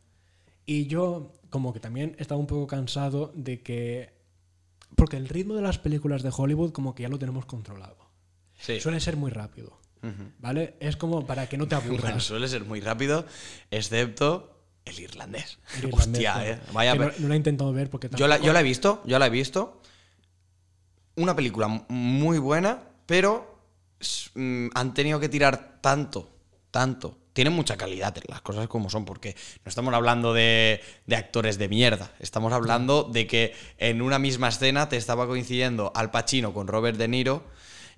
[0.65, 4.13] Y yo como que también estaba un poco cansado de que...
[4.95, 7.97] Porque el ritmo de las películas de Hollywood como que ya lo tenemos controlado.
[8.79, 9.79] Suele ser muy rápido.
[10.39, 10.75] ¿Vale?
[10.79, 12.23] Es como para que no te aburras.
[12.23, 13.25] suele ser muy rápido,
[13.71, 14.58] excepto
[14.89, 15.59] el irlandés.
[15.91, 16.59] Hostia, eh.
[16.73, 19.19] Vaya no, no, la he intentado ver porque yo la, yo la he visto, yo
[19.19, 19.81] la he visto.
[21.15, 23.59] Una película muy buena, pero
[24.35, 26.29] mm, han tenido que tirar tanto,
[26.71, 27.17] tanto.
[27.33, 31.69] Tiene mucha calidad las cosas como son, porque no estamos hablando de, de, actores de
[31.69, 32.11] mierda.
[32.19, 36.97] Estamos hablando de que en una misma escena te estaba coincidiendo Al Pacino con Robert
[36.97, 37.43] De Niro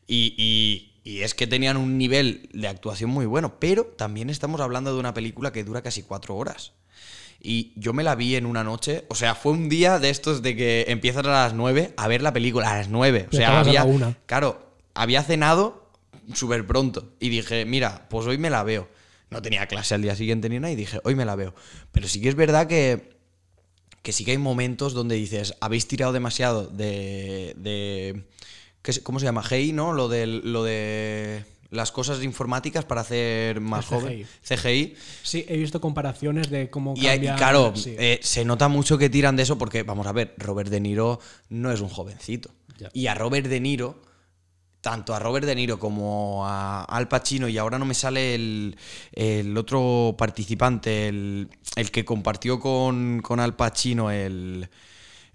[0.06, 4.62] y, y, y es que tenían un nivel de actuación muy bueno, pero también estamos
[4.62, 6.74] hablando de una película que dura casi cuatro horas.
[7.44, 9.06] Y yo me la vi en una noche.
[9.10, 12.22] O sea, fue un día de estos de que empiezas a las 9 a ver
[12.22, 13.30] la película, a las 9.
[13.32, 13.86] O sea, había.
[14.28, 15.90] Claro, había cenado
[16.34, 17.10] súper pronto.
[17.20, 18.88] Y dije, mira, pues hoy me la veo.
[19.32, 21.56] No tenía clase al día siguiente ni nada y dije, hoy me la veo.
[21.92, 23.20] Pero sí que es verdad que.
[24.04, 27.54] Que sí que hay momentos donde dices, habéis tirado demasiado de.
[27.58, 28.24] de
[29.04, 29.44] ¿Cómo se llama?
[29.48, 29.94] Hey, ¿no?
[29.94, 30.28] Lo de.
[30.28, 34.28] Lo de las cosas informáticas para hacer más joven.
[34.44, 34.96] CGI.
[35.24, 39.38] Sí, he visto comparaciones de cómo y, Y claro, eh, se nota mucho que tiran
[39.38, 41.20] de eso porque, vamos a ver, Robert De Niro
[41.50, 42.52] no es un jovencito.
[42.94, 44.02] Y a Robert De Niro,
[44.82, 49.58] tanto a Robert De Niro como a Al Pacino, y ahora no me sale el,
[49.58, 51.50] otro participante, el,
[51.92, 54.68] que compartió con, con Al Pacino el,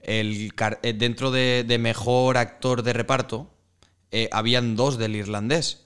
[0.03, 3.51] el, eh, dentro de, mejor actor de reparto,
[4.11, 5.86] eh, habían dos del irlandés.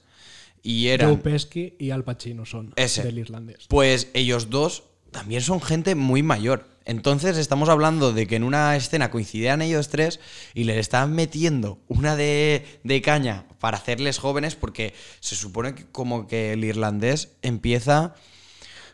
[0.63, 1.09] Y eran.
[1.09, 3.65] Joe Pesci y Al Pacino son del irlandés.
[3.67, 6.69] Pues ellos dos también son gente muy mayor.
[6.85, 10.19] Entonces estamos hablando de que en una escena coincidían ellos tres
[10.55, 15.85] y les estaban metiendo una de, de, caña para hacerles jóvenes porque se supone que
[15.85, 18.15] como que el irlandés empieza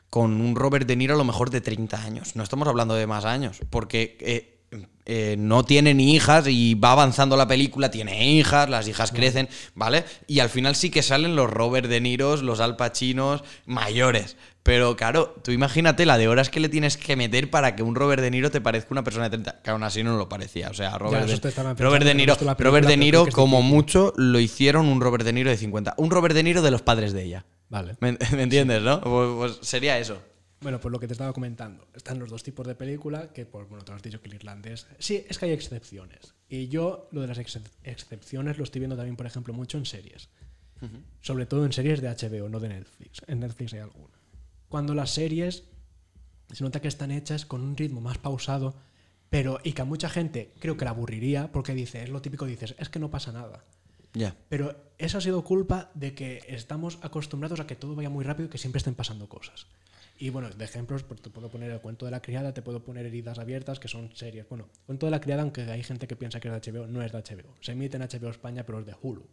[0.10, 2.36] con un Robert De Niro a lo mejor de 30 años.
[2.36, 4.57] No estamos hablando de más años porque eh,
[5.06, 9.48] eh, no tiene ni hijas y va avanzando la película, tiene hijas, las hijas crecen,
[9.74, 10.04] ¿vale?
[10.28, 14.36] Y al final sí que salen los Robert De Niros, los Al Pacinos mayores.
[14.64, 17.96] Pero claro, tú imagínate la de horas que le tienes que meter para que un
[17.96, 20.70] Robert De Niro te parezca una persona de 30, que aún así no lo parecía.
[20.70, 25.00] O sea, Robert, de, Robert de Niro, Robert De Niro como mucho, lo hicieron un
[25.00, 25.94] Robert De Niro de 50.
[25.96, 27.46] Un Robert De Niro de los padres de ella.
[27.70, 27.96] Vale.
[28.02, 29.00] ¿Me, entiendes, no?
[29.00, 30.22] Pues, pues sería eso.
[30.62, 31.88] Bueno, pues lo que te estaba comentando.
[31.94, 34.88] Están los dos tipos de película, que por, bueno, te has dicho que el irlandés.
[34.98, 36.34] Sí, es que hay excepciones.
[36.50, 40.30] Y yo lo de las excepciones lo estoy viendo también, por ejemplo, mucho en series.
[41.22, 43.22] Sobre todo en series de HBO, no de Netflix.
[43.28, 44.14] En Netflix hay alguna.
[44.70, 45.64] Cuando las series
[46.52, 48.76] se nota que están hechas con un ritmo más pausado,
[49.30, 52.46] pero y que a mucha gente creo que la aburriría porque dice, es lo típico,
[52.46, 53.66] dices, es que no pasa nada.
[54.14, 54.36] Ya.
[54.50, 58.48] Pero eso ha sido culpa de que estamos acostumbrados a que todo vaya muy rápido
[58.48, 59.68] y que siempre estén pasando cosas.
[60.20, 62.84] Y bueno, de ejemplos, pues te puedo poner el cuento de la criada, te puedo
[62.84, 64.48] poner heridas abiertas, que son series.
[64.50, 67.02] Bueno, cuento de la criada, aunque hay gente que piensa que es de HBO, no
[67.04, 67.54] es de HBO.
[67.62, 69.28] Se emite en HBO España, pero es de Hulu.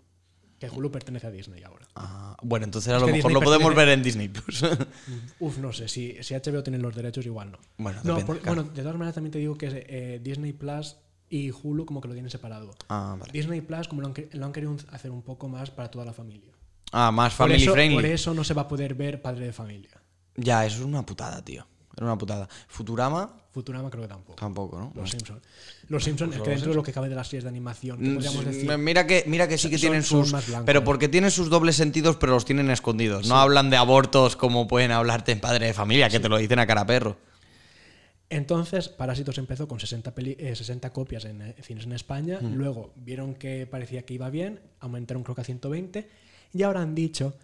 [0.58, 1.86] Que Hulu pertenece a Disney ahora.
[1.96, 4.62] Ah, bueno, entonces a lo mejor lo podemos ver en Disney Plus.
[5.40, 5.88] Uf, no sé.
[5.88, 7.58] Si, si, HBO tiene los derechos, igual no.
[7.78, 8.00] Bueno,
[8.44, 10.96] bueno de todas maneras también te digo que eh, Disney Plus
[11.28, 12.72] y Hulu como que lo tienen separado.
[12.88, 13.32] Ah, vale.
[13.32, 16.12] Disney Plus como lo han, lo han, querido hacer un poco más para toda la
[16.12, 16.52] familia.
[16.92, 17.96] Ah, más family friendly.
[17.96, 20.03] Por eso no se va a poder ver Padre de Familia.
[20.36, 21.66] Ya, eso es una putada, tío.
[21.96, 22.48] Era una putada.
[22.66, 23.36] Futurama.
[23.52, 24.34] Futurama creo que tampoco.
[24.34, 24.92] Tampoco, ¿no?
[24.96, 25.40] Los Simpsons.
[25.88, 28.14] Los Simpsons, es que dentro de lo que cabe de las series de animación, mm,
[28.14, 30.34] podríamos decir, Mira que, mira que sí que tienen sus.
[30.66, 33.28] pero porque tienen sus dobles sentidos, pero los tienen escondidos.
[33.28, 36.58] No hablan de abortos como pueden hablarte en padre de familia, que te lo dicen
[36.58, 37.16] a cara perro.
[38.30, 42.54] Entonces, Parásitos empezó con 60, peli- eh, 60 copias en, eh, cines en España, Mm.
[42.54, 46.08] luego vieron que parecía que iba bien, aumentaron creo que a 120,
[46.52, 47.34] y ahora han dicho,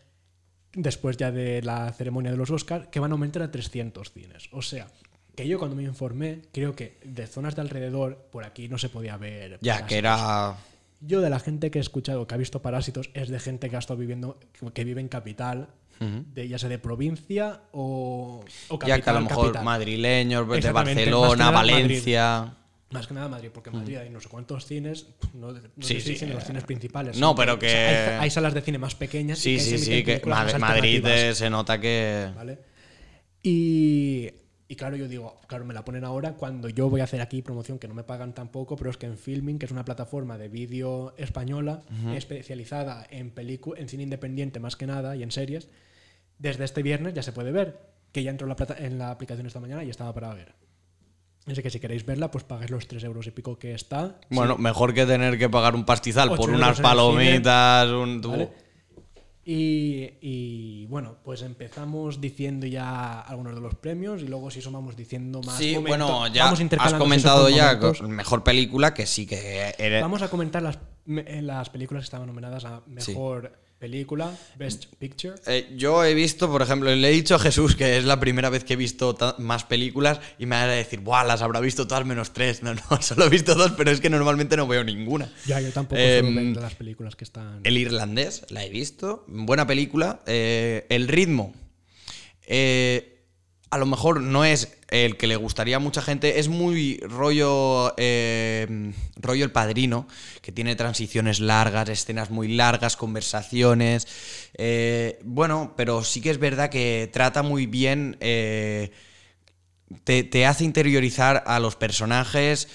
[0.74, 4.48] después ya de la ceremonia de los Oscars, que van a aumentar a 300 cines.
[4.52, 4.86] O sea,
[5.34, 8.88] que yo cuando me informé, creo que de zonas de alrededor, por aquí no se
[8.88, 9.58] podía ver.
[9.60, 10.56] Ya, que era.
[11.00, 13.76] Yo de la gente que he escuchado que ha visto Parásitos es de gente que
[13.76, 14.38] ha estado viviendo,
[14.74, 15.68] que vive en capital,
[15.98, 18.98] de, ya sea de provincia o, o capital.
[18.98, 19.64] Ya que a lo mejor capital.
[19.64, 22.02] madrileños, de más que Barcelona, Madrid.
[22.90, 25.62] Más que nada Madrid, porque en Madrid hay no sé cuántos cines, no, no Mm.
[25.80, 27.18] Sí, estoy sí, diciendo los eh, cines principales.
[27.18, 27.76] no, pero o sea, que-
[28.14, 29.38] hay, hay salas de cine más pequeñas.
[29.38, 30.20] Sí, que sí, sí, que
[30.58, 32.28] Madrid eh, se nota que.
[32.34, 32.58] ¿vale?
[33.42, 34.28] Y,
[34.68, 37.42] y claro, yo digo, claro, me la ponen ahora cuando yo voy a hacer aquí
[37.42, 40.36] promoción, que no me pagan tampoco, pero es que en Filming, que es una plataforma
[40.38, 41.82] de vídeo española,
[42.14, 45.68] especializada en, en cine independiente más que nada y en series,
[46.38, 47.78] desde este viernes ya se puede ver,
[48.12, 50.54] que ya entró en la, plata- en la aplicación esta mañana y estaba para ver.
[51.46, 54.20] Así que si queréis verla, pues pagáis los 3 euros y pico que está.
[54.30, 58.20] Bueno, mejor que tener que pagar un pastizal por unas palomitas, un.
[58.20, 58.50] ¿vale?
[59.42, 64.70] Y, y, bueno, pues empezamos diciendo ya algunos de los premios y luego si eso
[64.70, 65.56] vamos diciendo más.
[65.56, 68.02] Sí, momento- bueno, ya vamos has comentado ya momentos.
[68.02, 72.26] mejor película que sí que era- Vamos a comentar las, eh, las películas que estaban
[72.26, 75.34] nominadas a mejor película, Best Picture.
[75.46, 78.50] Eh, yo he visto, por ejemplo, le he dicho a Jesús que es la primera
[78.50, 81.24] vez que he visto más películas y me va a decir, ¡buah!
[81.24, 82.62] Las habrá visto todas menos tres.
[82.62, 85.32] No, no, solo he visto dos, pero es que normalmente no veo ninguna.
[85.46, 87.60] Ya, yo tampoco Em, ver de las películas que están.
[87.64, 89.24] El irlandés, la he visto.
[89.26, 90.20] Buena película.
[90.26, 91.54] Eh, el ritmo.
[92.46, 93.16] eh,
[93.70, 96.38] a lo mejor no es el que le gustaría a mucha gente.
[96.40, 97.94] Es muy rollo.
[97.96, 100.06] eh, rollo el padrino.
[100.42, 104.06] Que tiene transiciones largas, escenas muy largas, conversaciones.
[104.54, 108.16] eh, bueno, pero sí que es verdad que trata muy bien.
[108.20, 108.90] eh,
[110.04, 112.68] te, te hace interiorizar a los personajes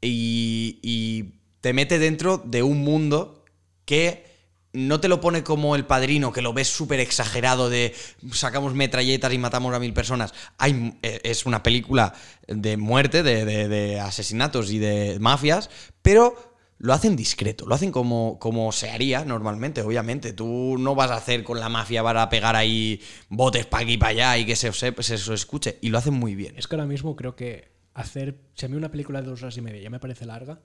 [0.00, 3.44] y, y te mete dentro de un mundo
[3.84, 4.29] que
[4.72, 7.94] no te lo pone como el padrino, que lo ves súper exagerado de
[8.32, 10.32] sacamos metralletas y matamos a mil personas.
[10.58, 12.14] Hay, eh, es una película
[12.46, 15.70] de muerte, de, de- de asesinatos y de mafias,
[16.02, 20.32] pero lo hacen discreto, lo hacen como, como se haría normalmente, obviamente.
[20.32, 23.98] Tú no vas a hacer con la mafia para pegar ahí botes para aquí y
[23.98, 25.78] para allá y que se, se, se se escuche.
[25.82, 26.54] Y lo hacen muy bien.
[26.56, 28.38] Es que ahora mismo creo que hacer.
[28.54, 30.60] Si a mí una película de dos horas y media ya me parece larga,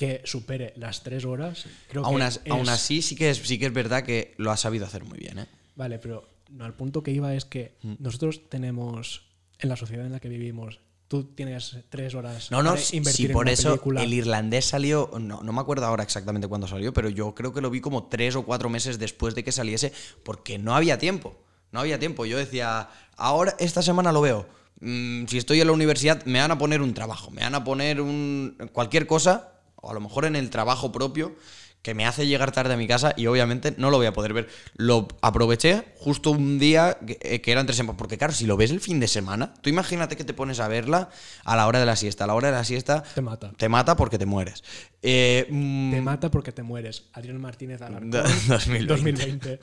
[0.00, 2.22] que supere las tres horas, creo Aún, que.
[2.24, 4.86] as- es- aún así, sí que, es, sí que es verdad que lo ha sabido
[4.86, 5.38] hacer muy bien.
[5.40, 5.46] ¿eh?
[5.76, 7.94] Vale, pero no, al punto que iba es que Mm.
[7.98, 9.26] nosotros tenemos,
[9.58, 12.96] en la sociedad en la que vivimos, tú tienes tres horas No, no, para si
[12.96, 14.02] invertir en por una eso película.
[14.02, 17.60] el irlandés salió, no, no me acuerdo ahora exactamente cuándo salió, pero yo creo que
[17.60, 19.92] lo vi como tres o cuatro meses después de que saliese,
[20.24, 21.36] porque no había tiempo,
[21.72, 22.24] no había tiempo.
[22.24, 24.46] Yo decía, ahora, esta semana lo veo.
[24.80, 27.62] Mm, si estoy en la universidad, me van a poner un trabajo, me van a
[27.64, 31.34] poner un cualquier cosa, o a lo mejor en el trabajo propio,
[31.82, 34.34] que me hace llegar tarde a mi casa y obviamente no lo voy a poder
[34.34, 34.48] ver.
[34.74, 38.58] Lo aproveché justo un día que, eh, que era entre semanas, porque claro, si lo
[38.58, 41.08] ves el fin de semana, tú imagínate que te pones a verla
[41.42, 42.24] a la hora de la siesta.
[42.24, 43.52] A la hora de la siesta Te mata.
[43.56, 44.62] te mata porque te mueres.
[45.00, 47.04] Eh, mm, Te mata porque te mueres.
[47.14, 48.10] Adrián Martínez Alarcón.
[48.10, 48.86] Do- 2020.
[48.86, 49.60] 2020.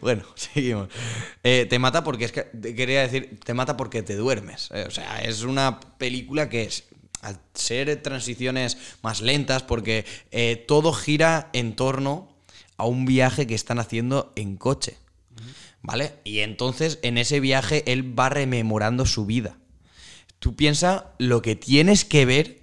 [0.00, 0.88] bueno, seguimos.
[1.42, 4.68] Eh, te mata porque es que quería decir, te mata porque te duermes.
[4.72, 6.84] Eh, o sea, es una película que es
[7.22, 12.34] al ser transiciones más lentas, porque eh, todo gira en torno
[12.76, 14.96] a un viaje que están haciendo en coche.
[15.82, 16.14] ¿Vale?
[16.24, 19.56] Y entonces en ese viaje él va rememorando su vida.
[20.38, 22.60] Tú piensas lo que tienes que ver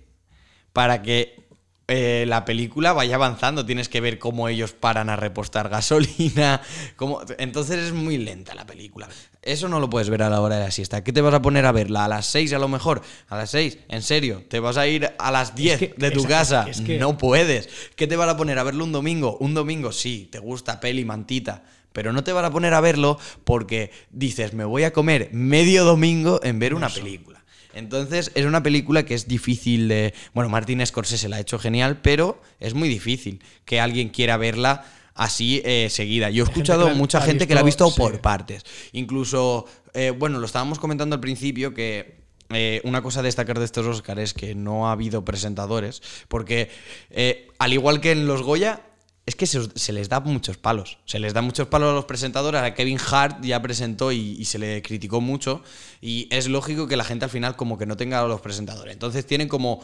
[0.71, 1.46] para que
[1.87, 3.65] eh, la película vaya avanzando.
[3.65, 6.61] Tienes que ver cómo ellos paran a repostar gasolina.
[6.97, 7.21] Cómo...
[7.37, 9.07] Entonces es muy lenta la película.
[9.41, 11.03] Eso no lo puedes ver a la hora de la siesta.
[11.03, 12.03] ¿Qué te vas a poner a verla?
[12.05, 13.01] ¿A las 6 a lo mejor?
[13.29, 13.77] ¿A las 6?
[13.87, 14.43] ¿En serio?
[14.49, 16.65] ¿Te vas a ir a las 10 que- de tu casa?
[16.69, 17.69] es que- No puedes.
[17.95, 19.37] ¿Qué te van a poner a verlo un domingo?
[19.39, 21.63] Un domingo sí, te gusta peli, mantita.
[21.93, 25.85] Pero no te van a poner a verlo porque dices, me voy a comer medio
[25.85, 27.36] domingo en ver una película.
[27.77, 30.13] Entonces es una película que es difícil de...
[30.33, 34.83] Bueno, Martin Scorsese la ha hecho genial, pero es muy difícil que alguien quiera verla
[35.13, 36.29] así eh, seguida.
[36.29, 38.63] Yo he gente escuchado la- mucha gente que la ha visto por partes.
[38.93, 42.17] Incluso, eh, bueno, lo estábamos comentando al principio que
[42.49, 46.69] eh, una cosa a destacar de estos Oscars es que no ha habido presentadores, porque
[47.09, 48.81] eh, al igual que en los Goya,
[49.27, 50.97] es que se, les da muchos palos.
[51.05, 52.61] Se les da muchos palos a los presentadores.
[52.63, 55.61] A Kevin Hart ya presentó y, y se le criticó mucho.
[56.01, 58.93] Y es lógico que la gente al final como que no tenga a los presentadores.
[58.93, 59.83] Entonces tienen como...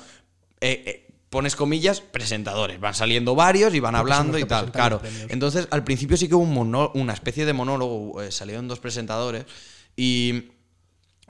[0.61, 2.79] eh, eh, pones comillas, presentadores.
[2.79, 4.71] Van saliendo varios y van Porque hablando y tal.
[4.71, 5.01] Claro.
[5.29, 8.79] Entonces, al principio sí que hubo un mono- una especie de monólogo, eh, salieron dos
[8.79, 9.45] presentadores
[9.97, 10.51] y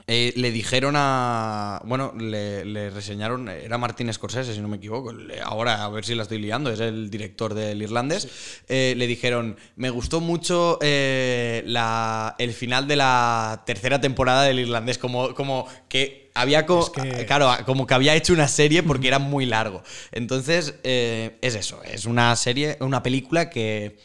[0.06, 1.80] eh, le dijeron a.
[1.86, 3.48] Bueno, le, le reseñaron.
[3.48, 5.12] Era Martín Scorsese, si no me equivoco.
[5.12, 8.28] le- Ahora, a ver si la estoy liando, es el director del irlandés.
[8.68, 14.58] Eh, le dijeron: Me gustó mucho eh, la, el final de la tercera temporada del
[14.58, 14.98] irlandés.
[14.98, 16.66] Como, como que había.
[16.66, 19.82] co- Es que- Claro, como que había hecho una serie porque era muy largo.
[20.12, 21.82] Entonces, es eso.
[21.82, 23.96] Es una serie, una película que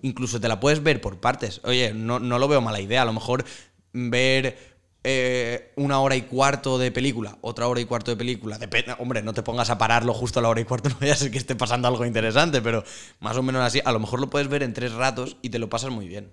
[0.00, 1.60] incluso te la puedes ver por partes.
[1.64, 3.02] Oye, no, no lo veo mala idea.
[3.02, 3.44] A lo mejor
[3.92, 4.73] ver
[5.04, 8.58] eh, una hora y cuarto de película, otra hora y cuarto de película.
[8.58, 11.12] Depende, hombre, no te pongas a pararlo justo a la hora y cuarto, no vaya
[11.12, 12.82] a ser que esté pasando algo interesante, pero
[13.20, 13.80] más o menos así.
[13.84, 16.30] A lo mejor lo puedes ver en tres ratos y te lo pasas muy bien.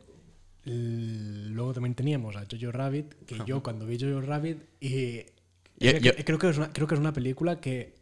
[0.65, 5.17] Luego también teníamos a Jojo Rabbit, que yo cuando vi Jojo Rabbit y
[5.79, 7.95] Yo- yo- creo, que es una, creo que es una película que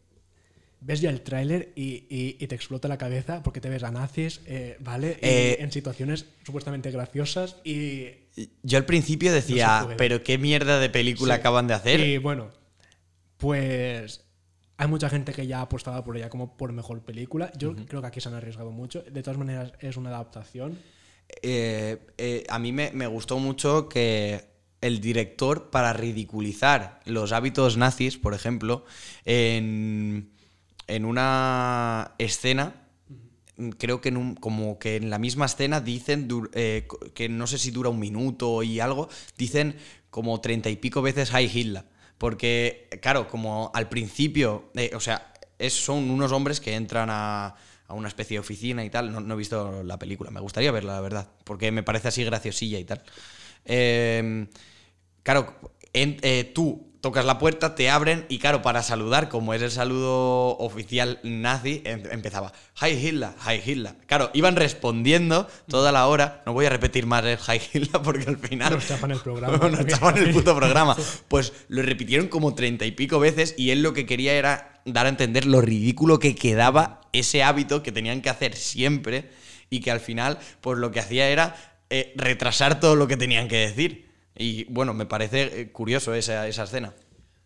[0.81, 3.91] ves ya el tráiler y, y- y te explota la cabeza porque te ves a
[3.91, 5.17] nazis, eh, ¿vale?
[5.21, 8.07] Eh, en situaciones supuestamente graciosas y,
[8.63, 11.39] Yo al principio decía, pero qué mierda de película Sí.
[11.39, 11.99] acaban de hacer.
[11.99, 12.49] y bueno,
[13.37, 14.25] pues
[14.77, 17.51] hay mucha gente que ya apostaba por ella como por mejor película.
[17.57, 19.01] Yo creo que aquí se han arriesgado mucho.
[19.03, 20.77] De todas maneras es una adaptación.
[21.41, 24.45] Eh, eh, a mí me, me gustó mucho que
[24.81, 28.85] el director, para ridiculizar los hábitos nazis, por ejemplo,
[29.25, 30.31] en,
[30.87, 32.87] en una escena,
[33.77, 37.57] creo que en un- como que en la misma escena dicen eh, que no sé
[37.57, 39.75] si dura un minuto y algo, dicen
[40.09, 41.83] como treinta y pico veces Hi Hitler.
[42.17, 47.55] Porque, claro, como al principio, eh, o sea, es- son unos hombres que entran a,
[47.89, 49.11] una especie de oficina y tal.
[49.27, 52.77] No, he visto la película, me gustaría verla, la verdad, porque me parece así graciosilla
[52.79, 53.01] y tal.
[53.65, 54.47] Eh,
[55.23, 55.55] claro,
[56.53, 61.19] tú tocas la puerta, te abren y claro, para saludar, como es el saludo oficial
[61.23, 62.51] nazi, em- empezaba,
[62.81, 63.95] Hi Hitler, Hi Hitler.
[64.05, 68.25] Claro, iban respondiendo toda la hora, no voy a repetir más el Hi Hitler porque
[68.29, 68.73] al final...
[68.73, 69.57] Nos chapan el programa.
[69.69, 70.95] Nos chapan el puto programa.
[71.27, 75.05] Pues lo repitieron como treinta y pico veces y él lo que quería era dar
[75.05, 79.29] a entender lo ridículo que quedaba ese hábito que tenían que hacer siempre
[79.69, 81.55] y que al final, pues lo que hacía era
[81.89, 84.08] eh, retrasar todo lo que tenían que decir.
[84.39, 86.93] Y bueno, me parece eh, curioso esa, esa escena.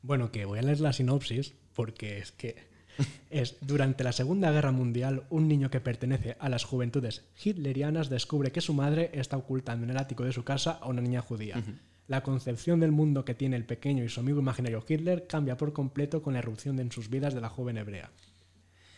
[0.03, 2.56] Bueno, que voy a leer la sinopsis porque es que
[3.32, 8.52] es durante la Segunda Guerra Mundial un niño que pertenece a las juventudes hitlerianas descubre
[8.52, 11.64] que su madre está ocultando en el ático de su casa a una niña judía.
[12.07, 15.74] La concepción del mundo que tiene el pequeño y su amigo imaginario Hitler cambia por
[15.74, 18.11] completo con la erupción en sus vidas de la joven hebrea.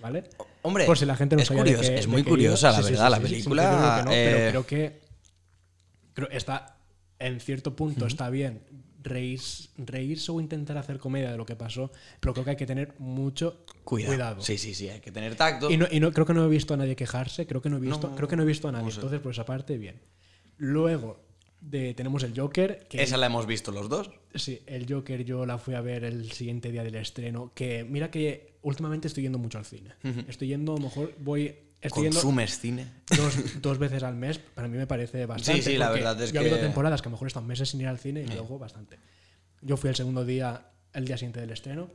[0.01, 0.25] ¿Vale?
[0.63, 3.11] Hombre, Por si la gente no es curioso, es muy curiosa, la Sí, verdad, sí,
[3.11, 5.01] la sí, película, no, eh, pero creo que
[6.13, 6.74] creo está
[7.19, 8.61] en cierto punto está bien
[9.03, 12.65] reírse, reírse o intentar hacer comedia de lo que pasó, pero creo que hay que
[12.65, 14.13] tener mucho Cuidado.
[14.13, 14.41] cuidado.
[14.41, 15.69] Sí, sí, sí, hay que tener tacto.
[15.69, 17.77] Y, no, y no- creo que no he visto a nadie quejarse, creo que no
[17.77, 18.89] he visto, No, creo que no he visto a nadie.
[18.91, 20.01] Entonces, por esa parte, bien.
[20.57, 21.23] Luego
[21.61, 24.09] de, tenemos el Joker, que Esa la hemos visto los dos.
[24.33, 28.09] sí, el Joker yo la fui a ver el siguiente día del estreno, que mira
[28.11, 29.91] que últimamente estoy yendo mucho al cine.
[30.27, 32.87] Estoy yendo, a lo mejor voy estoy Consumes cine.
[33.15, 35.61] dos, dos veces al mes, para mí me parece bastante.
[35.61, 37.45] Sí, sí, la verdad es yo he habido que- temporadas que a lo mejor estado
[37.45, 38.97] meses sin ir al cine y luego bastante.
[39.61, 41.89] Yo fui el segundo día, el día siguiente del estreno,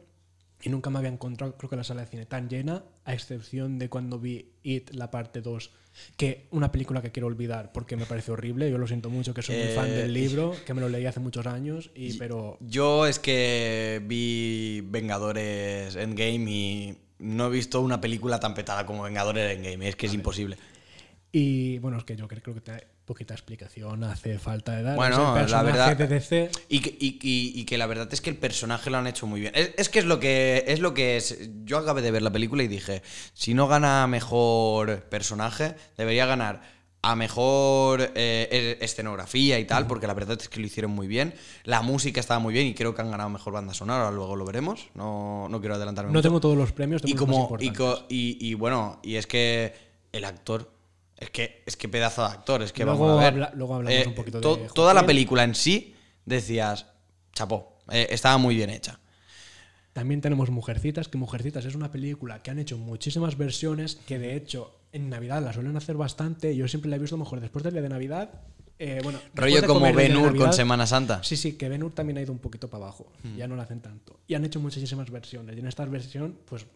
[0.62, 3.78] y nunca me había encontrado, creo que la sala de cine tan llena, a excepción
[3.78, 5.70] de cuando vi It, la parte 2,
[6.18, 8.70] que una película que quiero olvidar porque me parece horrible.
[8.70, 11.06] Yo lo siento mucho, que soy muy fan Eh, del libro, que me lo leí
[11.06, 17.80] hace muchos años, y, pero Yo es que vi Vengadores Endgame y no he visto
[17.80, 19.88] una película tan petada como Vengadores Endgame.
[19.88, 20.56] Es que es imposible.
[21.32, 24.96] Y bueno, es que yo creo que te- poquita explicación hace falta de dar.
[24.96, 26.50] Bueno, Es el la verdad- de DC.
[26.68, 29.26] Y que, y- y- y que la verdad es que el personaje lo han hecho
[29.26, 29.52] muy bien.
[29.56, 31.38] Es, es que es lo que es lo que es.
[31.64, 33.02] Yo acabé de ver la película y dije,
[33.34, 36.62] si no gana mejor personaje, debería ganar
[37.02, 41.06] a mejor eh, e- escenografía y tal, porque la verdad es que lo hicieron muy
[41.06, 41.34] bien.
[41.64, 44.36] La música estaba muy bien y creo que han ganado mejor banda sonora, ahora luego
[44.36, 44.88] lo veremos.
[44.94, 46.28] No, no quiero adelantarme No mucho.
[46.28, 47.46] tengo todos los premios, y tengo los más
[47.76, 49.72] como y, y- y bueno y es que
[50.12, 50.70] el actor
[51.16, 53.74] es que es que pedazo de actor es que Luego vamos a ver habla- luego
[53.76, 54.74] hablamos Eh, un poquito de to- Joaquín.
[54.74, 55.94] toda la película en sí
[56.26, 56.86] decías
[57.32, 58.98] chapó eh, estaba muy bien hecha
[59.92, 64.36] También tenemos Mujercitas, que Mujercitas es una película que han hecho muchísimas versiones, que de
[64.36, 66.54] hecho en Navidad la suelen hacer bastante.
[66.56, 68.30] Yo siempre la he visto mejor después del día de Navidad.
[68.78, 71.52] eh, bueno, rollo como comer el día de Ben Hur con Semana Santa Sí, sí,
[71.54, 73.12] que Ben Hur también ha ido un poquito para abajo.
[73.36, 74.20] Ya no la hacen tanto.
[74.26, 75.56] Y han hecho muchísimas versiones.
[75.56, 76.66] Y en esta versión, pues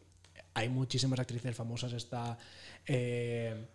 [0.55, 1.93] hay muchísimas actrices famosas.
[1.93, 2.39] Está
[2.87, 3.67] eh,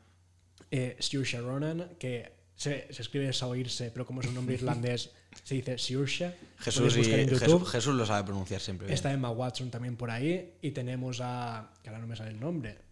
[0.71, 5.11] eh, Saoirse Ronan, que se, se escribe Saoirse, pero como es un nombre irlandés,
[5.43, 6.35] se dice Saoirse.
[6.59, 6.63] Y-.
[6.63, 8.93] Jesús lo sabe pronunciar siempre bien.
[8.93, 10.53] Está Emma Watson también por ahí.
[10.61, 11.71] Y tenemos a.
[11.81, 12.88] que ahora no me sale el nombre.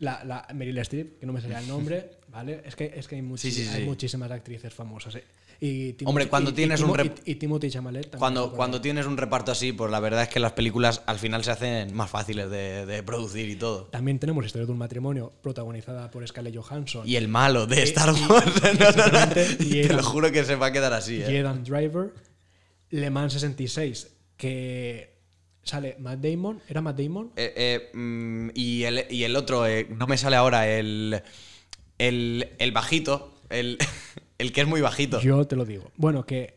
[0.00, 2.62] La, la Meryl Streep, que no me sale el nombre, ¿vale?
[2.64, 3.84] Es que, es que hay, muchi- Sí, sí, hay sí.
[3.86, 5.14] muchísimas actrices famosas.
[5.16, 5.24] ¿eh?
[5.60, 8.80] Y Timothy- Hombre, cuando y- y tienes un rep- y, Timothy Chalamet también Cuando, cuando
[8.80, 11.94] tienes un reparto así, pues la verdad es que las películas al final se hacen
[11.94, 13.84] más fáciles de, de producir y todo.
[13.88, 18.14] También tenemos Historia de un matrimonio protagonizada por Scarlett Johansson Y el malo de Star
[18.14, 18.52] Wars.
[19.60, 21.20] y- y Te lo juro que se va a quedar así.
[21.22, 21.40] ¿eh?
[21.40, 22.14] Adam Driver,
[22.88, 24.08] Le Mans 66,
[24.38, 25.19] que
[25.62, 27.30] sale Matt Damon, ¿era Matt Damon?
[27.36, 31.20] Eh, eh, mm, y, el, y el otro, eh, no me sale ahora, el,
[31.98, 33.78] el, el bajito, el,
[34.38, 35.20] el que es muy bajito.
[35.20, 35.90] Yo te lo digo.
[35.96, 36.54] Bueno, que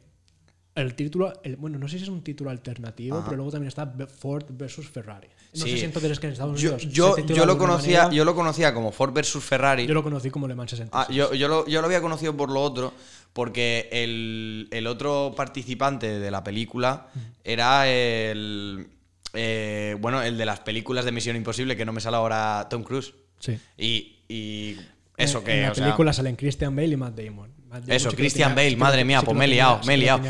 [0.76, 3.26] el título, el- bueno, no sé si es un título alternativo, Ajá.
[3.26, 5.28] pero luego también está Ford versus Ferrari.
[5.56, 5.72] No Sí.
[5.72, 8.16] sé si entonces es que en Estados yo, Unidos yo, yo de lo conocía, manera.
[8.16, 9.86] yo lo conocía como Ford versus Ferrari.
[9.86, 10.90] Yo lo conocí como Le Mans 66.
[10.94, 12.92] Ah, yo, yo lo, yo lo había conocido por lo otro,
[13.34, 17.08] porque el, el otro participante de la película
[17.44, 18.88] era el.
[19.34, 22.84] eh, bueno, el de las películas de Misión Imposible, que no me sale ahora Tom
[22.84, 23.14] Cruise.
[23.40, 23.60] Sí.
[23.78, 24.78] Y, y
[25.18, 25.52] eso en, que.
[25.54, 27.52] En la o sea, película salen Christian Bale y Matt Damon.
[27.88, 30.22] Eso, Christian Bale, madre mía, pues me he liado, me he liado.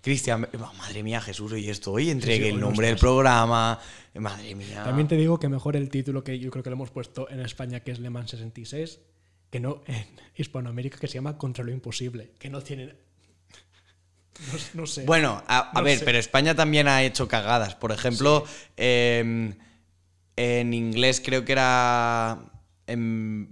[0.00, 3.80] Cristian, oh, madre mía, Jesús, y esto, hoy entregué el nombre del programa.
[4.18, 4.82] Madre mía.
[4.84, 7.40] También te digo que mejor el título que yo creo que lo hemos puesto en
[7.40, 9.00] España, que es Le Mans 66,
[9.50, 12.96] que no en Hispanoamérica, que se llama Contra lo Imposible, que no tienen...
[14.74, 15.04] No, no sé.
[15.04, 16.04] Bueno, a, ver, sé.
[16.04, 17.74] pero España también ha hecho cagadas.
[17.74, 18.44] Por ejemplo,
[18.76, 19.54] em,
[20.36, 22.38] en inglés creo que era.
[22.86, 23.48] em,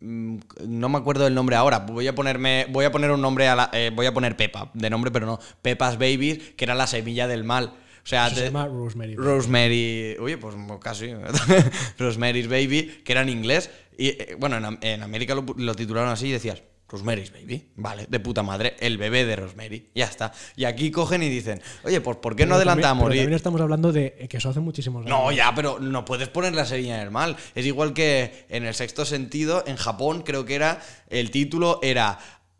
[0.00, 1.78] mm, no me acuerdo del nombre ahora.
[1.78, 2.66] Voy a ponerme.
[2.70, 5.24] Voy a poner un nombre a la- eh, voy a poner Pepa, de nombre, pero
[5.26, 5.38] no.
[5.62, 7.72] Pepa's Babies, que era la semilla del mal.
[8.04, 9.14] O sea, Eso se te- llama Rosemary.
[9.16, 10.16] Rosemary.
[10.20, 11.12] Oye, pues casi.
[11.98, 13.70] Rosemary's Baby, que era en inglés.
[13.96, 16.62] Y eh, bueno, en, en América lo, titularon así y decías.
[16.88, 20.30] Rosemary's Baby, vale, de puta madre, el bebé de Rosemary, ya está.
[20.56, 23.04] Y aquí cogen y dicen, oye, pues ¿por qué no Pero también- adelantamos?
[23.04, 25.08] pero también estamos hablando de que eso hace muchísimos años.
[25.18, 27.34] no, ya, pero no puedes poner la serie del mal.
[27.54, 32.18] Es igual que en el sexto sentido, en Japón creo que era, el título era...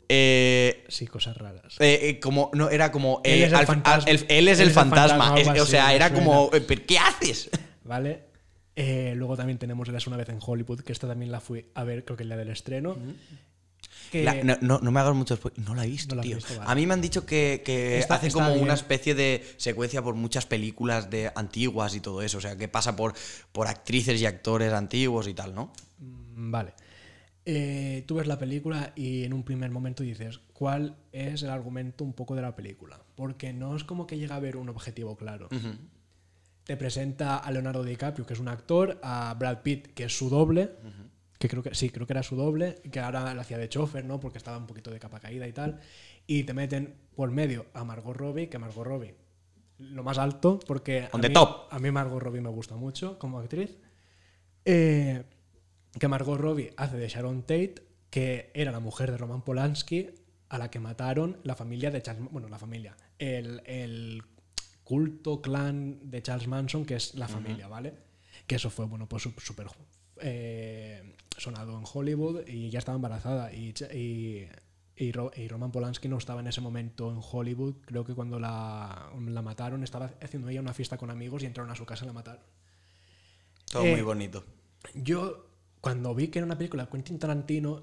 [0.08, 1.76] eh, Sí, cosas raras.
[1.80, 4.04] eh, eh, como no era como Él es el fantasma.
[4.28, 4.60] él es
[5.48, 7.50] el o sea era como eh, ¿pero qué haces
[7.84, 8.24] ¿Vale?
[8.76, 11.84] Eh, luego también tenemos Eras una vez en Hollywood, que esta también la fui a
[11.84, 12.96] ver, creo que el día del estreno.
[14.10, 15.60] Que- La- no, no- no me hagas mucho spoiler.
[15.66, 16.36] No la he visto, No tío.
[16.36, 16.70] visto, vale.
[16.70, 18.64] A mí me han dicho que, que Está- hace está como bien.
[18.64, 22.38] una especie de secuencia por muchas películas de antiguas y todo eso.
[22.38, 23.14] O sea, que pasa por,
[23.52, 25.72] por actrices y actores antiguos y tal, ¿no?
[25.98, 26.72] Mm, Vale.
[27.44, 32.04] Eh, tú ves la película y en un primer momento dices, ¿cuál es el argumento
[32.04, 33.00] un poco de la película?
[33.16, 35.48] Porque no es como que llega a haber un objetivo claro.
[36.64, 40.28] Te presenta a Leonardo DiCaprio, que es un actor, a Brad Pitt, que es su
[40.30, 40.70] doble,
[41.38, 44.04] que creo que sí, creo que era su doble, que ahora la hacía de chofer,
[44.04, 44.20] ¿no?
[44.20, 45.80] Porque estaba un poquito de capa caída y tal.
[46.28, 49.16] Y te meten por medio a Margot Robbie, que Margot Robbie
[49.78, 51.66] lo más alto, porque On a the mí, top.
[51.72, 53.76] a mí Margot Robbie me gusta mucho como actriz.
[54.64, 55.24] Eh,
[55.98, 57.74] que Margot Robbie hace de Sharon Tate,
[58.10, 60.10] que era la mujer de Roman Polanski,
[60.48, 64.22] a la que mataron la familia de Charles, bueno, la familia, el, el
[64.84, 67.94] culto clan de Charles Manson, que es la familia, ¿vale?
[68.46, 69.66] Que eso fue, bueno, pues súper
[70.20, 74.46] eh, sonado en Hollywood y ya estaba embarazada y, y,
[74.96, 78.38] y Ro- y Roman Polanski no estaba en ese momento en Hollywood, creo que cuando
[78.38, 82.04] la, la mataron estaba haciendo ella una fiesta con amigos y entraron a su casa
[82.04, 82.42] y la mataron.
[83.70, 84.44] Todo Eh, muy bonito.
[84.94, 85.46] Yo,
[85.82, 87.82] cuando vi que era una película de Quentin Tarantino,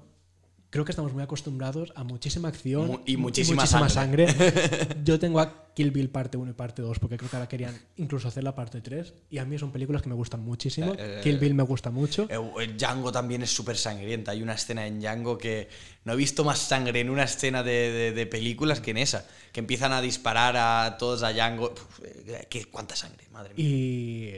[0.70, 4.26] creo que estamos muy acostumbrados a muchísima acción Mu- y muchísima sangre.
[5.04, 7.78] Yo tengo a Kill Bill parte 1 y parte 2, porque creo que ahora querían
[7.96, 9.12] incluso hacer la parte 3.
[9.30, 10.94] Y a mí son películas que me gustan muchísimo.
[10.98, 12.26] Eh, Kill Bill me gusta mucho.
[12.30, 14.30] Eh, eh, Django también es súper sangrienta.
[14.32, 15.68] Hay una escena en Django que
[16.04, 19.26] no he visto más sangre en una escena de, de- de películas que en esa.
[19.52, 21.72] Que empiezan a disparar a todos a Django.
[21.72, 23.26] Uf, eh, ¿qué, ¿Cuánta sangre?
[23.30, 23.66] Madre mía.
[23.66, 24.36] Y,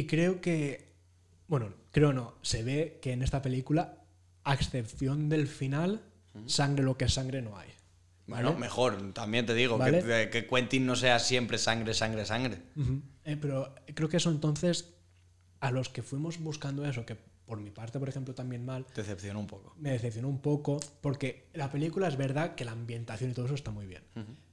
[0.00, 0.92] y creo que,
[1.48, 3.98] bueno, creo no, se ve que en esta película,
[4.44, 6.02] a excepción del final,
[6.46, 7.68] sangre lo que es sangre no hay.
[8.26, 10.02] Bueno, mejor, también te digo, ¿Vale?
[10.04, 12.58] que, que Quentin no sea siempre sangre, sangre, sangre.
[13.24, 14.94] Eh, pero creo que eso entonces,
[15.58, 19.02] a los que fuimos buscando eso, que por mi parte, por ejemplo, también mal, Te
[19.02, 19.74] decepciona un poco.
[19.76, 23.56] me decepcionó un poco, porque la película es verdad que la ambientación y todo eso
[23.56, 24.04] está muy bien.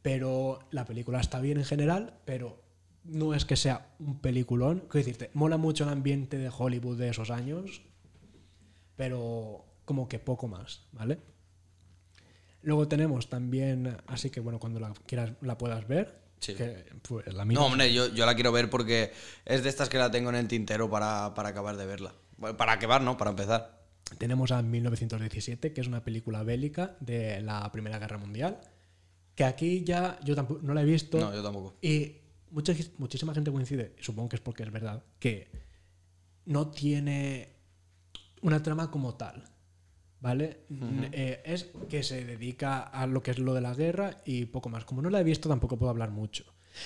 [0.01, 2.59] Pero la película está bien en general, pero
[3.07, 4.79] no es que sea un peliculón.
[4.81, 7.81] Quiero decirte, mola mucho el ambiente de Hollywood de esos años,
[8.95, 11.19] pero como que poco más, ¿vale?
[12.61, 16.53] Luego tenemos también, así que bueno, cuando la quieras la puedas ver, Sí.
[16.53, 17.45] que pues la.
[17.45, 19.11] No, hombre, yo, yo la quiero ver porque
[19.45, 22.13] es de estas que la tengo en el tintero para, para acabar de verla.
[22.37, 23.17] Bueno, Para acabar, ¿no?
[23.17, 23.87] Para empezar.
[24.19, 28.59] Tenemos a 1917, que es una película bélica de la Primera Guerra Mundial,
[29.35, 31.19] que aquí ya yo tampoco no la he visto.
[31.19, 31.75] No, yo tampoco.
[31.81, 32.17] Y
[32.51, 35.49] mucha, muchísima gente coincide, y supongo que es porque es verdad, que
[36.45, 37.53] no tiene
[38.41, 39.43] una trama como tal.
[40.19, 40.61] ¿vale?
[41.11, 44.69] Eh, es que se dedica a lo que es lo de la guerra y poco
[44.69, 44.85] más.
[44.85, 46.45] Como no la he visto, tampoco puedo hablar mucho.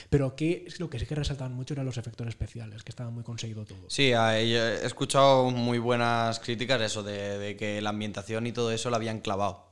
[0.09, 3.23] Pero aquí lo que sí que resaltaban mucho eran los efectos especiales, que estaba muy
[3.23, 3.89] conseguido todo.
[3.89, 8.89] Sí, he escuchado muy buenas críticas eso de, de que la ambientación y todo eso
[8.89, 9.70] la habían clavado.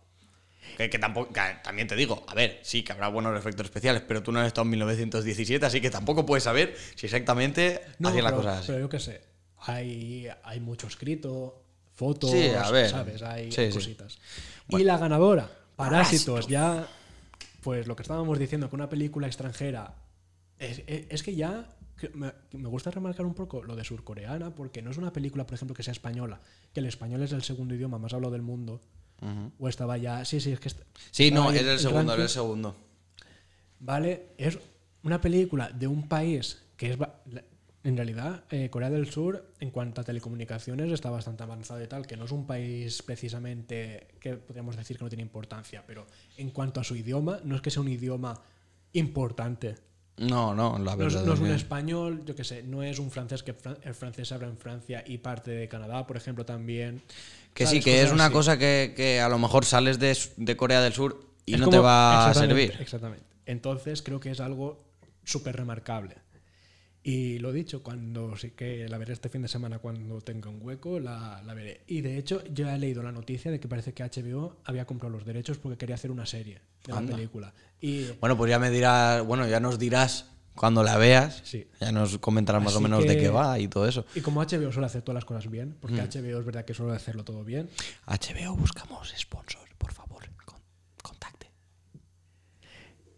[0.78, 1.34] Que, tampoco,
[1.64, 4.48] también te digo, a ver, sí que habrá buenos efectos especiales, pero tú no has
[4.48, 8.68] estado en 1917, así que tampoco puedes saber si exactamente no, hacía la cosa así.
[8.68, 9.22] Pero yo qué sé,
[9.58, 11.64] hay, hay mucho escrito,
[11.94, 12.94] fotos, ¿sabes?
[13.24, 14.20] Hay cositas.
[14.70, 16.86] Y la ganadora, Parásitos, ya,
[17.62, 19.96] pues lo que estábamos diciendo, que una película extranjera,
[20.58, 21.70] es, que ya
[22.14, 25.74] me, gusta remarcar un poco lo de surcoreana, porque no es una película, por ejemplo,
[25.74, 26.42] que sea española,
[26.74, 28.82] que el español es el segundo idioma más hablado del mundo.
[29.60, 30.24] O estaba ya.
[30.26, 30.72] Sí, sí, es que.
[31.12, 32.76] sí, no, es el segundo, es el segundo.
[33.80, 34.58] Vale, es
[35.04, 36.98] una película de un país que es.
[37.82, 42.06] En realidad, eh, Corea del Sur, en cuanto a telecomunicaciones, está bastante avanzado y tal,
[42.06, 46.06] que no es un país precisamente que podríamos decir que no tiene importancia, pero
[46.36, 48.42] en cuanto a su idioma, no es que sea un idioma
[48.92, 49.76] importante.
[50.18, 51.24] No, no, la verdad.
[51.24, 54.48] No es, un español, yo qué sé, no es un francés que el francés habla
[54.48, 57.02] en Francia y parte de Canadá, por ejemplo, también.
[57.60, 61.26] Que sí, que es una cosa que, a lo mejor sales de, Corea del Sur
[61.46, 62.74] y no te va a servir.
[62.80, 63.26] Exactamente.
[63.46, 64.86] Entonces creo que es algo
[65.26, 66.16] súper remarcable.
[67.04, 70.60] Y lo dicho, cuando sí que la veré este fin de semana, cuando tenga un
[70.62, 71.82] hueco, la, veré.
[71.88, 75.12] Y de hecho, yo he leído la noticia de que parece que HBO había comprado
[75.18, 77.54] los derechos porque quería hacer una serie de la película.
[77.82, 80.28] Y, bueno, pues ya me dirás, bueno, ya nos dirás
[80.60, 81.42] cuando la veas,
[81.80, 84.04] ya nos comentarás más o menos de qué va y todo eso.
[84.14, 86.10] Y como HBO suele hacer todas las cosas bien, porque mm.
[86.10, 87.70] HBO es verdad que suele hacerlo todo bien.
[88.06, 90.30] HBO buscamos sponsor, por favor,
[91.02, 91.50] contacte.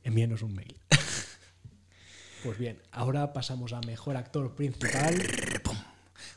[0.03, 0.77] Envíenos un mail.
[2.43, 5.19] pues bien, ahora pasamos a mejor actor principal.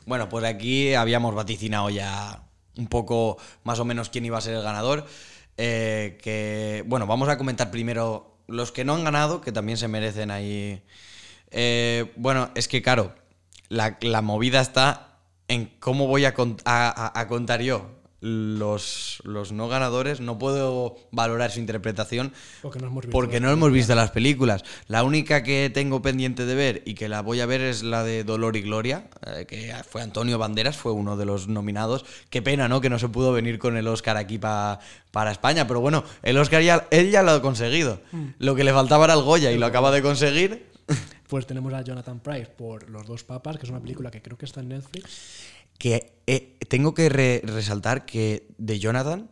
[0.07, 4.55] Bueno, pues aquí habíamos vaticinado ya un poco más o menos quién iba a ser
[4.55, 5.05] el ganador.
[5.55, 9.87] Eh, que bueno, vamos a comentar primero los que no han ganado, que también se
[9.87, 10.81] merecen ahí.
[11.51, 13.13] Eh, bueno, es que claro,
[13.69, 16.33] la, movida está en cómo voy a,
[16.65, 17.94] a, contar yo
[18.25, 22.33] los, los, no ganadores, no puedo valorar su interpretación
[22.63, 24.63] porque no hemos visto, porque no hemos visto las películas.
[24.87, 28.03] La única que tengo pendiente de ver y que la voy a ver es la
[28.03, 32.03] de Dolor y Gloria, eh, que fue Antonio Banderas, fue uno de los nominados.
[32.31, 32.81] Qué pena, ¿no?
[32.81, 34.79] Que no se pudo venir con el Oscar aquí para
[35.31, 38.01] España, pero bueno, el Oscar ya, él ya lo ha conseguido.
[38.11, 38.25] Mm.
[38.39, 40.65] Lo que le faltaba era el Goya y lo acaba de conseguir.
[41.27, 44.37] Pues tenemos a Jonathan Price por Los dos papas, que es una película que creo
[44.37, 47.09] que está en Netflix que eh, tengo que
[47.43, 49.29] resaltar que de Jonathan,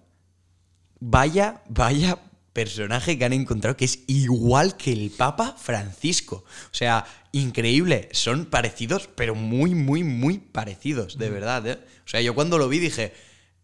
[0.99, 2.19] vaya, vaya
[2.53, 6.45] personaje que han encontrado que es igual que el Papa Francisco.
[6.71, 8.09] O sea, increíble.
[8.11, 11.65] Son parecidos, pero muy, muy, muy parecidos, de verdad.
[11.67, 11.79] ¿eh?
[12.05, 13.13] O sea, yo cuando lo vi dije,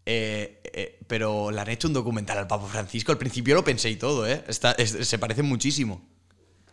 [0.06, 3.12] eh, pero le han hecho un documental al Papa Francisco.
[3.12, 4.44] Al principio lo pensé y todo, ¿eh?
[4.50, 6.02] se parece muchísimo.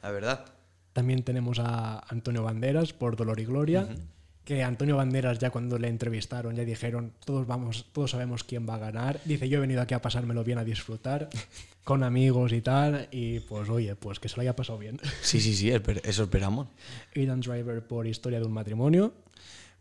[0.02, 0.46] La verdad.
[0.94, 3.88] También tenemos a Antonio Banderas por Dolor y Gloria
[4.48, 8.76] que Antonio Banderas ya cuando le entrevistaron ya dijeron todos vamos todos sabemos quién va
[8.76, 11.28] a ganar dice yo he venido aquí a pasármelo bien a disfrutar
[11.84, 15.42] con amigos y tal y pues oye pues que se lo haya pasado bien sí
[15.42, 16.70] sí sí eso esperamos.
[17.14, 19.12] Aidan Driver por historia de un matrimonio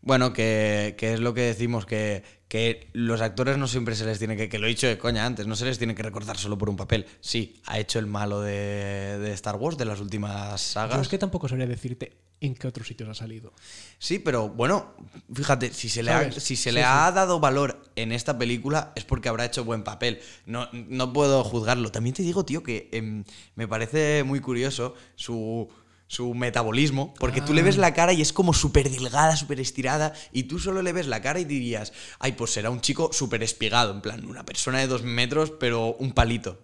[0.01, 4.37] bueno, que, es lo que decimos, que, que, los actores no siempre se les tiene
[4.37, 6.57] que, que lo he dicho de coña antes, no se les tiene que recordar solo
[6.57, 7.05] por un papel.
[7.19, 11.01] Sí, ha hecho el malo de, de Star Wars, de las últimas sagas.
[11.01, 13.53] es que tampoco sabría decirte en qué otros sitios ha salido.
[13.97, 14.93] Sí, pero bueno,
[15.33, 19.05] fíjate, si se le, ha, si se le ha dado valor en esta película es
[19.05, 20.19] porque habrá hecho buen papel.
[20.45, 21.91] No, no puedo juzgarlo.
[21.91, 23.23] También te digo, tío, que em,
[23.55, 25.67] me parece muy curioso su
[26.07, 27.81] su metabolismo, porque tú le ves ah.
[27.81, 31.21] la cara y es como súper delgada, súper estirada, y tú solo le ves la
[31.21, 34.87] cara y dirías, ay, pues será un chico súper espigado, en plan, una persona de
[34.87, 36.59] dos metros, pero un palito.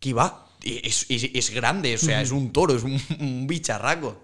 [0.00, 0.48] ¿Qué va?
[0.62, 4.20] Es, es, grande, o sea, es un toro, es un, bicharraco.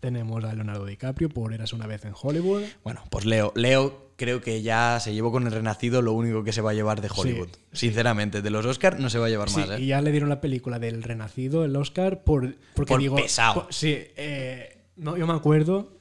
[0.00, 2.62] Tenemos a Leonardo DiCaprio por Eras una vez en Hollywood.
[2.82, 6.52] Bueno, pues Leo, Leo creo que ya se llevó con el Renacido lo único que
[6.52, 7.48] se va a llevar de Hollywood.
[7.72, 9.68] Sinceramente, de los Oscars no se va a llevar más.
[9.70, 9.80] ¿eh?
[9.80, 13.66] Y ya le dieron la película del Renacido, el Oscar, por, porque por pesado.
[13.70, 15.98] sí, eh, no, yo me acuerdo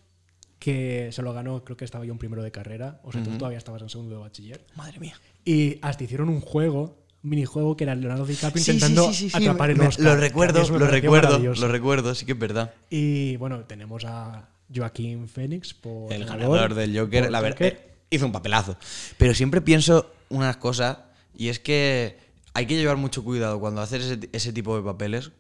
[0.59, 3.31] que se lo ganó, creo que estaba yo en primero de carrera, o sea, tú
[3.31, 4.67] todavía estabas en segundo de bachiller.
[4.75, 5.19] Madre mía.
[5.43, 10.05] Y hasta hicieron un juego, un minijuego que era Leonardo DiCaprio intentando atrapar el Oscar.
[10.05, 12.71] Lo recuerdo, lo recuerdo, lo recuerdo, sí que es verdad.
[12.91, 17.31] Y bueno, tenemos a Joaquín Phoenix por el ganador del Joker.
[17.31, 17.73] La verdad,
[18.11, 18.77] hizo un papelazo.
[19.17, 20.99] Pero siempre pienso unas cosas,
[21.35, 22.19] y es que
[22.53, 25.31] hay que llevar mucho cuidado cuando haces ese, tipo de papeles,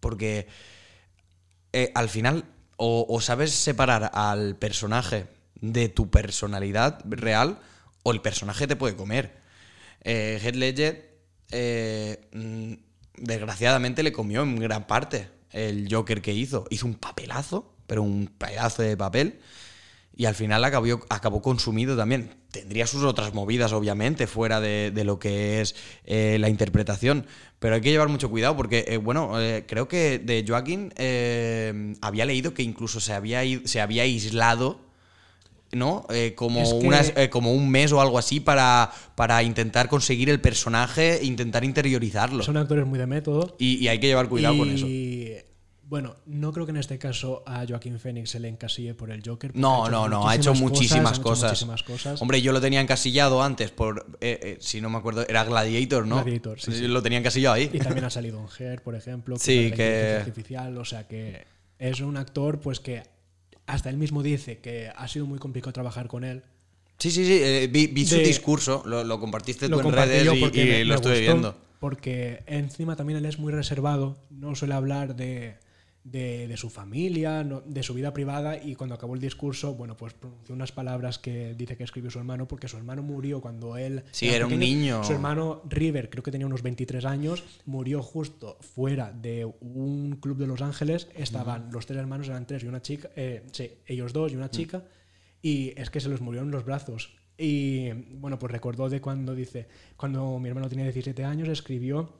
[0.00, 0.46] porque
[1.72, 2.44] eh, al final
[2.76, 5.26] o, sabes separar al personaje
[5.60, 7.58] de tu personalidad real,
[8.02, 9.42] o el personaje te puede comer.
[10.02, 11.18] eh, Heath Ledger,
[11.50, 12.74] eh, mm,
[13.16, 16.66] desgraciadamente, le comió en gran parte el Joker que hizo.
[16.70, 19.40] Hizo un papelazo, pero un pedazo de papel.
[20.16, 22.30] Y al final acabó, acabó consumido también.
[22.52, 25.74] Tendría sus otras movidas, obviamente, fuera de, de lo que es
[26.04, 27.26] eh, la interpretación.
[27.58, 30.92] Pero hay que llevar mucho cuidado porque, eh, bueno, eh, creo que de Joaquín
[32.00, 34.78] había leído que incluso se había, se había aislado,
[35.72, 36.06] ¿no?
[36.36, 40.30] Como, Es que- unas- eh, como un mes o algo así para, para intentar conseguir
[40.30, 42.44] el personaje e intentar interiorizarlo.
[42.44, 43.56] Son actores muy de método.
[43.58, 44.86] Y, y hay que llevar cuidado con eso.
[45.86, 49.22] Bueno, no creo que en este caso a Joaquín Phoenix se le encasille por el
[49.24, 49.54] Joker.
[49.54, 51.50] No, no, no, ha hecho muchísimas cosas.
[51.52, 52.20] muchísimas cosas.
[52.22, 56.06] Hombre, yo lo tenía encasillado antes por, eh, eh, si no me acuerdo, era Gladiator,
[56.06, 56.16] ¿no?
[56.16, 56.88] Gladiator, sí, sí.
[56.88, 57.70] Lo tenía encasillado ahí.
[57.72, 59.36] Y también ha salido en Her, por ejemplo.
[59.36, 61.44] Sí, que- inteligencia artificial, o sea que
[61.78, 63.02] es un actor pues que
[63.66, 66.42] hasta él mismo dice que ha sido muy complicado trabajar con él.
[66.98, 70.32] Sí, sí, sí, eh, vi, vi su discurso, lo, lo compartiste Lo tú en redes
[70.34, 71.56] y, porque y me- lo me estuve viendo.
[71.80, 75.56] Porque encima también él es muy reservado, no suele hablar de,
[76.04, 79.96] de- de su familia, no- de su vida privada y cuando acabó el discurso, bueno,
[79.96, 83.76] pues pronunció unas palabras que dice que escribió su hermano porque su hermano murió cuando
[83.78, 84.04] él...
[84.12, 85.02] Sí, era un niño.
[85.02, 90.36] Su hermano River, creo que tenía unos 23 años, murió justo fuera de un club
[90.36, 94.12] de Los Ángeles, estaban los tres hermanos, eran tres y una chica, eh, sí, ellos
[94.12, 94.84] dos y una chica,
[95.40, 97.16] y es que se los murió en los brazos.
[97.38, 99.66] Y bueno, pues recordó de cuando dice,
[99.96, 102.12] cuando mi hermano tenía 17 años, escribió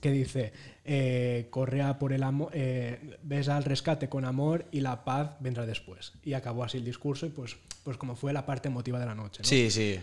[0.00, 0.52] que dice,
[0.84, 5.66] eh, correa por el amor, eh, ves al rescate con amor y la paz vendrá
[5.66, 6.12] después.
[6.24, 9.14] Y acabó así el discurso y pues, pues como fue la parte emotiva de la
[9.14, 9.42] noche.
[9.42, 9.48] ¿no?
[9.48, 9.98] Sí, sí.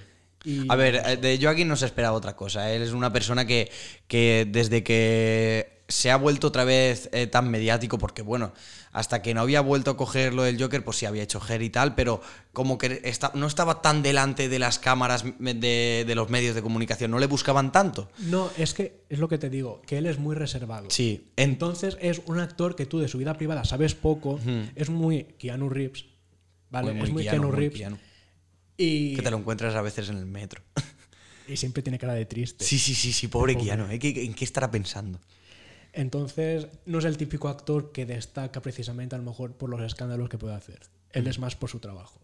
[0.45, 2.71] Y- A ver, eh, de Joaquín no se esperaba otra cosa.
[2.71, 3.71] Él es una persona que,
[4.07, 8.53] que desde que se ha vuelto otra vez eh, tan mediático, porque bueno,
[8.93, 11.61] hasta que no había vuelto a coger lo del Joker, pues sí había hecho Her
[11.61, 12.21] y tal, pero
[12.53, 16.61] como que esta- no estaba tan delante de las cámaras de, de los medios de
[16.61, 18.09] comunicación, no le buscaban tanto.
[18.17, 20.89] No, es que es lo que te digo, que él es muy reservado.
[20.89, 24.39] Sí, en- Entonces es un actor que tú de su vida privada sabes poco,
[24.75, 26.05] es muy Keanu Reeves,
[26.69, 26.91] ¿vale?
[26.93, 27.77] Muy, muy es muy Keanu, Keanu, muy Reeves.
[27.79, 27.97] Keanu.
[28.77, 30.61] Y, que te lo encuentras a veces en el metro.
[31.47, 32.63] y siempre tiene cara de triste.
[32.65, 33.65] Sí, sí, sí, sí, pobre Pobre.
[33.65, 33.91] Keanu.
[33.91, 33.99] ¿eh?
[33.99, 35.19] ¿Qué- ¿En qué estará pensando?
[35.91, 40.27] Entonces, no es el típico actor que destaca precisamente a lo mejor por los escándalos
[40.29, 40.79] que puede hacer.
[41.11, 42.19] Él es más por su trabajo.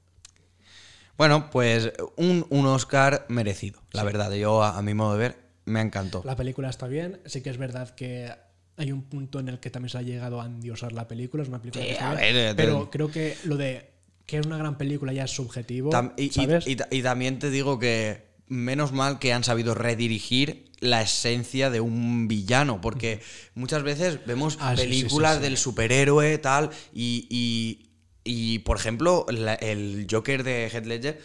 [1.18, 4.32] Bueno, pues un, un Oscar merecido, la verdad.
[4.34, 6.24] Yo, a, a mi modo de ver, me encantó.
[6.26, 7.20] La película está bien.
[7.26, 8.32] Sí que es verdad que
[8.78, 11.44] hay un punto en el que también se ha llegado a endiosar la película.
[11.44, 13.89] Es una película Sí, que está bien, ver, pero creo que lo de
[14.30, 15.90] que es una gran película ya es subjetivo.
[15.92, 16.68] Tam- y, y- ¿sabes?
[16.68, 21.70] y ta- y también te digo que menos mal que han sabido redirigir la esencia
[21.70, 23.20] de un villano, porque
[23.54, 25.42] muchas veces vemos Ah, sí, sí, sí, películas sí.
[25.44, 27.90] del superhéroe tal, y, y-
[28.24, 31.22] y, por ejemplo, la- el Joker de Heath Ledger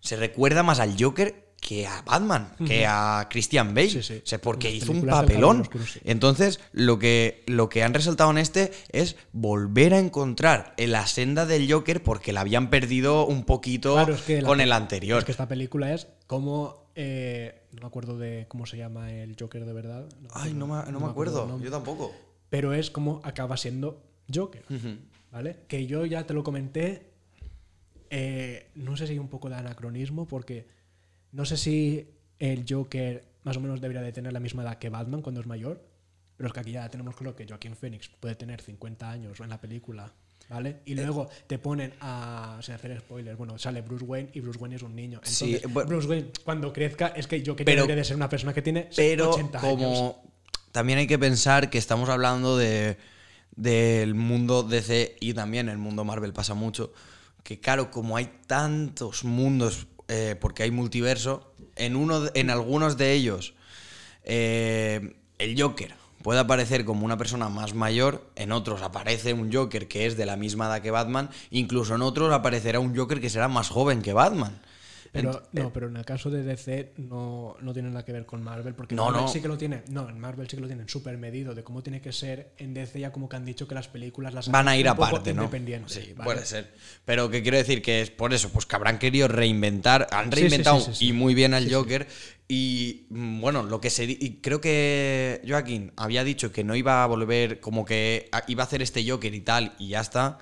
[0.00, 4.20] se recuerda más al Joker que a Batman, que a Christian Bale, Sí, sí.
[4.24, 5.58] O sea, porque Las hizo un papelón.
[5.58, 6.00] Caballero Oscuro, sí.
[6.04, 11.06] Entonces, lo que, lo que han resaltado en este es volver a encontrar en la
[11.06, 14.72] senda del Joker porque la habían perdido un poquito Claro, es que la con el
[14.72, 15.18] anterior.
[15.18, 16.90] Es que esta película es como.
[16.94, 20.08] eh, no me acuerdo de cómo se llama el Joker de verdad.
[20.22, 21.60] No Ay, no me, acuerdo- no me acuerdo.
[21.60, 22.12] Yo tampoco.
[22.48, 24.02] Pero es como acaba siendo
[24.34, 24.64] Joker.
[25.30, 25.58] ¿Vale?
[25.68, 27.10] Que yo ya te lo comenté.
[28.10, 30.66] eh, no sé si hay un poco de anacronismo, porque
[31.32, 32.08] no sé si
[32.38, 35.46] el Joker más o menos debería de tener la misma edad que Batman cuando es
[35.46, 35.82] mayor.
[36.36, 39.50] Pero es que aquí ya tenemos claro que Joaquín Phoenix puede tener 50 años en
[39.50, 40.10] la película.
[40.48, 40.70] ¿Vale?
[40.70, 40.80] Eh.
[40.86, 42.58] Y luego te ponen a.
[42.62, 45.20] Sin hacer spoilers, bueno, sale Bruce Wayne y Bruce Wayne es un niño.
[45.22, 45.88] Sí, Entonces, bueno.
[45.88, 48.88] Bruce Wayne, cuando crezca, es que Joker Pero- debería de ser una persona que tiene
[48.96, 49.70] Pero 80 años.
[49.70, 50.22] como
[50.72, 52.96] también hay que pensar que estamos hablando de
[53.54, 56.92] del mundo DC y también el mundo Marvel pasa mucho,
[57.42, 63.12] que claro, como hay tantos mundos, eh, porque hay multiverso, en, uno, en algunos de
[63.12, 63.54] ellos
[64.24, 69.86] eh, el Joker puede aparecer como una persona más mayor, en otros aparece un Joker
[69.86, 73.30] que es de la misma edad que Batman, incluso en otros aparecerá un Joker que
[73.30, 74.60] será más joven que Batman.
[75.12, 78.26] Pero, Ent- no, pero en el caso de DC no, no tiene nada que ver
[78.26, 79.28] con Marvel, porque No, Marvel no.
[79.28, 79.82] sí que lo tiene.
[79.88, 82.52] No, en Marvel sí que lo tienen súper medido de cómo tiene que ser.
[82.58, 85.34] En DC ya como que han dicho que las películas las Van a ir aparte,
[85.34, 85.42] ¿no?
[85.42, 86.24] independientes, Sí, ¿vale?
[86.32, 86.72] puede ser.
[87.04, 90.78] Pero que quiero decir que es por eso, pues que habrán querido reinventar, han reinventado
[90.80, 91.06] sí, sí, sí.
[91.08, 91.72] y muy bien al.
[91.72, 92.06] Joker.
[92.46, 97.02] Y mm, bueno, lo que se y creo que Joaquín había dicho que no iba
[97.02, 100.38] a volver, como que iba a hacer este Joker y tal, y ya está.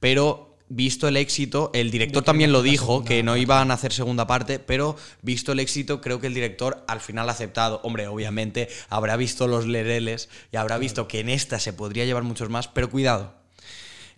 [0.00, 4.26] Pero visto el éxito, el director también lo dijo, que no iban a hacer segunda
[4.26, 7.80] parte, pero visto el éxito, creo que el director al final ha aceptado.
[7.82, 12.22] Hombre, obviamente habrá visto los lereles y habrá visto que en esta se podría llevar
[12.22, 13.34] muchos más, pero cuidado.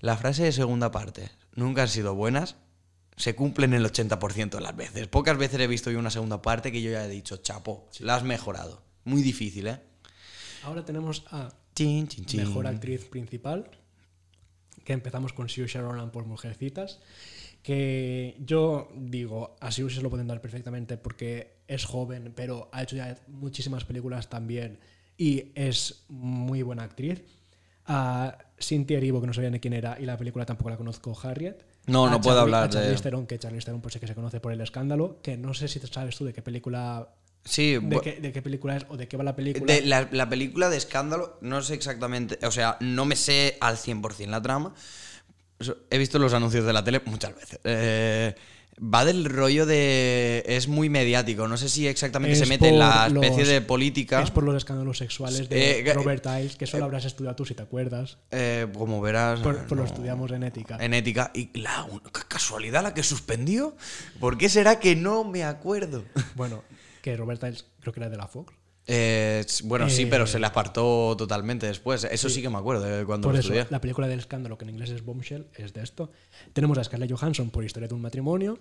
[0.01, 2.57] La frase de segunda parte, nunca han sido buenas,
[3.17, 5.07] se cumplen el 80% de las veces.
[5.09, 8.17] Pocas veces he visto yo una segunda parte que yo ya he dicho, chapo, la
[8.17, 8.83] has mejorado.
[9.05, 9.81] Muy difícil, ¿eh?
[10.63, 12.41] Ahora tenemos a Chin, chin, chin.
[12.41, 13.71] Mejor Actriz Principal,
[14.85, 17.01] que empezamos con Saoirse Ronan por Mujercitas,
[17.63, 22.83] que yo digo, a Saoirse se lo pueden dar perfectamente porque es joven, pero ha
[22.83, 24.79] hecho ya muchísimas películas también
[25.17, 27.23] y es muy buena actriz.
[27.93, 31.17] A Cynthia Erivo, que no sabía ni quién era, y la película tampoco la conozco,
[31.23, 31.57] Harriet.
[31.87, 34.01] No, A no puedo Charlie- hablar a de- Charlize Theron, que Charlize Theron pues sí
[34.01, 37.09] que se conoce por el escándalo, que no sé si sabes tú de qué película
[37.45, 39.73] Sí, de qué, de qué película es o de qué va la película.
[39.73, 43.77] de la, la película de escándalo, no sé exactamente, o sea, no me sé al
[43.77, 44.75] 100% la trama.
[45.91, 47.59] He visto los anuncios de la tele muchas veces.
[47.65, 48.35] Eh,
[48.83, 50.43] va del rollo de...
[50.47, 53.61] Es muy mediático, no sé si exactamente se Es mete en la especie los- de
[53.61, 54.23] política.
[54.23, 57.55] Es por los escándalos sexuales de Eh, Robert Iles, que solo habrás estudiado tú si
[57.55, 58.17] te acuerdas.
[58.31, 59.41] Eh, como verás...
[59.41, 59.89] Por, por lo no.
[59.91, 60.79] estudiamos en ética.
[60.81, 61.31] En ética.
[61.35, 61.87] Y la
[62.29, 63.77] casualidad la que suspendió.
[64.19, 66.05] ¿Por qué será que no me acuerdo?
[66.35, 66.63] Bueno,
[67.03, 68.53] que Robert Iles creo que era de la Fox.
[68.87, 72.03] Eh, bueno, sí, Eh, pero se le apartó totalmente después.
[72.05, 74.65] Eso sí, que me acuerdo de cuando Por lo eso, la película del escándalo, que
[74.65, 76.11] en inglés es Bombshell, es de esto.
[76.55, 78.59] Tenemos a Scarlett Johansson por Historia de un matrimonio.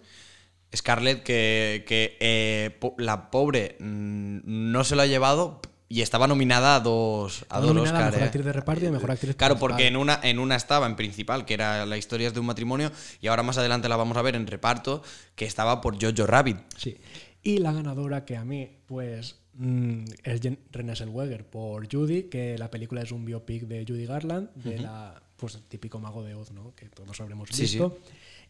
[0.76, 4.40] Scarlett, que, que, eh, po- la pobre mm,
[4.72, 8.12] no se lo ha llevado y estaba nominada a dos, a dos nominada a Oscar,
[8.12, 8.26] Mejor eh.
[8.26, 10.96] Actriz de Reparto y a Mejor Actriz Claro, porque en una, en una estaba en
[10.96, 14.22] principal, que era La historia de un matrimonio, y ahora más adelante la vamos a
[14.22, 15.02] ver en reparto,
[15.36, 16.58] que estaba por Jojo Rabbit.
[16.78, 16.98] Sí.
[17.44, 20.42] Y la ganadora que a mí, pues, mm, es
[20.72, 25.22] Renée Zellweger por Judy, que la película es un biopic de Judy Garland, de la,
[25.38, 26.76] pues, el típico mago de Oz, ¿no?
[26.76, 27.98] Que todos habremos Sí, visto.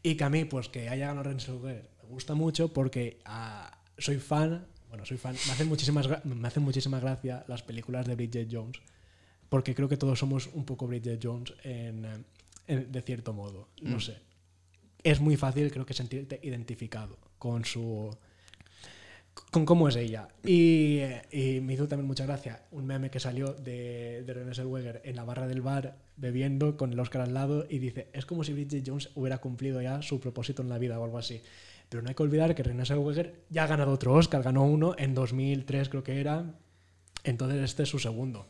[0.01, 3.79] Y que a mí, pues, que haya ganado Renée Zellweger me gusta mucho porque ah,
[3.97, 8.15] soy fan, bueno, soy fan, me hacen, muchísimas, me hacen muchísima gracia las películas de
[8.15, 8.79] Bridget Jones,
[9.49, 12.23] porque creo que todos somos un poco Bridget Jones en, eh,
[12.65, 14.01] en- de cierto modo, no Mm.
[14.01, 14.17] sé.
[15.03, 18.09] Es muy fácil, creo que sentirte identificado con su
[19.51, 20.27] con cómo es ella.
[20.45, 21.01] Y,
[21.31, 25.23] y me hizo también mucha gracia un meme que salió de, Renée Zellweger en la
[25.23, 28.83] barra del bar bebiendo con el Oscar al lado y dice, es como si Bridget
[28.85, 31.41] Jones hubiera cumplido ya su propósito en la vida o algo así.
[31.89, 34.95] Pero no hay que olvidar que Renée Zellweger ya ha ganado otro Oscar, ganó uno
[34.97, 36.53] en 2003 creo que era,
[37.23, 38.47] entonces este es su segundo.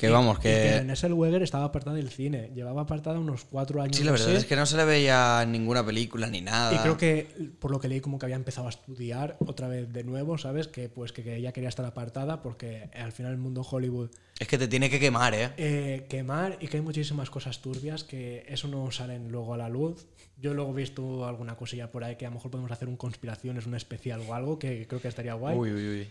[0.00, 3.96] Que Y- vamos, que- Renée Zellweger estaba apartada del cine, llevaba apartada unos cuatro años.
[3.98, 6.74] Sí, la verdad es que no se le veía en ninguna película ni nada.
[6.74, 7.26] Y creo que,
[7.58, 10.68] por lo que leí, como que había empezado a estudiar otra vez de nuevo, ¿sabes?
[10.68, 14.08] Que pues que, que ella quería estar apartada porque al final el mundo Hollywood
[14.38, 15.50] Es que te tiene que quemar, ¿eh?
[15.58, 19.68] eh, quemar y que hay muchísimas cosas turbias que eso no salen luego a la
[19.68, 20.06] luz.
[20.38, 22.96] Yo luego he visto alguna cosilla por ahí que a lo mejor podemos hacer un
[22.96, 25.58] conspiraciones, un especial o algo que creo que estaría guay.
[25.58, 26.10] Uy, uy, uy.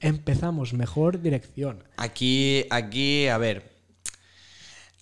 [0.00, 1.84] Empezamos, mejor dirección.
[1.96, 3.76] Aquí, aquí, a ver.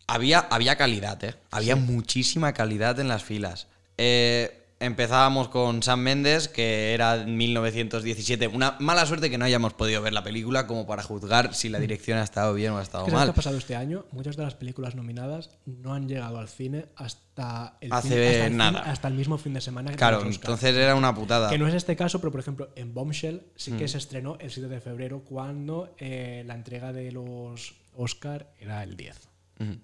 [0.07, 1.35] Había, había calidad, ¿eh?
[1.51, 3.69] Había muchísima calidad en las filas.
[3.97, 8.47] Eh, empezábamos con Sam Mendes, que era en 1917.
[8.49, 11.79] Una mala suerte que no hayamos podido ver la película como para juzgar si la
[11.79, 13.31] dirección ha estado bien o ha estado ¿Qué sabes qué mal.
[13.31, 14.05] ha pasado este año?
[14.13, 18.69] Muchas de las películas nominadas no han llegado al cine hasta el, Hace fin- hasta
[18.69, 19.91] el fin- hasta el mismo fin de semana.
[19.91, 21.51] que Claro, entonces era una putada.
[21.51, 23.79] Que no es este caso, pero por ejemplo, en Bombshell sí Mm.
[23.79, 28.83] que se estrenó el 7 de febrero cuando eh, la entrega de los Oscar era
[28.83, 29.17] el 10.
[29.61, 29.77] Ujú.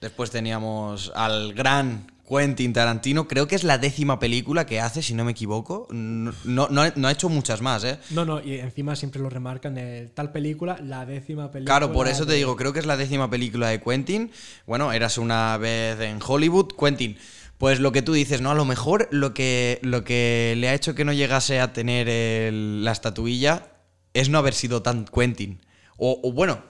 [0.00, 3.26] Después teníamos al gran Quentin Tarantino.
[3.26, 5.88] Creo que es la décima película que hace, si no me equivoco.
[5.90, 7.98] No, no, no ha- hecho muchas más, ¿eh?
[8.10, 11.78] No, no, y encima siempre lo remarcan, el, tal película, la décima película.
[11.78, 14.30] Claro, por eso te digo, creo que es la décima película de Quentin.
[14.66, 16.68] Bueno, eras una vez en Hollywood.
[16.78, 17.18] Quentin,
[17.58, 18.52] pues lo que tú dices, ¿no?
[18.52, 22.08] A lo mejor lo que, lo que le ha hecho que no llegase a tener
[22.08, 23.72] el- la estatuilla
[24.14, 25.60] es no haber sido tan Quentin.
[25.96, 26.62] O, o bueno,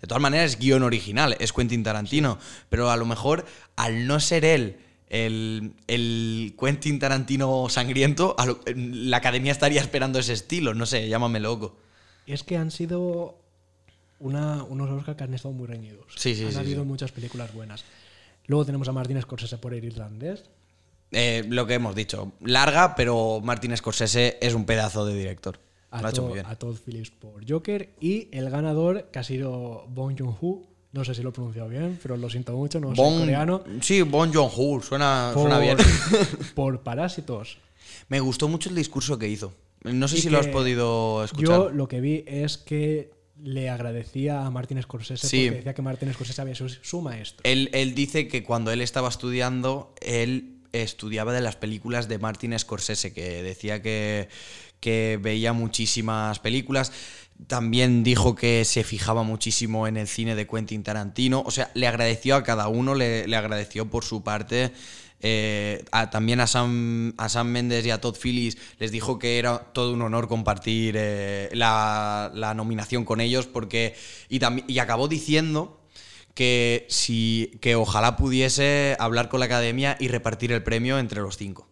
[0.00, 2.38] de todas maneras es guion original, es Quentin Tarantino.
[2.68, 4.76] Pero a lo mejor al no ser él
[5.08, 10.74] el, el Quentin Tarantino sangriento, a lo- la academia estaría esperando ese estilo.
[10.74, 11.76] No sé, llámame loco.
[12.26, 13.38] Y es que han sido
[14.18, 16.06] una, unos Oscar que han estado muy reñidos.
[16.16, 17.84] Sí, sí, Han sí, habido muchas películas buenas.
[18.46, 20.44] Luego tenemos a Martin Scorsese por el irlandés.
[21.12, 25.60] Eh, lo que hemos dicho, larga, pero Martin Scorsese es un pedazo de director.
[25.90, 26.46] A, Lo ha hecho muy bien.
[26.46, 27.90] a Todd Phillips por Joker.
[28.00, 30.62] Y el ganador, que ha sido Bong Joon-ho.
[30.96, 33.62] No sé si lo he pronunciado bien, pero lo siento mucho, no soy Bon- coreano.
[33.82, 35.76] Sí, Bon Joon-ho, suena, Por, suena bien.
[36.54, 37.58] por Parásitos.
[38.08, 39.52] Me gustó mucho el discurso que hizo.
[39.84, 41.46] No sé Y si lo has podido escuchar.
[41.46, 43.10] Yo lo que vi es que
[43.42, 45.44] le agradecía a Martin Scorsese Sí.
[45.44, 47.40] porque decía que Martin Scorsese había sido su maestro.
[47.44, 52.58] Él, él dice que cuando él estaba estudiando, él estudiaba de las películas de Martin
[52.58, 54.28] Scorsese, que decía que,
[54.80, 56.92] que veía muchísimas películas.
[57.46, 61.42] También dijo que se fijaba muchísimo en el cine de Quentin Tarantino.
[61.46, 64.72] O sea, le agradeció a cada uno, le, le agradeció por su parte
[65.20, 69.58] eh, también a Sam, a Sam Mendes y a Todd Phillips les dijo que era
[69.58, 73.94] todo un honor compartir eh, la, la nominación con ellos porque
[74.28, 75.80] y, y acabó diciendo
[76.34, 81.38] que, si, que ojalá pudiese hablar con la academia y repartir el premio entre los
[81.38, 81.66] cinco.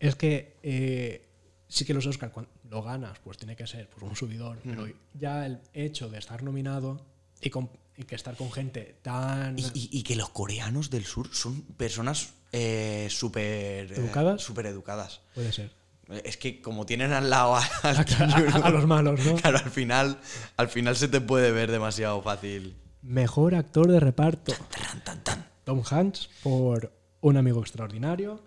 [0.00, 1.28] Es que eh,
[1.68, 2.32] sí que los Oscar
[2.70, 6.42] lo ganas, pues tiene que ser pues, un subidor, pero ya el hecho de estar
[6.42, 7.00] nominado
[7.40, 11.04] y, con- y que estar con gente tan Y, y- y que los coreanos del
[11.04, 14.42] sur son personas eh, súper ¿Educadas?
[14.42, 15.20] súper educadas.
[15.34, 15.70] puede ser.
[16.24, 19.34] Es que como tienen al lado a, al los malos, ¿no?
[19.36, 20.18] Claro, al final,
[20.56, 22.76] al final se te puede ver demasiado fácil.
[23.02, 24.52] Mejor actor de reparto.
[24.70, 25.46] Tan, tan, tan.
[25.64, 28.42] Tom Hanks por Un amigo extraordinario.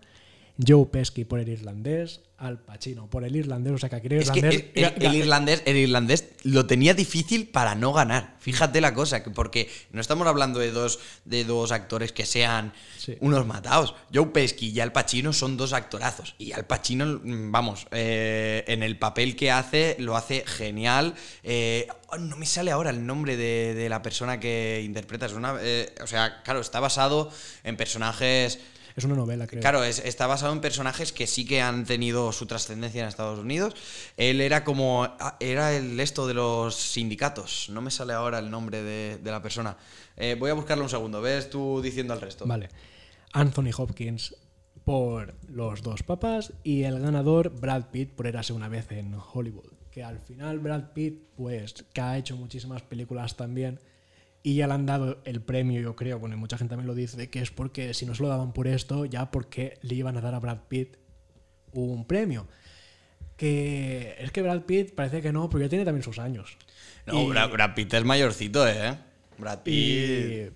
[0.65, 2.21] Joe Pesci por el irlandés.
[2.37, 3.71] Al Pacino por el irlandés.
[3.73, 4.65] O sea que aquí el Es que irlandés.
[4.73, 8.35] el, el- el irlandés, el irlandés lo tenía difícil para no ganar.
[8.39, 12.73] Fíjate la cosa, que porque no estamos hablando de dos, de dos actores que sean
[12.97, 13.15] Sí.
[13.19, 13.93] unos matados.
[14.11, 16.33] Joe Pesci y Al Pacino son dos actorazos.
[16.39, 21.13] Y Al Pacino, mm, vamos, eh, en el papel que hace, lo hace genial.
[21.43, 25.27] Eh, oh, no me sale ahora el nombre de, de la persona que interpreta.
[25.27, 27.29] Es una, eh, o sea, claro, está basado
[27.63, 28.59] en personajes.
[28.95, 29.61] Es una novela, creo.
[29.61, 33.39] Claro, es- está basado en personajes que sí que han tenido su trascendencia en Estados
[33.39, 33.73] Unidos.
[34.17, 35.03] Él era como.
[35.03, 37.69] ah, Era el esto de los sindicatos.
[37.69, 39.77] No me sale ahora el nombre de, de la persona.
[40.17, 41.21] Eh, voy a buscarlo un segundo.
[41.21, 42.45] Ves tú diciendo el resto.
[42.45, 42.69] Vale.
[43.33, 44.35] Anthony Hopkins
[44.83, 49.71] por Los dos papas y el ganador Brad Pitt por Érase una vez en Hollywood.
[49.91, 53.79] Que al final Brad Pitt, pues, que ha hecho muchísimas películas también
[54.43, 56.95] y ya le han dado el premio, yo creo, bueno, y mucha gente también lo
[56.95, 60.17] dice, que es porque si no se lo daban por esto, ya porque le iban
[60.17, 60.97] a dar a Brad Pitt
[61.73, 62.47] un premio.
[63.37, 66.57] Que es que Brad Pitt parece que no, pero ya tiene también sus años.
[67.05, 68.97] No, Y- Brad, Brad Pitt es mayorcito, ¿eh?
[69.37, 69.73] Brad Pitt.
[69.73, 70.49] y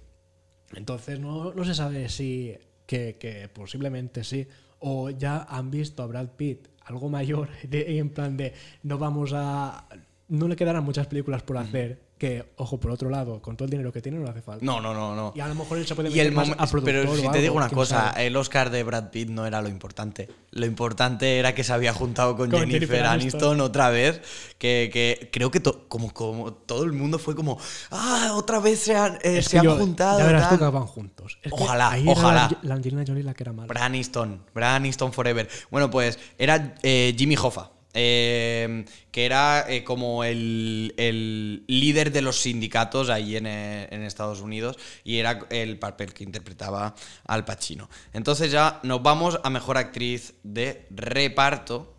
[0.77, 2.55] entonces no, no se sabe si
[2.85, 4.47] que, que posiblemente sí.
[4.79, 8.53] O ya han visto a Brad Pitt algo mayor de- en plan de
[8.83, 9.87] no vamos a.
[10.27, 12.01] No le quedarán muchas películas por hacer.
[12.17, 14.63] Que, ojo, por otro lado, con todo el dinero que tiene no le hace falta.
[14.65, 15.33] No, no, no, no.
[15.35, 17.13] Y a lo mejor él se puede Y meter el más momen- a productor pero
[17.15, 18.27] si te algo, digo una cosa, sabe.
[18.27, 20.29] el Oscar de Brad Pitt no era lo importante.
[20.51, 23.41] Lo importante era que se había juntado con, Con Jennifer, Jennifer Aniston.
[23.41, 23.59] Aniston.
[23.61, 24.21] otra vez.
[24.57, 27.59] Que, que creo que to- como, como todo el mundo fue como,
[27.91, 30.19] ah, otra vez se han, eh, se han yo- juntado.
[30.19, 30.69] Ya verás tú tal".
[30.71, 31.37] que van juntos.
[31.43, 32.49] Es Ojalá, ojalá.
[32.49, 33.67] la, la Angelina Jolie la que era mala.
[33.67, 35.49] Brad Aniston, Brad Aniston Forever.
[35.69, 42.21] Bueno, pues era eh, Jimmy Hoffa, eh, que era eh, como el, el líder de
[42.21, 46.93] los sindicatos ahí en, eh, en Estados Unidos y era el papel que interpretaba
[47.25, 47.89] Al Pacino.
[48.11, 51.95] Entonces ya nos vamos a Mejor Actriz de Reparto,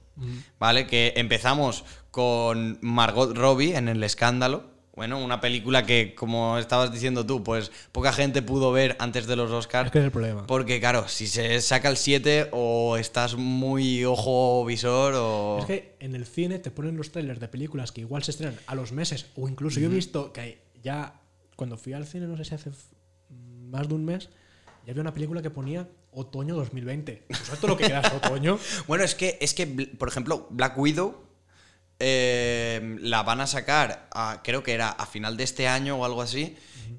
[0.58, 0.86] ¿vale?
[0.86, 4.75] Que empezamos con Margot Robbie en El Escándalo.
[4.96, 9.36] Bueno, una película que, como estabas diciendo tú, pues poca gente pudo ver antes de
[9.36, 9.88] los Oscars.
[9.88, 10.46] Es que es el problema.
[10.46, 15.58] Porque claro, si se saca el 7 o estás muy ojo visor o...
[15.60, 18.58] Es que en el cine te ponen los trailers de películas que igual se estrenan
[18.66, 21.20] a los meses, o incluso yo he visto que ya
[21.56, 22.70] cuando fui al cine, no sé si hace
[23.28, 24.30] más de un mes,
[24.86, 27.24] ya había una película que ponía otoño 2020.
[27.28, 28.58] ¿Tú ¿Sabes todo lo que queda otoño?
[28.86, 31.25] Bueno, es que, es que, por ejemplo, Black Widow
[31.98, 36.04] eh, la van a sacar, a- creo que era a final de este año o
[36.04, 36.56] algo así,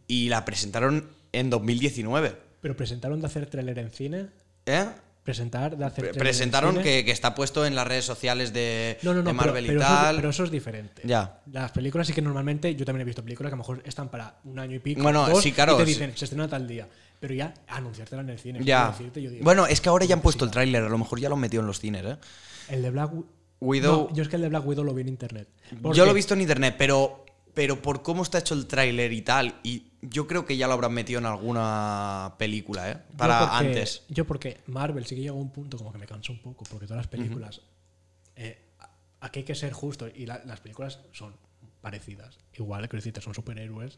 [0.08, 2.36] y la presentaron en 2019.
[2.62, 4.28] Pero presentaron de hacer tráiler en cine.
[4.66, 4.86] ¿Eh?
[5.24, 6.84] Presentar de hacer Pre- tráiler en Presentaron cine.
[6.84, 9.80] que, que está puesto en las redes sociales de, No, no, no, de Marvel pero,
[9.80, 10.16] y eso, tal.
[10.16, 11.02] pero eso es diferente.
[11.06, 11.42] Ya.
[11.52, 14.10] Las películas sí que normalmente, yo también he visto películas que a lo mejor están
[14.10, 15.04] para un año y pico.
[15.04, 15.90] Bueno, dos, sí, claro, Y te sí.
[15.92, 16.88] dicen, se estrena tal día.
[17.20, 18.60] Pero ya anunciártela en el cine.
[18.64, 18.84] Ya.
[18.84, 20.98] quiero decirte, yo digo, Bueno, es que ahora ya han puesto el tráiler, a lo
[20.98, 22.18] mejor ya lo han metido en los cines, ¿eh?
[22.70, 23.12] El de Black
[23.60, 25.48] Widow- No, yo es que el de Black Widow lo vi en internet.
[25.94, 29.22] Yo lo he visto en internet, pero, pero por cómo está hecho el tráiler y
[29.24, 32.98] tal, y yo creo que ya lo habrán metido en alguna película, ¿eh?
[33.12, 34.04] Yo Para porque- antes.
[34.10, 36.66] Yo porque Marvel sí que llegó a un punto como que me cansó un poco,
[36.70, 37.62] porque todas las películas,
[38.36, 38.60] eh,
[39.22, 41.34] aquí hay que ser justo, y la- las películas son
[41.82, 42.38] parecidas.
[42.58, 43.98] Igual, decirte, son superhéroes,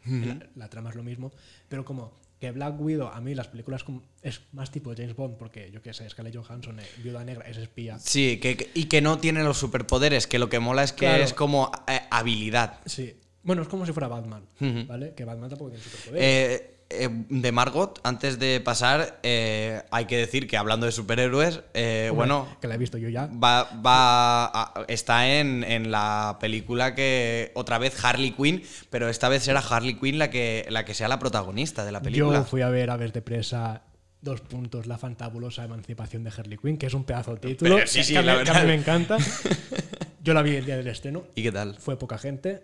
[0.56, 1.32] la trama es lo mismo,
[1.68, 5.38] pero como que Black Widow, a mí las películas como- es más tipo James Bond,
[5.38, 8.00] porque yo qué sé, Scarlett Johansson, eh, Viuda Negra, es espía.
[8.00, 11.06] Sí, que, que- y que no tiene los superpoderes, que lo que mola es que
[11.06, 11.24] Claro.
[11.24, 12.80] es como eh, habilidad.
[12.86, 13.14] Sí.
[13.44, 14.46] Bueno, es como si fuera Batman.
[14.88, 15.14] ¿vale?
[15.16, 16.24] Que Batman tampoco tiene superpoderes.
[16.62, 21.62] Eh, eh, de Margot, antes de pasar, eh, hay que decir que hablando de superhéroes,
[21.74, 23.28] eh, bueno, Que la he visto yo ya.
[23.28, 29.30] va, va a- está en, en la película que otra vez Harley Quinn, pero esta
[29.30, 32.40] vez será Harley Quinn la que, la que sea la protagonista de la película.
[32.40, 33.84] Yo fui a ver Aves de Presa,
[34.22, 37.76] dos puntos, la fantabulosa emancipación de Harley Quinn, que es un pedazo de título.
[37.76, 39.18] Pero sí, que- sí, a mí- la que a mí me encanta.
[40.24, 41.76] Yo la vi el día del estreno, ¿Y qué tal?
[41.80, 42.62] fue poca gente.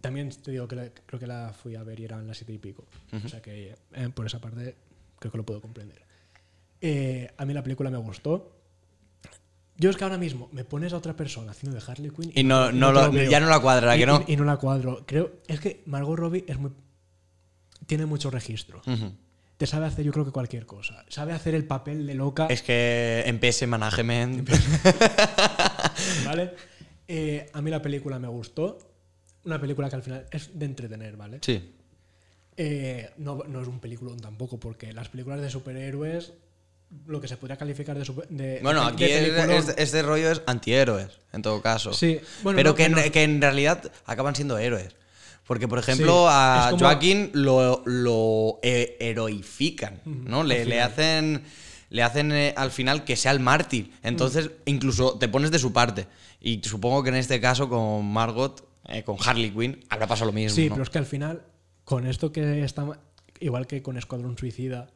[0.00, 2.52] También te digo que la- creo que la fui a ver y eran las siete
[2.52, 2.84] y pico.
[3.24, 4.74] O sea que eh, por esa parte
[5.18, 6.02] creo que lo puedo comprender.
[6.80, 8.54] Eh, a mí la película me gustó.
[9.76, 12.42] Yo es que ahora mismo me pones a otra persona haciendo de Harley Quinn Y
[12.42, 14.24] no, no te lo- ya no la cuadra, y, que no?
[14.26, 15.04] y- y no la cuadro.
[15.06, 16.72] Creo, es que Margot Robbie es muy,
[17.86, 18.82] tiene mucho registro.
[18.86, 19.12] Ujú.
[19.56, 21.04] Te sabe hacer, yo creo que cualquier cosa.
[21.08, 22.46] Sabe hacer el papel de loca.
[22.48, 24.48] Es que en PS Management.
[26.24, 26.54] ¿Vale?
[27.06, 28.78] Eh, a mí la película me gustó.
[29.48, 31.38] Una película que al final es de entretener, ¿vale?
[31.40, 31.74] Sí.
[32.56, 36.34] Eh, no, no es un peliculón tampoco, porque las películas de superhéroes,
[37.06, 40.30] lo que se podría calificar de, super- de- Bueno, de- aquí de es- este rollo
[40.32, 41.94] es antihéroes, en todo caso.
[41.94, 43.10] Sí, bueno, Pero no, que, en, bueno.
[43.12, 44.94] que en realidad acaban siendo héroes.
[45.46, 50.44] Porque, por ejemplo, Sí, a como- Joaquín lo, lo he- heroifican, ¿no?
[50.44, 51.42] Le, hacen,
[51.88, 53.92] le hacen eh, al final que sea el mártir.
[54.02, 56.06] Entonces, incluso te pones de su parte.
[56.38, 60.32] Y supongo que en este caso, con Margot, eh, con Harley Quinn, habrá pasado lo
[60.32, 60.54] mismo.
[60.56, 60.74] Sí, ¿no?
[60.74, 61.42] pero es que al final,
[61.84, 62.86] con esto que está.
[63.40, 64.88] Igual que con Escuadrón Suicida,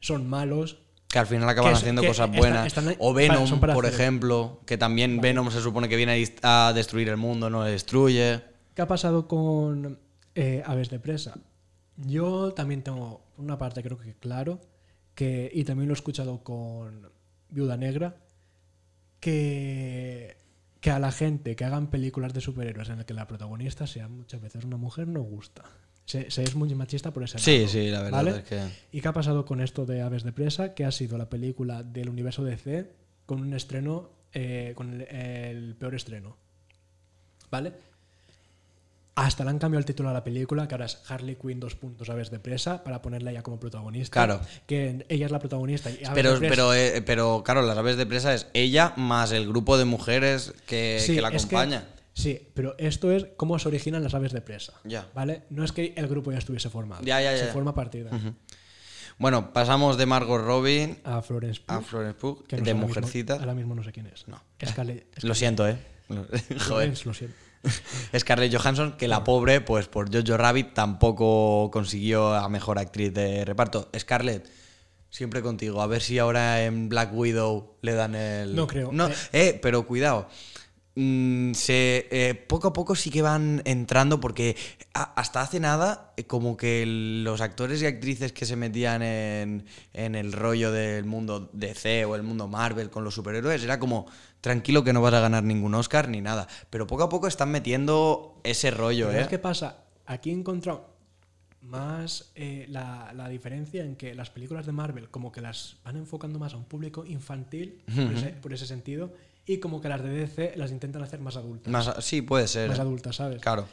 [0.00, 0.78] son malos.
[1.08, 2.66] Que al final acaban es- haciendo cosas buenas.
[2.66, 6.72] están o Venom, para por hacer- ejemplo, que también Venom se supone que viene a
[6.74, 8.40] destruir el mundo, no destruye.
[8.74, 9.98] ¿Qué ha pasado con
[10.34, 11.34] eh, Aves de Presa?
[11.98, 14.58] Yo también tengo una parte, creo que claro,
[15.14, 17.10] que, y también lo he escuchado con
[17.50, 18.16] Viuda Negra,
[19.20, 20.36] que,
[20.82, 24.08] que a la gente que hagan películas de superhéroes en las que la protagonista sea
[24.08, 25.62] muchas veces una mujer no gusta.
[26.04, 28.30] Se, se es muy machista por ese Sí, lado, sí, la verdad ¿vale?
[28.38, 28.68] es que.
[28.90, 30.74] ¿Y qué ha pasado con esto de Aves de Presa?
[30.74, 32.90] Que ha sido la película del universo DC
[33.26, 36.36] con un estreno, eh, con el, el peor estreno.
[37.48, 37.74] ¿Vale?
[39.14, 41.74] Hasta le han cambiado el título a la película, que ahora es Harley Quinn dos
[41.74, 44.24] puntos Aves de Presa, para ponerla ella como protagonista.
[44.24, 44.40] Claro.
[44.66, 45.90] Que ella es la protagonista.
[45.90, 49.76] y Pero, pero, eh, pero, claro, las aves de presa es ella más el grupo
[49.76, 51.84] de mujeres que, Sí, que la es que- acompaña.
[52.14, 54.72] sí, pero esto es cómo se originan las aves de presa.
[54.84, 55.06] Ya.
[55.14, 55.42] ¿Vale?
[55.50, 57.02] No es que el grupo ya estuviese formado.
[57.04, 57.52] Ya, ya, Se ya.
[57.52, 58.32] forma a partir de ahí.
[59.18, 62.74] Bueno, pasamos de Margot Robin A Florence Pugh, a Florence Pugh, que no sé de
[62.74, 63.34] mismo- Mujercita.
[63.34, 64.26] ahora mismo no sé quién es.
[64.26, 64.40] No.
[64.58, 65.76] Scarlett- Lo siento, ¿eh?
[66.66, 66.94] Joder.
[67.06, 67.36] Lo siento.
[68.18, 73.44] Scarlett Johansson, que la pobre, pues por Jojo Rabbit tampoco consiguió a mejor actriz de
[73.44, 73.88] reparto.
[73.98, 74.48] Scarlett,
[75.10, 75.80] siempre contigo.
[75.82, 78.54] A ver si ahora en Black Widow le dan el.
[78.56, 78.90] No creo.
[78.92, 79.14] No, Eh.
[79.32, 80.28] eh, pero cuidado.
[80.94, 84.56] Mm, se, eh, poco a poco sí que van entrando porque
[84.92, 89.64] a- hasta hace nada eh, como que los actores y actrices que se metían en,
[89.94, 94.06] en el rollo del mundo DC o el mundo Marvel con los superhéroes era como
[94.42, 97.50] tranquilo que no vas a ganar ningún Oscar ni nada pero poco a poco están
[97.50, 99.14] metiendo ese rollo ¿eh?
[99.14, 99.84] ¿sabes qué pasa?
[100.04, 100.92] Aquí he encontrado
[101.62, 105.96] más eh, la, la diferencia en que las películas de Marvel como que las van
[105.96, 109.12] enfocando más a un público infantil por, ese, por ese sentido
[109.46, 111.72] y como que las de DC las intentan hacer más adultas.
[111.72, 112.82] Más sí puede ser más ¿eh?
[112.82, 113.40] adultas, ¿sabes?
[113.40, 113.66] claro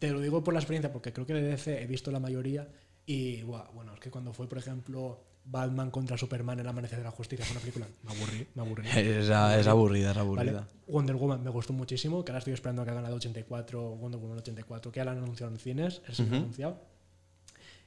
[0.00, 2.68] Te lo digo por la experiencia porque creo que de DC he visto la mayoría
[3.06, 7.04] y bueno, es que cuando fue por ejemplo Batman contra Superman en el Amanecer de
[7.04, 8.88] la Justicia fue una película, me aburrí, me aburrí.
[8.96, 10.20] es, es aburrida es ¿vale?
[10.20, 13.96] aburrida Wonder Woman me gustó muchísimo, que ahora estoy esperando que hagan la de 84,
[13.96, 16.80] Wonder Woman 84, que ya la han anunciado en cines, sí lo han anunciado.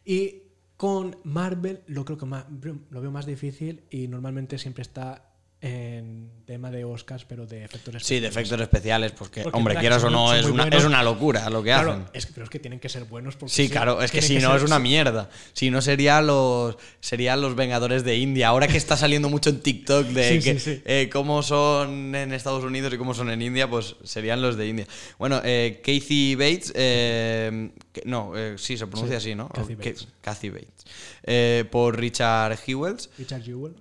[0.06, 0.44] Y
[0.77, 2.45] con Marvel lo creo que más,
[2.90, 5.28] lo veo más difícil y normalmente siempre está
[5.61, 8.07] en tema de Oscars, pero de efectos especiales.
[8.07, 10.80] sí de efectos especiales porque, Porque hombre quieras o no es una, buenos.
[10.80, 13.36] es una locura lo que Claro, hacen es pero es que tienen que ser buenos
[13.36, 15.30] porque Sí, claro, es que si no ser- es una mierda.
[15.53, 18.48] Si no sería los serían los Vengadores de India.
[18.48, 22.31] Ahora que está saliendo mucho en TikTok de Sí, que, sí, eh, cómo son en
[22.34, 24.88] Estados Unidos y cómo son en India, pues serían los de India.
[25.19, 29.49] Bueno, eh, Kathy Bates, eh, que- no, eh, sí se pronuncia Sí, así, ¿no?
[29.49, 30.07] Kathy Bates.
[30.22, 30.86] Kathy Bates.
[31.23, 33.10] Eh, por Richard Hewells.
[33.18, 33.76] Richard Jewell.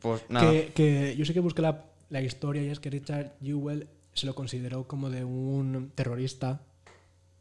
[0.00, 0.50] Pues nada.
[0.50, 4.26] Que, que yo sé que busqué la, la historia y es que Richard Jewell se
[4.26, 6.60] lo consideró como de un terrorista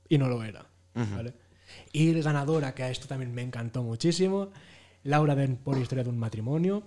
[0.07, 0.65] y no lo era.
[0.93, 1.33] ¿vale?
[1.93, 4.49] Y ganadora, que a esto también me encantó muchísimo,
[5.03, 6.83] Laura Dern por Historia de un matrimonio,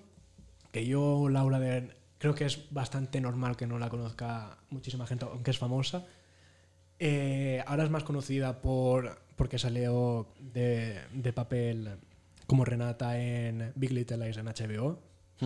[0.72, 5.24] que yo, Laura Dern, creo que es bastante normal que no la conozca muchísima gente,
[5.24, 6.06] aunque es famosa.
[6.98, 11.98] Eh, ahora es más conocida por porque salió de, de papel
[12.47, 15.01] como Renata en Big Little Lies en HBO,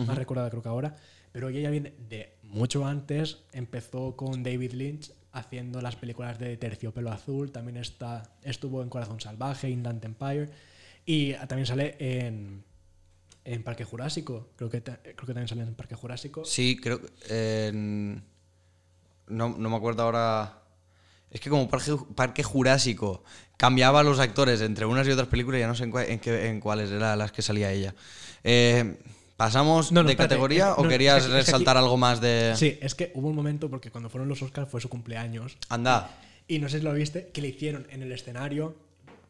[0.07, 0.95] más recordada creo que ahora,
[1.31, 6.57] pero ella ya viene de mucho antes, empezó con David Lynch haciendo las películas de
[6.57, 10.49] Terciopelo Azul, también está, estuvo en Corazón Salvaje, Inland Empire,
[11.05, 12.63] y también sale en,
[13.45, 16.43] en Parque Jurásico, creo que, creo que también sale en Parque Jurásico.
[16.45, 17.67] Sí, creo que.
[17.67, 18.23] en-
[19.27, 20.55] no, no me acuerdo ahora.
[21.31, 23.23] Es que como Parque, Parque Jurásico
[23.57, 26.47] cambiaba los actores entre unas y otras películas, ya no sé en, cua- en, qué-
[26.47, 27.93] en cuáles eran las que salía ella.
[28.43, 28.97] Eh,
[29.39, 31.45] ¿Pasamos No, no, de espérate, categoría es o no, querías es que- es que aquí-
[31.45, 32.53] resaltar algo más de...?
[32.57, 36.09] Sí, es que hubo un momento, porque cuando fueron los Oscars fue su cumpleaños, Anda.
[36.45, 38.75] Y no sé si lo viste, que le hicieron en el escenario,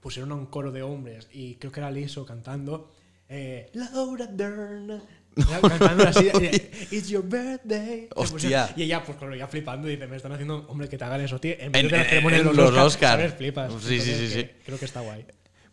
[0.02, 2.92] pusieron a un coro de hombres y creo que era Liso cantando
[3.30, 5.00] eh, Laura Dern.
[5.62, 8.10] Cantando así, eh, It's your birthday.
[8.16, 8.74] Hostia.
[8.76, 11.40] Y ella, pues, claro, ya flipando, dice: Me están haciendo, hombre, que te hagan eso,
[11.40, 11.54] tío.
[11.60, 13.38] En, En- en- en los, los Oscar, Oscar.
[13.38, 13.72] Flipas.
[13.74, 14.50] Sí, sí, Entonces, sí, que sí.
[14.66, 15.24] Creo que está guay.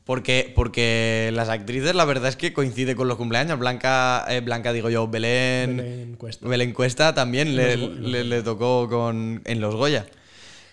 [0.06, 3.58] Porque, porque las actrices, la verdad es que coincide con los cumpleaños.
[3.58, 5.76] Blanca, eh, Blanca digo yo, Belén.
[5.76, 6.46] Belén Cuesta.
[6.48, 10.06] Belén Cuesta también le, le- le tocó con, en los Goya.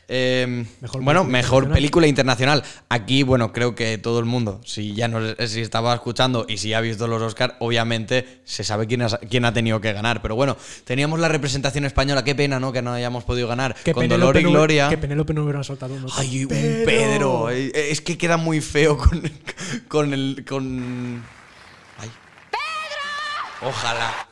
[0.10, 1.74] Eh, Mejor bueno, película mejor internacional.
[1.74, 2.64] película internacional.
[2.90, 6.74] Aquí, bueno, creo que todo el mundo, si ya no si estaba escuchando y si
[6.74, 10.22] ha visto los Oscar, obviamente se sabe quién ha, quién ha tenido que ganar.
[10.22, 12.24] Pero bueno, teníamos la representación española.
[12.24, 12.72] Qué pena, ¿no?
[12.74, 13.76] Que no hayamos podido ganar.
[13.76, 14.90] Que con Penélope Dolor y no- Gloria.
[14.90, 16.08] Que Penélope no hubiera soltado uno.
[16.18, 17.50] Ay, un Pedro.
[17.50, 19.22] Eh, Es que queda muy feo con,
[19.88, 20.44] con el.
[20.48, 21.24] con.
[22.00, 22.10] Ay.
[22.52, 23.70] ¡Pedro!
[23.70, 24.28] Ojalá.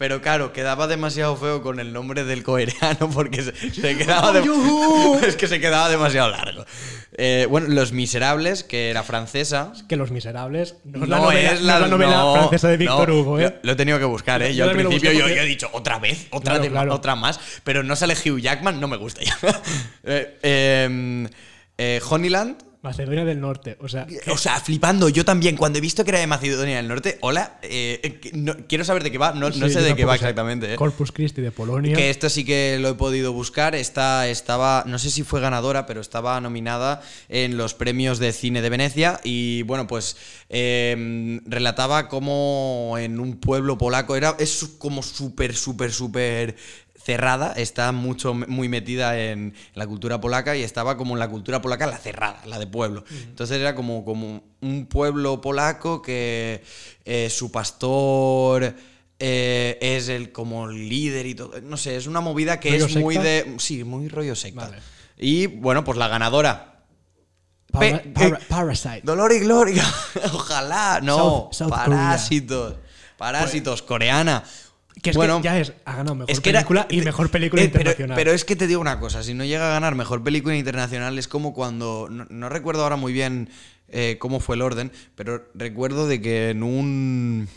[0.00, 4.32] Pero claro, quedaba demasiado feo con el nombre del coreano porque se, se quedaba.
[4.32, 4.40] de-
[5.28, 6.64] es que se quedaba demasiado largo.
[7.18, 9.74] Eh, bueno, Los Miserables, que era francesa.
[9.90, 12.32] Que Los Miserables no No, es la novela, es no la, es la novela no,
[12.32, 13.58] francesa de Víctor no, Hugo, ¿eh?
[13.62, 14.54] Lo, he tenido que buscar, ¿eh?
[14.54, 16.28] Yo Yo, al principio yo, porque- yo he dicho, ¿otra vez?
[16.30, 16.94] ¿Otra, Claro, de- claro.
[16.94, 17.38] otra más?
[17.62, 19.36] Pero no sale Hugh Jackman, no me gusta ya.
[20.04, 21.28] eh, eh,
[21.76, 22.56] eh, Honeyland.
[22.82, 23.76] Macedonia del Norte.
[23.80, 26.88] O sea, O sea, flipando, yo también, cuando he visto que era de Macedonia del
[26.88, 30.14] Norte, hola, eh, eh, no- quiero saber de qué va, no, sé de qué va
[30.14, 30.72] exactamente.
[30.72, 30.76] ¿eh?
[30.76, 31.94] Corpus Christi de Polonia.
[31.94, 33.74] Que esto sí que lo he podido buscar.
[33.74, 38.62] Esta estaba, no sé si fue ganadora, pero estaba nominada en los premios de cine
[38.62, 39.20] de Venecia.
[39.24, 40.16] Y bueno, pues
[40.48, 46.56] eh, relataba cómo en un pueblo polaco era, es como súper, súper, súper
[47.10, 51.60] cerrada, está mucho muy metida en la cultura polaca y estaba como en la cultura
[51.60, 53.04] polaca la cerrada, la de pueblo.
[53.24, 56.62] Entonces era como, como un pueblo polaco que
[57.04, 58.74] eh, su pastor
[59.18, 61.60] eh, es el como líder y todo.
[61.60, 63.56] No sé, es una movida que ¿Rollo es muy de.
[63.58, 64.66] Sí, muy rollo secta.
[64.68, 64.78] Vale.
[65.18, 66.84] Y bueno, pues la ganadora.
[67.72, 69.00] Para- Pe- para- eh, Parasite.
[69.02, 69.84] Dolor y gloria.
[70.32, 71.00] Ojalá.
[71.02, 71.16] No.
[71.50, 71.84] South- South Korea.
[71.86, 72.74] parásitos.
[73.18, 74.42] Parásitos, coreana.
[75.02, 77.30] Que es bueno, que ya es, ha ganado mejor es que era- película y mejor
[77.30, 78.16] película eh, internacional.
[78.16, 81.18] Pero, es que te digo una cosa, si no llega a ganar mejor película internacional
[81.18, 83.48] es como cuando, no, no recuerdo ahora muy bien
[83.88, 87.48] eh, cómo fue el orden, pero recuerdo de que en un...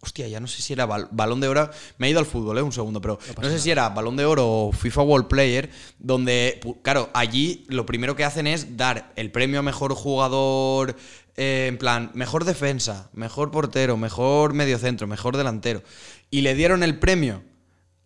[0.00, 1.70] Hostia, ya no sé si era bal- balón de oro.
[1.98, 2.62] Me he ido al fútbol, ¿eh?
[2.62, 6.60] Un segundo, pero no, sé si era balón de oro o FIFA World Player, donde,
[6.82, 10.94] claro, allí lo primero que hacen es dar el premio a mejor jugador,
[11.36, 15.82] eh, en plan, mejor defensa, mejor portero, mejor mediocentro, mejor delantero.
[16.30, 17.42] Y le dieron el premio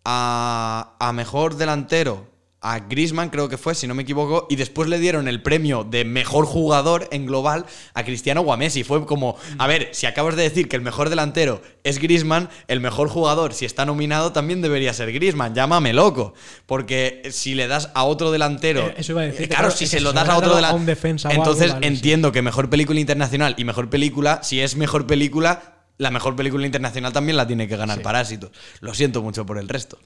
[0.05, 2.33] a, a mejor delantero
[2.63, 5.83] a Griezmann, creo que fue, si no me equivoco, y después le dieron el premio
[5.83, 8.85] de mejor jugador en global a Cristiano o a Messi.
[8.85, 12.79] Fue como, a ver, si acabas de decir que el mejor delantero es Griezmann, el
[12.79, 15.53] mejor jugador, si está nominado, también debería ser Griezmann.
[15.53, 16.35] Llámame loco.
[16.65, 18.87] Porque si le das a otro delantero.
[18.87, 20.97] Eh, eso iba a decir, eh, claro, claro, si se lo das a otro delantero.
[21.25, 21.77] algo, Entonces sí.
[21.81, 26.65] entiendo que mejor película internacional y mejor película, si es mejor película, la mejor película
[26.65, 28.03] internacional también la tiene que ganar Sí.
[28.03, 28.51] Parásitos.
[28.81, 29.97] Lo siento mucho por el resto.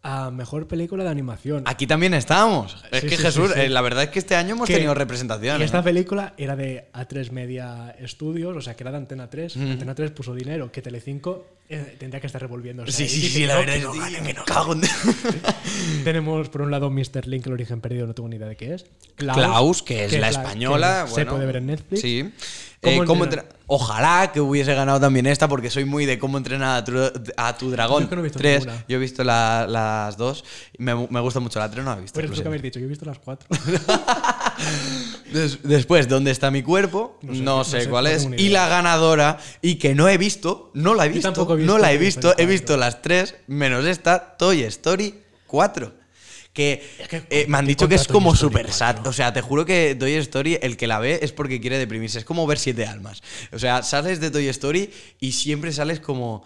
[0.00, 1.64] A mejor película de animación.
[1.66, 2.76] Aquí también estamos.
[2.92, 4.74] Es Sí, que sí, Jesús, sí, eh, la verdad es que este año hemos Que-
[4.74, 5.60] tenido representación.
[5.60, 5.82] Y esta ¿eh?
[5.82, 9.56] película era de A3 Media Studios, o sea, que era de Antena 3.
[9.56, 12.92] Antena 3 puso dinero, que Telecinco eh, tendría que estar revolviéndose.
[12.92, 14.82] Sí, sí, sí, la no, verdad es que no cago en-
[16.04, 17.26] Tenemos por un lado Mr.
[17.26, 18.86] Link, el origen perdido, no tengo ni idea de qué es.
[19.16, 21.06] Klaus, que es la española.
[21.08, 22.00] bueno, se puede ver en Netflix.
[22.00, 22.32] Sí.
[22.80, 23.26] ¿Cómo Eh, cómo
[23.70, 26.92] Ojalá que hubiese ganado también esta, porque soy muy de cómo entrenar a tu,
[27.36, 28.04] a tu dragón.
[28.04, 28.60] Yo que no he visto 3.
[28.64, 28.84] ninguna.
[28.88, 30.44] Yo he visto la- las dos.
[30.78, 32.16] Me, me gusta mucho la 3, no la he visto.
[32.20, 33.48] Pero lo que habéis dicho, yo he visto las cuatro.
[35.32, 37.18] Des- después, ¿dónde está mi cuerpo?
[37.22, 38.28] No No sé, sé, no sé, cuál es.
[38.38, 41.28] Y la ganadora, y que no he visto, no la he Yo visto.
[41.32, 42.46] tampoco he visto no la he visto, he 4.
[42.46, 45.14] visto las tres, menos esta, Toy Story
[45.46, 45.92] 4.
[46.58, 48.72] Que, que eh, me han dicho que es como super 4.
[48.76, 49.06] sad.
[49.06, 52.18] O sea, te juro que Toy Story, el que la ve es porque quiere deprimirse.
[52.18, 53.22] Es como ver siete almas.
[53.52, 54.90] O sea, sales de Toy Story
[55.20, 56.42] y siempre sales como.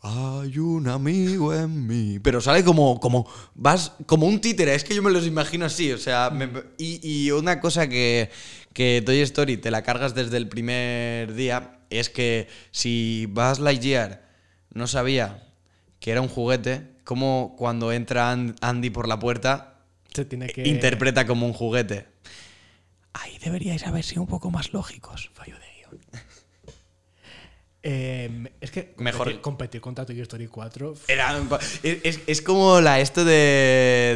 [0.00, 2.18] Hay un amigo en mí.
[2.18, 3.24] Pero sale como, como,
[3.54, 4.74] vas como un títere.
[4.74, 5.92] Es que yo me los imagino así.
[5.92, 8.30] O sea, me- y, y una cosa que,
[8.72, 14.28] que Toy Story te la cargas desde el primer día es que si Buzz Lightyear
[14.74, 15.46] no sabía
[16.00, 19.74] que era un juguete, como cuando entra And- Andy por la puerta,
[20.14, 20.66] Se tiene que.
[20.68, 22.06] interpreta como un juguete.
[23.14, 25.30] Ahí deberíais haber sido un poco más lógicos.
[25.34, 25.71] Fallo de guion.
[27.84, 28.30] Eh,
[28.60, 30.94] es que Mejor- competir, competir contra Toy Story 4.
[31.08, 31.36] Era
[31.82, 33.32] es, es- como la esto de,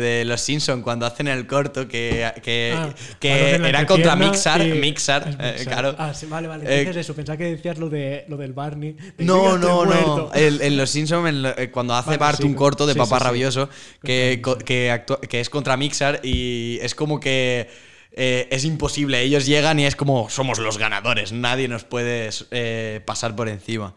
[0.00, 4.72] de los Simpsons cuando hacen el corto que, que, Ah, que era contra Mixar, eh,
[4.74, 5.36] Mixar.
[5.64, 5.96] claro.
[5.98, 6.64] Ah, sí, vale, vale.
[6.64, 8.92] Eh, Dices eso, pensaba que decías lo, de, lo del Barney.
[8.92, 9.84] de No, "Mira, estoy no, no.
[9.84, 10.30] muerto".
[10.34, 10.90] El- en los
[11.26, 13.18] en lo- eh, cuando hace Vale, Bart sí, un corto de sí, Papá.
[13.18, 13.68] Rabioso,
[14.04, 17.68] que, que, actúa- que es contra Mixar y es como que
[18.16, 19.20] eh, es imposible.
[19.22, 23.94] Ellos llegan y es como somos los ganadores, nadie nos puede eh, pasar por encima.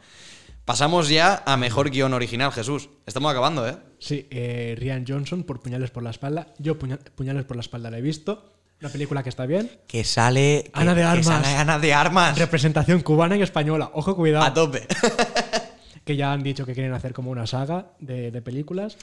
[0.65, 2.89] Pasamos ya a mejor guion original, Jesús.
[3.07, 3.75] Estamos acabando, ¿eh?
[3.97, 6.53] Sí, eh, Rian Johnson por Puñales por la espalda.
[6.59, 8.53] Yo Puña- Puñales por la espalda la he visto.
[8.79, 9.69] Una película que está bien.
[9.87, 10.65] Que sale.
[10.65, 11.25] que- Ana de que Armas.
[11.25, 12.37] sale Ana de Armas.
[12.37, 13.89] Representación cubana y española.
[13.93, 14.53] Ojo, A cuidado.
[14.53, 14.85] tope.
[16.05, 18.97] Que ya han dicho que quieren hacer como una saga de, de películas.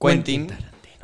[0.00, 0.48] Quentin.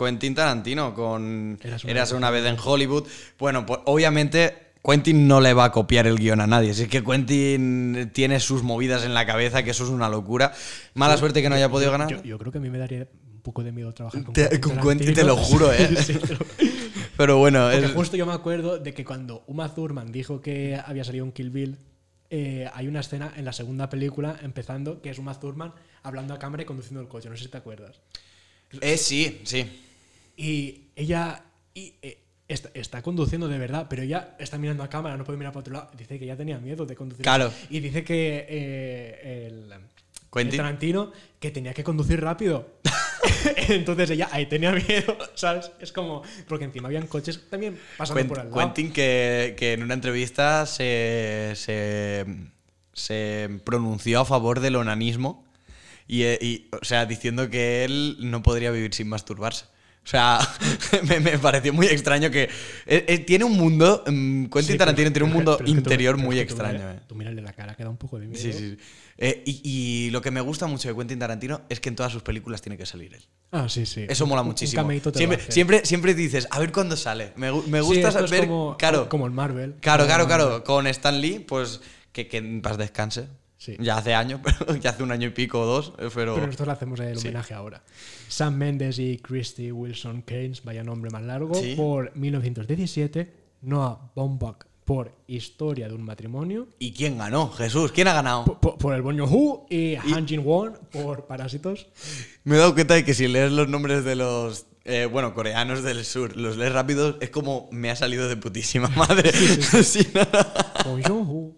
[0.02, 3.06] Quentin Tarantino con Eras una Eras vez una vez en Hollywood.
[3.38, 6.70] Bueno, pues obviamente Quentin no le va a copiar el guion a nadie.
[6.70, 10.52] Así que Quentin tiene sus movidas en la cabeza, que eso es una locura.
[10.94, 12.08] Mala suerte que no haya podido ganar.
[12.10, 14.48] Yo, yo creo que a mí me daría un poco de miedo trabajar con Te-
[14.48, 14.88] Quentin con.
[14.88, 15.88] Quentin te lo juro, ¿eh?
[16.02, 16.46] Sí, pero-
[17.16, 21.04] Pero bueno, es- justo yo me acuerdo de que cuando Uma Thurman dijo que había
[21.04, 21.76] salido un Kill Bill,
[22.30, 26.38] eh, hay una escena en la segunda película empezando que es Uma Thurman hablando a
[26.38, 27.28] cámara y conduciendo el coche.
[27.28, 28.00] No sé si te acuerdas.
[28.80, 29.66] eh, sí, sí.
[30.42, 31.42] Y ella
[31.74, 32.18] y, eh,
[32.48, 35.60] está, está conduciendo de verdad, pero ella está mirando a cámara, no puede mirar para
[35.60, 35.90] otro lado.
[35.98, 37.22] Dice que ya tenía miedo de conducir.
[37.22, 37.52] Claro.
[37.68, 39.68] Y dice que eh, el,
[40.32, 40.52] Quentin.
[40.52, 42.78] el Tarantino que tenía que conducir rápido.
[43.68, 45.70] Entonces ella ahí tenía miedo, ¿sabes?
[45.78, 46.22] Es como.
[46.48, 48.60] Porque encima habían coches también pasando Quent- por al lado.
[48.60, 52.24] Quentin que, que en una entrevista se, se,
[52.94, 55.44] se pronunció a favor del onanismo
[56.08, 59.66] y, eh, y, o sea, diciendo que él no podría vivir sin masturbarse.
[60.02, 60.38] O sea,
[61.08, 62.44] me, me pareció muy extraño que...
[62.86, 64.02] eh, eh, tiene un mundo...
[64.06, 66.78] mm, Quentin Sí, Tarantino pero- tiene un mundo pero tú- interior muy que tú extraño.
[66.78, 67.00] mira- eh.
[67.06, 68.40] Tú mírale la cara, que da un poco de miedo.
[68.42, 68.70] Sí, sí.
[68.70, 68.76] sí.
[69.18, 72.10] Eh, y, y lo que me gusta mucho de Quentin Tarantino es que en todas
[72.10, 73.22] sus películas tiene que salir él.
[73.52, 74.06] Ah, sí, sí.
[74.08, 74.82] Eso mola Un- un muchísimo.
[74.90, 77.32] lo Siempre, siempre, siempre dices, a ver cuándo sale.
[77.36, 78.46] Me, gu- me Sí, gusta es saber...
[78.48, 79.74] como, claro, como el Marvel.
[79.80, 80.64] Claro, claro, claro.
[80.64, 81.82] Con Stan Lee, pues
[82.12, 83.26] que, que en paz descanse.
[83.62, 83.76] Sí.
[83.78, 86.34] Ya hace años, pero ya hace un año y pico o dos, eh, pero...
[86.34, 87.28] Pero nosotros le hacemos el Sí.
[87.28, 87.82] homenaje ahora.
[88.28, 91.74] Sam Mendes y Christy Wilson Keynes, vaya nombre más largo, Sí.
[91.76, 93.30] por 1917.
[93.60, 96.68] Noah Baumbach por Historia de un matrimonio.
[96.78, 97.50] ¿Y quién ganó?
[97.52, 98.44] Jesús, ¿quién ha ganado?
[98.46, 101.86] Por, por- por el Bonyo Hu y Han Jin Won por Parásitos.
[102.44, 104.64] Me he dado cuenta de que si lees los nombres de los...
[104.84, 108.88] eh, bueno, coreanos del sur, los lees rápidos, es como me ha salido de putísima
[108.96, 109.30] madre.
[109.84, 111.52] Sí, no.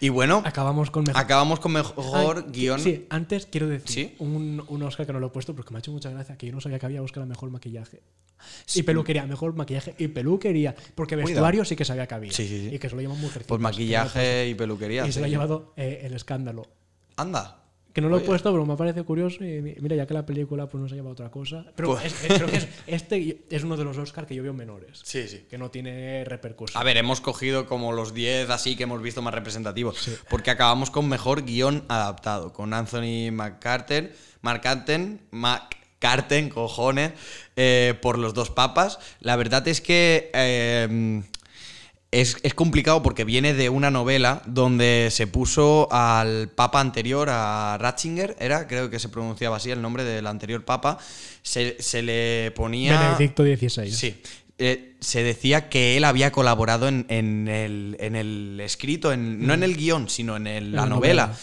[0.00, 1.20] Y bueno, Acabamos con mejor.
[1.20, 2.80] acabamos con mejor Ah, guion.
[2.80, 4.14] Sí, antes quiero decir ¿Sí?
[4.18, 6.46] un, un Oscar que no lo he puesto porque me ha hecho mucha gracia que
[6.46, 8.00] yo no sabía que había Oscar a mejor maquillaje.
[8.74, 10.74] Y peluquería, mejor maquillaje y peluquería.
[10.96, 11.28] Porque Cuidado.
[11.28, 12.32] vestuario sí que sabía que había.
[12.32, 12.70] Sí.
[12.72, 13.46] Y que se lo llaman mujercitas.
[13.46, 15.06] Pues maquillaje y peluquería.
[15.06, 16.66] Y se lo ha llevado eh, el escándalo.
[17.16, 17.61] Anda.
[17.92, 19.44] Que no lo he puesto, pero me parece curioso.
[19.44, 21.66] Y mi- mira, ya que la película pues, no se lleva otra cosa.
[21.76, 24.42] Pero Pues- es- es- creo que es- este es uno de los Oscars que yo
[24.42, 25.00] veo menores.
[25.04, 25.44] Sí, sí.
[25.50, 26.80] Que no tiene repercusión.
[26.80, 30.08] A ver, hemos cogido como los 10 así que hemos visto más representativos.
[30.30, 32.52] Porque acabamos con mejor guion adaptado.
[32.52, 37.12] Con Anthony McCarten, McCarten, McCarten, cojones,
[37.56, 38.98] eh, por los dos papas.
[39.20, 41.22] La verdad es que eh,
[42.12, 47.76] es, es complicado porque viene de una novela donde se puso al papa anterior, a
[47.80, 50.98] Ratzinger, era, creo que se pronunciaba así el nombre del anterior papa,
[51.42, 53.00] se, se le ponía...
[53.00, 53.90] Benedicto XVI.
[53.90, 54.20] Sí.
[54.58, 59.54] Eh, se decía que él había colaborado en, en el, en el escrito, en- no
[59.54, 61.26] en el guion, sino en el- la la novela.
[61.28, 61.40] novela.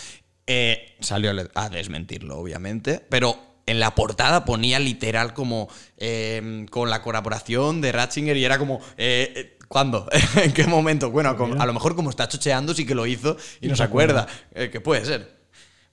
[0.47, 5.67] Eh, salió a desmentirlo, obviamente, pero en la portada ponía literal como
[5.97, 10.09] eh, con la colaboración de Ratzinger y era como, eh, ¿cuándo?
[10.43, 11.09] ¿En qué momento?
[11.09, 13.83] Bueno, a lo mejor como está chocheando sí que lo hizo y, no no se
[13.83, 15.39] acuerda, Eh, que puede ser.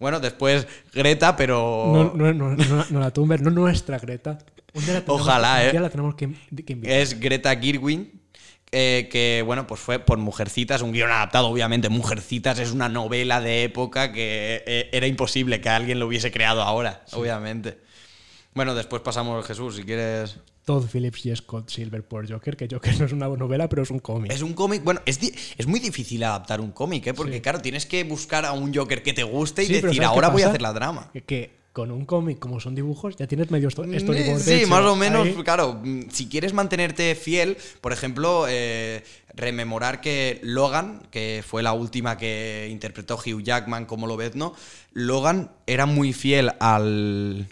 [0.00, 1.90] Bueno, después Greta, pero...
[1.92, 4.38] No, no, no, no, no la Thunberg, no nuestra Greta.
[5.06, 5.78] Ojalá, ¿eh?
[5.78, 6.28] la tenemos que,
[6.66, 6.96] que invitar.
[6.98, 8.12] Es Greta Gerwig,
[8.72, 11.88] eh, que bueno, pues fue por Mujercitas, un guion adaptado, obviamente.
[11.88, 16.62] Mujercitas es una novela de época que eh, era imposible que alguien lo hubiese creado
[16.62, 17.78] ahora, obviamente.
[18.52, 20.40] Bueno, después pasamos Jesús, si quieres.
[20.66, 23.90] Todd Phillips y Scott Silver por Joker, que Joker no es una novela, pero es
[23.90, 24.32] un cómic.
[24.32, 25.18] Es un cómic, bueno, es,
[25.56, 27.14] es muy difícil adaptar un cómic, ¿eh?
[27.14, 27.40] porque Sí.
[27.40, 30.04] claro, tienes que buscar a un Joker que te guste y Sí, decir, ¿sabes qué
[30.06, 31.08] ahora voy a hacer la drama.
[31.12, 34.40] Que, que con un cómic, como son dibujos, ya tienes medio sto- storyboard.
[34.40, 34.68] Sí, hecho.
[34.68, 35.78] más o menos, Ahí- claro.
[35.84, 42.16] mm, Si quieres mantenerte fiel, por ejemplo, eh, rememorar que Logan, que fue la última
[42.18, 44.52] que interpretó Hugh Jackman como Lobezno,
[44.92, 47.46] Logan era muy fiel al,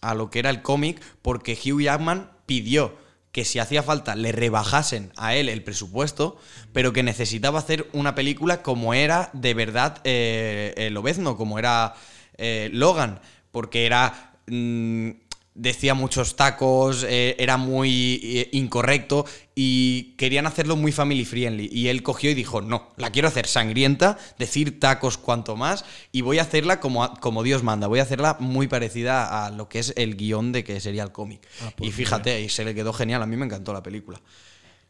[0.00, 2.96] a lo que era el cómic porque Hugh Jackman pidió
[3.32, 6.38] que si hacía falta le rebajasen a él el presupuesto,
[6.72, 11.94] pero que necesitaba hacer una película como era de verdad eh, el Lobezno, como era
[12.38, 13.20] eh, Logan,
[13.50, 14.32] porque era...
[14.46, 15.25] mm,
[15.56, 19.24] decía muchos tacos, eh, era muy eh, incorrecto
[19.54, 21.68] y querían hacerlo muy family friendly.
[21.72, 26.20] Y él cogió y dijo, no, la quiero hacer sangrienta, decir tacos cuanto más y
[26.20, 29.78] voy a hacerla como, como Dios manda, voy a hacerla muy parecida a lo que
[29.78, 31.46] es el guion de que sería el cómic.
[31.62, 34.20] Ah, pues y fíjate, y se le quedó genial, a mí me encantó la película.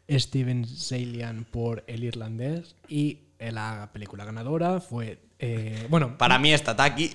[0.09, 6.75] Steven Salian por El Irlandés y la película ganadora fue Eh, bueno, Para mí está
[6.75, 7.11] Taki.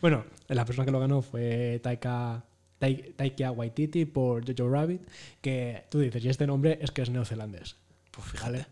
[0.00, 2.42] bueno, la persona que lo ganó fue Taika,
[2.78, 5.02] Tai- Taika Waititi por Jojo Rabbit,
[5.40, 7.76] que tú dices, y este nombre es que es neozelandés.
[8.10, 8.66] Pues fíjate.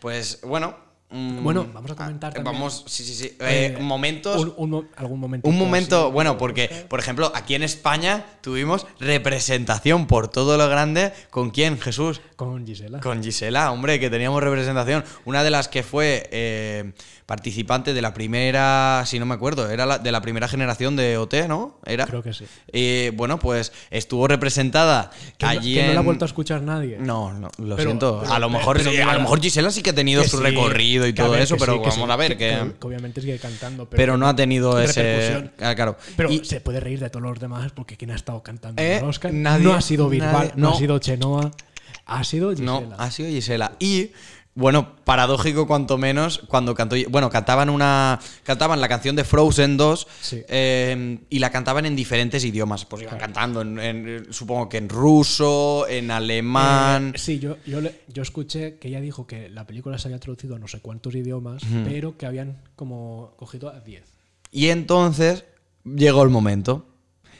[0.00, 0.74] Pues bueno.
[1.10, 2.40] mm, Bueno, vamos a comentar ah.
[2.42, 3.26] Vamos, sí, sí, sí.
[3.40, 4.52] Eh, Eh, momentos.
[4.56, 5.48] Un, algún momento.
[5.48, 11.12] Un momento, bueno, porque, por ejemplo, aquí en España tuvimos representación por todo lo grande.
[11.30, 12.20] ¿Con quién, Jesús?
[12.36, 13.00] Con Gisela.
[13.00, 15.04] Con Gisela, hombre, que teníamos representación.
[15.24, 16.92] Una de las que fue eh,
[17.32, 21.16] participante de la primera, si no me acuerdo, era la- de la primera generación de
[21.16, 21.78] OT, ¿no?
[21.86, 22.04] Era.
[22.04, 22.44] Creo que sí.
[22.70, 26.28] Eh, bueno, pues estuvo representada Que, no- allí que no la ha en- vuelto a
[26.28, 26.98] escuchar nadie.
[27.00, 28.20] No, no, lo Pero- siento.
[28.20, 30.28] pero- a lo mejor, pero sí, a lo mejor Gisela sí que ha tenido Que
[30.28, 33.22] su sí, recorrido y todo ver, eso, pero sí, vamos a ver que, que obviamente
[33.22, 35.96] sigue cantando, pero, no ha tenido ese ah, claro.
[36.18, 38.96] Pero Y- se puede reír de todos los demás porque quien ha estado cantando Eh,
[38.98, 40.68] en el Oscar nadie- no ha sido nadie- no.
[40.68, 40.74] no.
[40.74, 41.50] ha sido Chenoa,
[42.04, 42.66] ha sido Gisela.
[42.66, 43.72] No, ha sido Gisela.
[43.78, 44.10] Y
[44.54, 50.06] bueno, paradójico cuanto menos cuando cantó, bueno, cantaban una cantaban la canción de Frozen 2
[50.20, 50.42] Sí.
[50.46, 54.90] eh, y la cantaban en diferentes idiomas, pues iban cantando en, en- supongo que en
[54.90, 57.12] ruso, en alemán.
[57.14, 60.18] Eh, sí, yo, yo, le- yo escuché que ella dijo que la película se había
[60.20, 64.04] traducido a no sé cuántos idiomas, pero que habían como cogido a 10.
[64.50, 65.46] Y entonces
[65.84, 66.86] llegó el momento.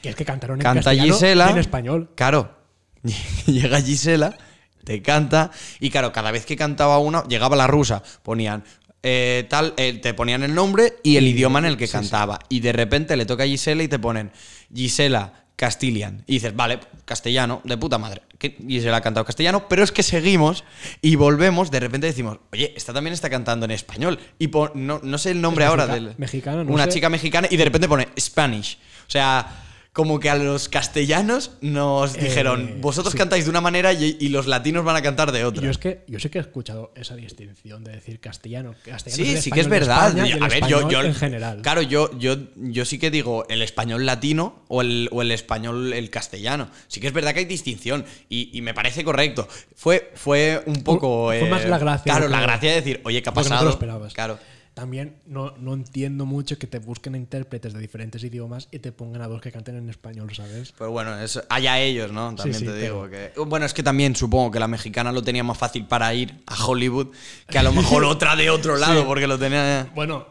[0.01, 1.47] Que es que cantaron en Canta castellano Gisela.
[1.47, 2.09] y en español.
[2.15, 2.55] Claro,
[3.45, 4.35] llega Gisela,
[4.83, 8.63] te canta, y claro, cada vez que cantaba una, llegaba la rusa, ponían
[9.05, 12.39] eh, tal, eh, te ponían el nombre y el idioma en el que cantaba.
[12.47, 14.31] Y de repente le toca a Gisela y te ponen
[14.73, 16.23] Gisela Castilian.
[16.25, 18.21] Y dices, vale, castellano, de puta madre.
[18.37, 20.63] Que Gisela ha cantado castellano, pero es que seguimos
[21.01, 24.19] y volvemos, de repente decimos, oye, esta también está cantando en español.
[24.39, 26.15] Y no, no sé el nombre ahora del.
[26.17, 26.91] mexicana, no Una sé.
[26.91, 28.77] chica mexicana y de repente pone Spanish.
[29.07, 29.63] O sea,
[29.93, 33.17] como que a los castellanos nos Eh, dijeron, vosotros sí.
[33.17, 35.63] cantáis de una manera y, y los latinos van a cantar de otra.
[35.63, 38.73] Yo es que yo sí que he escuchado esa distinción de decir castellano.
[38.83, 40.07] castellano Sí, sí que es verdad.
[40.17, 41.61] España a ver, yo, yo en general.
[41.61, 45.93] Claro, yo, yo, yo sí que digo el español latino o el, o el español
[45.93, 46.69] el castellano.
[46.87, 49.47] Sí que es verdad que hay distinción y, y me parece correcto.
[49.75, 51.27] Fue, fue un poco.
[51.27, 53.55] Fue más eh, la gracia, Claro, la gracia de decir, oye, ¿qué ha Porque no
[53.55, 53.69] te pasado?
[53.69, 54.13] lo esperabas.
[54.15, 54.39] Claro.
[54.73, 59.21] También no, no entiendo mucho que te busquen intérpretes de diferentes idiomas y te pongan
[59.21, 60.73] a dos que canten en español, ¿sabes?
[60.75, 62.33] Pero bueno, eso, allá ellos, ¿no?
[62.33, 63.31] También sí, te pero- digo que.
[63.45, 66.65] Bueno, es que también supongo que la mexicana lo tenía más fácil para ir a
[66.65, 67.09] Hollywood
[67.47, 69.05] que a lo mejor otra de otro lado, Sí.
[69.05, 69.91] porque lo tenía.
[69.93, 70.25] Bueno,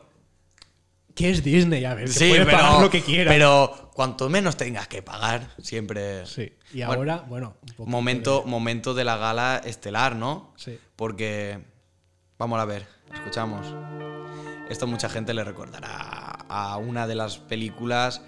[1.15, 1.85] ¿qué es Disney?
[1.85, 3.31] A ver, Sí, puede pero, pagar lo que quiera.
[3.31, 6.27] pero cuanto menos tengas que pagar, siempre.
[6.27, 6.53] sí.
[6.73, 10.53] Y Bueno, ahora, bueno, un poco momento, momento de la gala estelar, ¿no?
[10.57, 10.79] Sí.
[10.97, 11.61] Porque.
[12.39, 13.65] Vamos a ver, escuchamos.
[14.73, 18.23] Esto mucha gente le recordará a una de las películas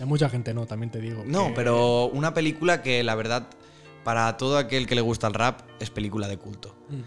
[0.00, 1.22] A mucha gente no, también te digo.
[1.26, 3.48] No, que- pero una película que la verdad,
[4.04, 6.74] para todo aquel que le gusta el rap, es película de culto.
[6.88, 7.00] Mm.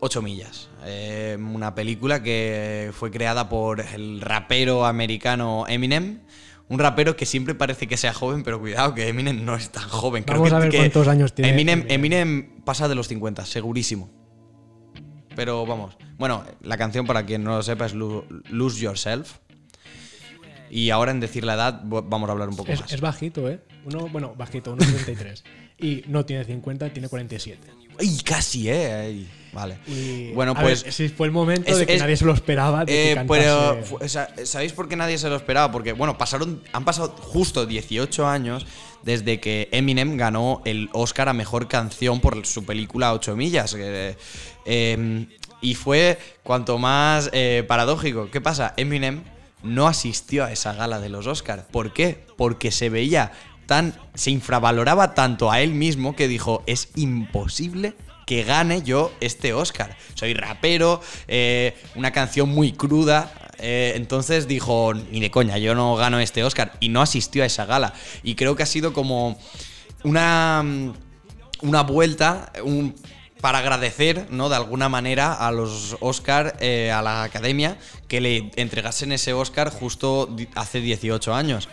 [0.00, 0.68] Ocho millas.
[0.84, 6.20] Eh, una película que fue creada por el rapero americano Eminem.
[6.68, 9.88] Un rapero que siempre parece que sea joven, pero cuidado que Eminem no es tan
[9.88, 10.24] joven.
[10.24, 11.84] Creo Vamos que- a ver que cuántos años tiene Eminem.
[11.88, 14.10] Eminem pasa de los 50, segurísimo.
[15.36, 15.96] Pero vamos.
[16.18, 19.38] Bueno, la canción, para quien no lo sepa, es Lo- Lose Yourself.
[20.70, 22.92] Y ahora en decir la edad vamos a hablar un poco Es, más.
[22.92, 23.60] es bajito, ¿eh?
[23.84, 25.42] Uno, bueno, bajito, 1,33.
[25.78, 27.60] y no tiene 50, tiene 47.
[28.00, 28.92] ¡Ay, casi, eh!
[28.92, 29.78] Ay, vale.
[29.86, 30.82] Y, bueno, pues.
[30.82, 32.84] ver, sí, fue el momento es- de que es- nadie se lo esperaba.
[32.84, 33.26] De que eh, cantase-
[34.00, 35.70] pero, ¿sabéis por qué nadie se lo esperaba?
[35.70, 38.66] Porque, bueno, pasaron, han pasado justo 18 años
[39.04, 43.74] desde que Eminem ganó el Oscar a Mejor Canción por su película 8 millas.
[43.74, 44.16] que,
[44.66, 45.26] eh,
[45.60, 48.30] y fue cuanto más eh, paradójico.
[48.30, 48.74] ¿Qué pasa?
[48.76, 49.22] Eminem
[49.62, 51.64] no asistió a esa gala de los Oscars.
[51.70, 52.26] ¿Por qué?
[52.36, 53.32] Porque se veía
[53.66, 53.94] tan.
[54.14, 57.94] se infravaloraba tanto a él mismo que dijo: es imposible
[58.26, 59.96] que gane yo este Oscar.
[60.14, 63.32] Soy rapero, eh, una canción muy cruda.
[63.58, 66.72] eh, entonces dijo, ni de coña, yo no gano este Oscar.
[66.80, 67.94] Y no asistió a esa gala.
[68.22, 69.38] Y creo que ha sido como
[70.02, 70.92] una, mm,
[71.62, 72.94] una vuelta un-
[73.44, 74.48] para agradecer, ¿no?
[74.48, 77.76] De alguna manera a los Oscar, eh, a la academia,
[78.08, 81.68] que le entregasen ese Oscar justo hace 18 años.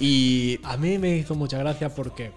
[0.00, 2.32] Y A mí me hizo mucha gracia porque.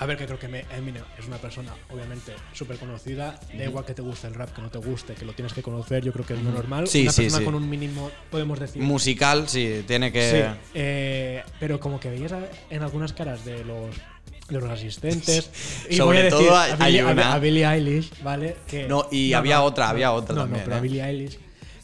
[0.00, 3.40] A ver, que creo que Eminem es una persona, obviamente, súper conocida.
[3.56, 5.62] Da igual que te guste el rap, que no te guste, que lo tienes que
[5.62, 6.04] conocer.
[6.04, 6.86] Yo creo que es lo normal.
[6.88, 7.44] Sí, una sí, persona sí.
[7.46, 8.82] con un mínimo, podemos decir.
[8.82, 10.30] musical, sí, tiene que...
[10.30, 12.34] Sí, eh, pero como que veías
[12.68, 13.94] en algunas caras de los,
[14.52, 15.50] de los asistentes.
[15.90, 18.56] y Sobre voy a decir todo a, hay Billie, a- una- a Billie Eilish, ¿vale?
[18.66, 20.78] Que, No, y había otra, había otra no, también, No, pero ¿eh?
[20.78, 21.38] a Billie Eilish.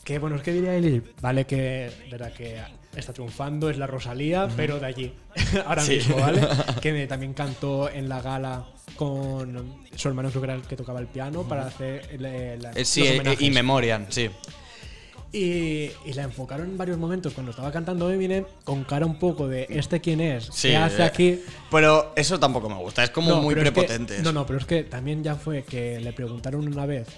[0.05, 2.59] Que bueno, es que Billie Eilish, vale, que, verdad, que
[2.97, 5.13] está triunfando, es la Rosalía, pero de allí,
[5.67, 5.97] ahora Sí.
[5.97, 6.41] mismo, ¿vale?
[6.81, 8.67] Que me- también cantó en la gala
[8.97, 13.01] con su hermano, creo que era el que tocaba el piano, para hacer Eh, sí,
[13.01, 13.41] los eh, homenajes.
[13.43, 14.31] y Memoriam, sí.
[15.31, 19.47] Y, y la enfocaron en varios momentos cuando estaba cantando Eminem con cara un poco
[19.47, 21.41] de este quién es, Sí, qué hace eh, aquí.
[21.71, 24.23] Pero eso tampoco me gusta, es como No, muy pero es que- prepotente.
[24.23, 27.09] no, no, pero es que también ya fue que le preguntaron una vez,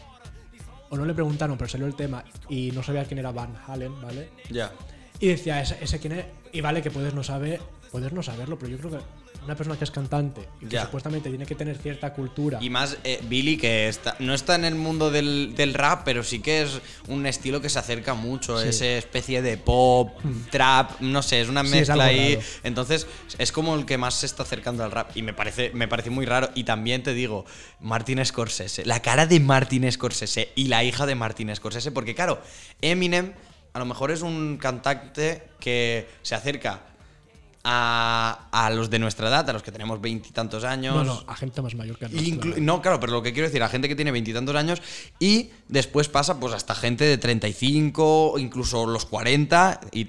[0.89, 4.01] o no le preguntaron, pero salió el tema y no sabía quién era Van Halen,
[4.03, 4.31] ¿vale?
[4.51, 4.73] Ya.
[5.20, 7.61] Y decía, ese, ese quién es, y vale que puedes no saber,
[7.93, 8.99] puedes no saberlo, pero yo creo que
[9.45, 10.85] una persona que es cantante y que Ya.
[10.85, 12.59] supuestamente tiene que tener cierta cultura.
[12.61, 16.23] Y más eh, Billy, que está, no está en el mundo del, del rap, pero
[16.23, 18.59] sí que es un estilo que se acerca mucho.
[18.59, 18.67] Sí.
[18.67, 18.69] Hmm.
[18.71, 20.11] Esa especie de pop,
[20.51, 22.35] trap, no sé, es una Sí, mezcla algo ahí.
[22.37, 22.47] raro.
[22.65, 23.07] Entonces,
[23.39, 25.17] es como el que más se está acercando al rap.
[25.17, 26.51] Y me parece, me parece muy raro.
[26.55, 27.45] Y también te digo,
[27.81, 28.85] Martin Scorsese.
[28.85, 31.91] La cara de Martin Scorsese y la hija de Martin Scorsese.
[31.93, 32.41] Porque, claro,
[32.83, 33.33] Eminem
[33.73, 36.83] a lo mejor es un cantante que se acerca.
[37.62, 40.95] A, a los de nuestra edad, a los que tenemos veintitantos años.
[40.97, 42.27] no, no, a gente más mayor que nosotros.
[42.27, 44.81] Inclu- no, claro, pero lo que quiero decir, a gente que tiene veintitantos años
[45.19, 49.81] y después pasa pues hasta gente de 35, incluso los 40.
[49.93, 50.09] Y,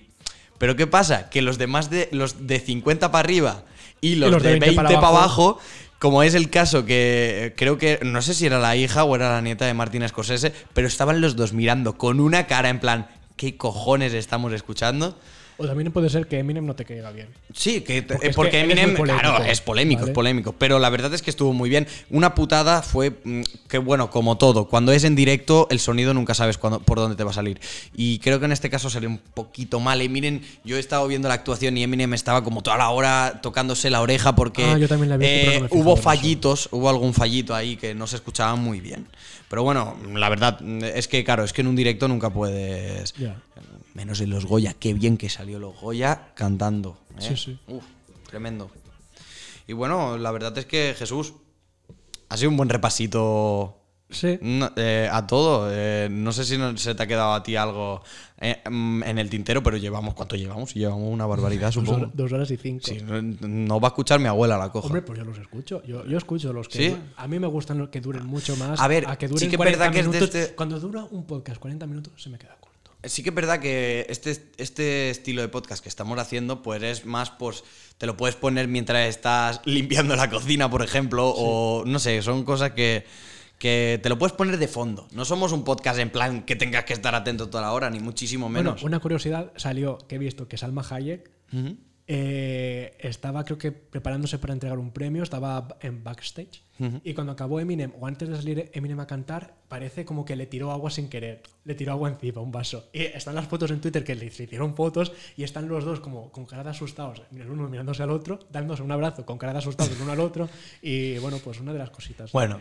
[0.58, 1.30] pero ¿qué pasa?
[1.30, 3.64] Que los de más de los de 50 para arriba
[4.00, 5.60] y los, los de de 20, 20 para para abajo,
[6.00, 9.30] como es el caso que creo que, no sé si era la hija o era
[9.34, 13.08] la nieta de Martin Scorsese, pero estaban los dos mirando con una cara en plan,
[13.36, 15.18] ¿qué cojones estamos escuchando?
[15.58, 17.28] O también puede ser que Eminem no te caiga bien.
[17.54, 18.04] Sí, que,
[18.36, 20.12] Porque Eminem, polémico, claro, es polémico, ¿vale?
[20.12, 20.54] es polémico.
[20.54, 21.88] Pero la verdad es que estuvo muy bien.
[22.10, 26.34] Una putada fue mm, que, bueno, como todo, cuando es en directo, el sonido nunca
[26.34, 27.60] sabes cuándo, por dónde te va a salir.
[27.94, 30.02] Y creo que en este caso salió un poquito mal.
[30.02, 33.40] Y miren, yo he estado viendo la actuación y Eminem estaba como toda la hora
[33.42, 36.90] tocándose la oreja porque Ah, yo también la vi, eh, no fijado hubo fallitos, hubo
[36.90, 39.08] algún fallito ahí que no se escuchaba muy bien.
[39.50, 43.14] Pero bueno, la verdad mm, es que, claro, es que en un directo nunca puedes.
[43.14, 43.36] Ya.
[43.94, 44.74] Menos en los Goya.
[44.80, 46.98] Qué bien que salió los Goya cantando.
[47.20, 47.22] ¿eh?
[47.22, 47.60] Sí, sí.
[47.68, 47.84] Uf,
[48.30, 48.70] tremendo.
[49.68, 51.34] Y bueno, la verdad es que Jesús
[52.30, 53.78] ha sido un buen repasito
[54.10, 54.38] Sí.
[54.42, 55.70] no, eh, a todo.
[55.72, 58.02] Eh, no sé si no- se te ha quedado a ti algo
[58.42, 60.74] eh, mm, en el tintero, pero llevamos, ¿cuánto llevamos?
[60.74, 61.98] Llevamos una barbaridad, Dos, supongo.
[61.98, 62.86] horas, dos horas y cinco.
[62.88, 64.88] Sí, no, no va a escuchar mi abuela la coja.
[64.88, 65.82] Hombre, pues yo los escucho.
[65.86, 66.90] Yo, yo escucho los que.
[66.90, 66.98] ¿Sí?
[67.18, 68.80] A mí me gustan los que duren mucho más.
[68.82, 71.06] A ver, que sí duren que es 40 verdad que es de este- Cuando dura
[71.12, 72.58] un podcast 40 minutos, se me queda.
[73.04, 77.06] Sí que es verdad que este, este estilo de podcast que estamos haciendo, pues es
[77.06, 77.64] más, pues
[77.98, 82.44] te lo puedes poner mientras estás limpiando la cocina, por ejemplo, o no sé, son
[82.44, 83.06] cosas que,
[83.58, 85.08] que te lo puedes poner de fondo.
[85.14, 88.00] No somos un podcast en plan que tengas que estar atento toda la hora, ni
[88.00, 88.74] muchísimo menos.
[88.74, 91.30] Bueno, una curiosidad salió que he visto que Salma Hayek
[92.08, 96.64] eh, estaba, creo que, preparándose para entregar un premio, estaba en backstage.
[97.04, 100.46] Y cuando acabó Eminem, o antes de salir Eminem a cantar, parece como que le
[100.46, 101.44] tiró agua sin querer.
[101.64, 102.90] Le tiró agua encima, un vaso.
[102.94, 106.32] Y están las fotos en Twitter que le hicieron fotos y están los dos como
[106.32, 109.60] con cara de asustados, el uno mirándose al otro, dándose un abrazo con cara de
[109.60, 110.50] asustados el uno al otro.
[110.82, 112.60] Y bueno, pues una de las cositas Bueno.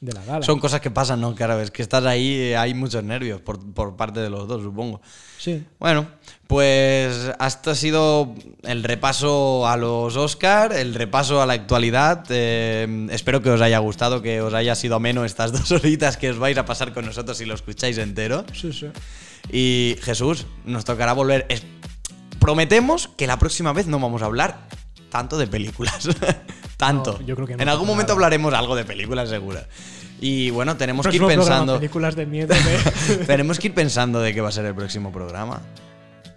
[0.00, 0.42] De la gala.
[0.42, 1.34] Son cosas que pasan, ¿no?
[1.34, 4.62] Claro, es que estás ahí, eh, hay muchos nervios por, por parte de los dos,
[4.62, 5.00] supongo.
[5.38, 5.64] Sí.
[5.78, 6.06] Bueno,
[6.46, 12.24] pues hasta ha sido el repaso a los Oscar, el repaso a la actualidad.
[12.30, 16.30] Eh, espero que os haya gustado, que os haya sido ameno estas dos horitas que
[16.30, 18.44] os vais a pasar con nosotros si lo escucháis entero.
[18.52, 18.86] Sí, sí.
[19.50, 21.46] Y Jesús, nos tocará volver.
[22.38, 24.68] Prometemos que la próxima vez no vamos a hablar
[25.10, 26.08] tanto de películas.
[26.76, 27.18] tanto.
[27.20, 28.14] No, yo creo que no en algún momento nada.
[28.14, 29.60] hablaremos algo de películas, seguro.
[30.20, 31.76] Y bueno, tenemos que ir pensando.
[31.76, 32.54] películas de miedo.
[32.54, 35.60] de- tenemos que ir pensando de qué va a ser el próximo programa.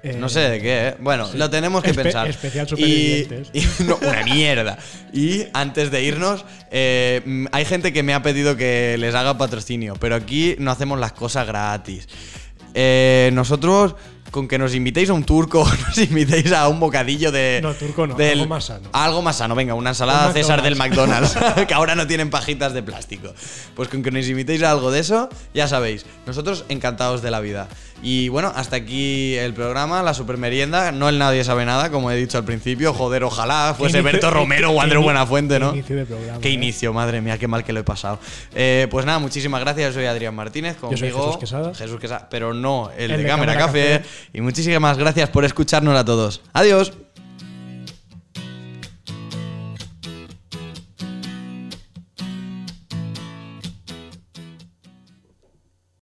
[0.04, 0.96] Eh, No sé de qué, ¿eh?
[1.00, 2.28] Bueno, lo tenemos que Espe- pensar.
[2.28, 3.50] especial supervivientes.
[3.54, 4.78] y- no, una mierda.
[5.14, 9.38] Y antes de irnos, eh, mm, hay gente que me ha pedido que les haga
[9.38, 12.08] patrocinio, pero aquí no hacemos las cosas gratis.
[12.74, 13.96] Eh, nosotros,
[14.32, 17.60] con que nos invitéis a un turco, nos invitéis a un bocadillo de.
[17.62, 18.90] No, turco no, del- algo más sano.
[18.94, 21.36] Algo más sano, venga, una ensalada Un César del McDonald's.
[21.36, 23.34] McDonald's, que ahora no tienen pajitas de plástico.
[23.76, 27.40] Pues con que nos invitéis a algo de eso, ya sabéis, nosotros encantados de la
[27.42, 27.68] vida.
[28.04, 30.92] Y bueno, hasta aquí el programa, la supermerienda.
[30.92, 32.94] No el Nadie Sabe Nada, como he dicho al principio.
[32.94, 35.74] Joder, ojalá fuese Berto Romero qué o ini- Buenafuente, qué ¿no?
[35.74, 36.54] inicio de programa, Qué ¿eh?
[36.54, 38.18] inicio, madre mía, qué mal que lo he pasado.
[38.56, 39.94] Eh, pues nada, muchísimas gracias.
[39.94, 41.26] Yo soy Adrián Martínez, Yo soy conmigo.
[41.26, 41.74] Jesús Quesada.
[41.76, 43.98] Jesús Quesada, pero no el, El de de Cámara Cámara Café.
[44.00, 44.10] Café.
[44.34, 46.42] Y muchísimas gracias por escucharnos a todos.
[46.54, 46.94] Adiós.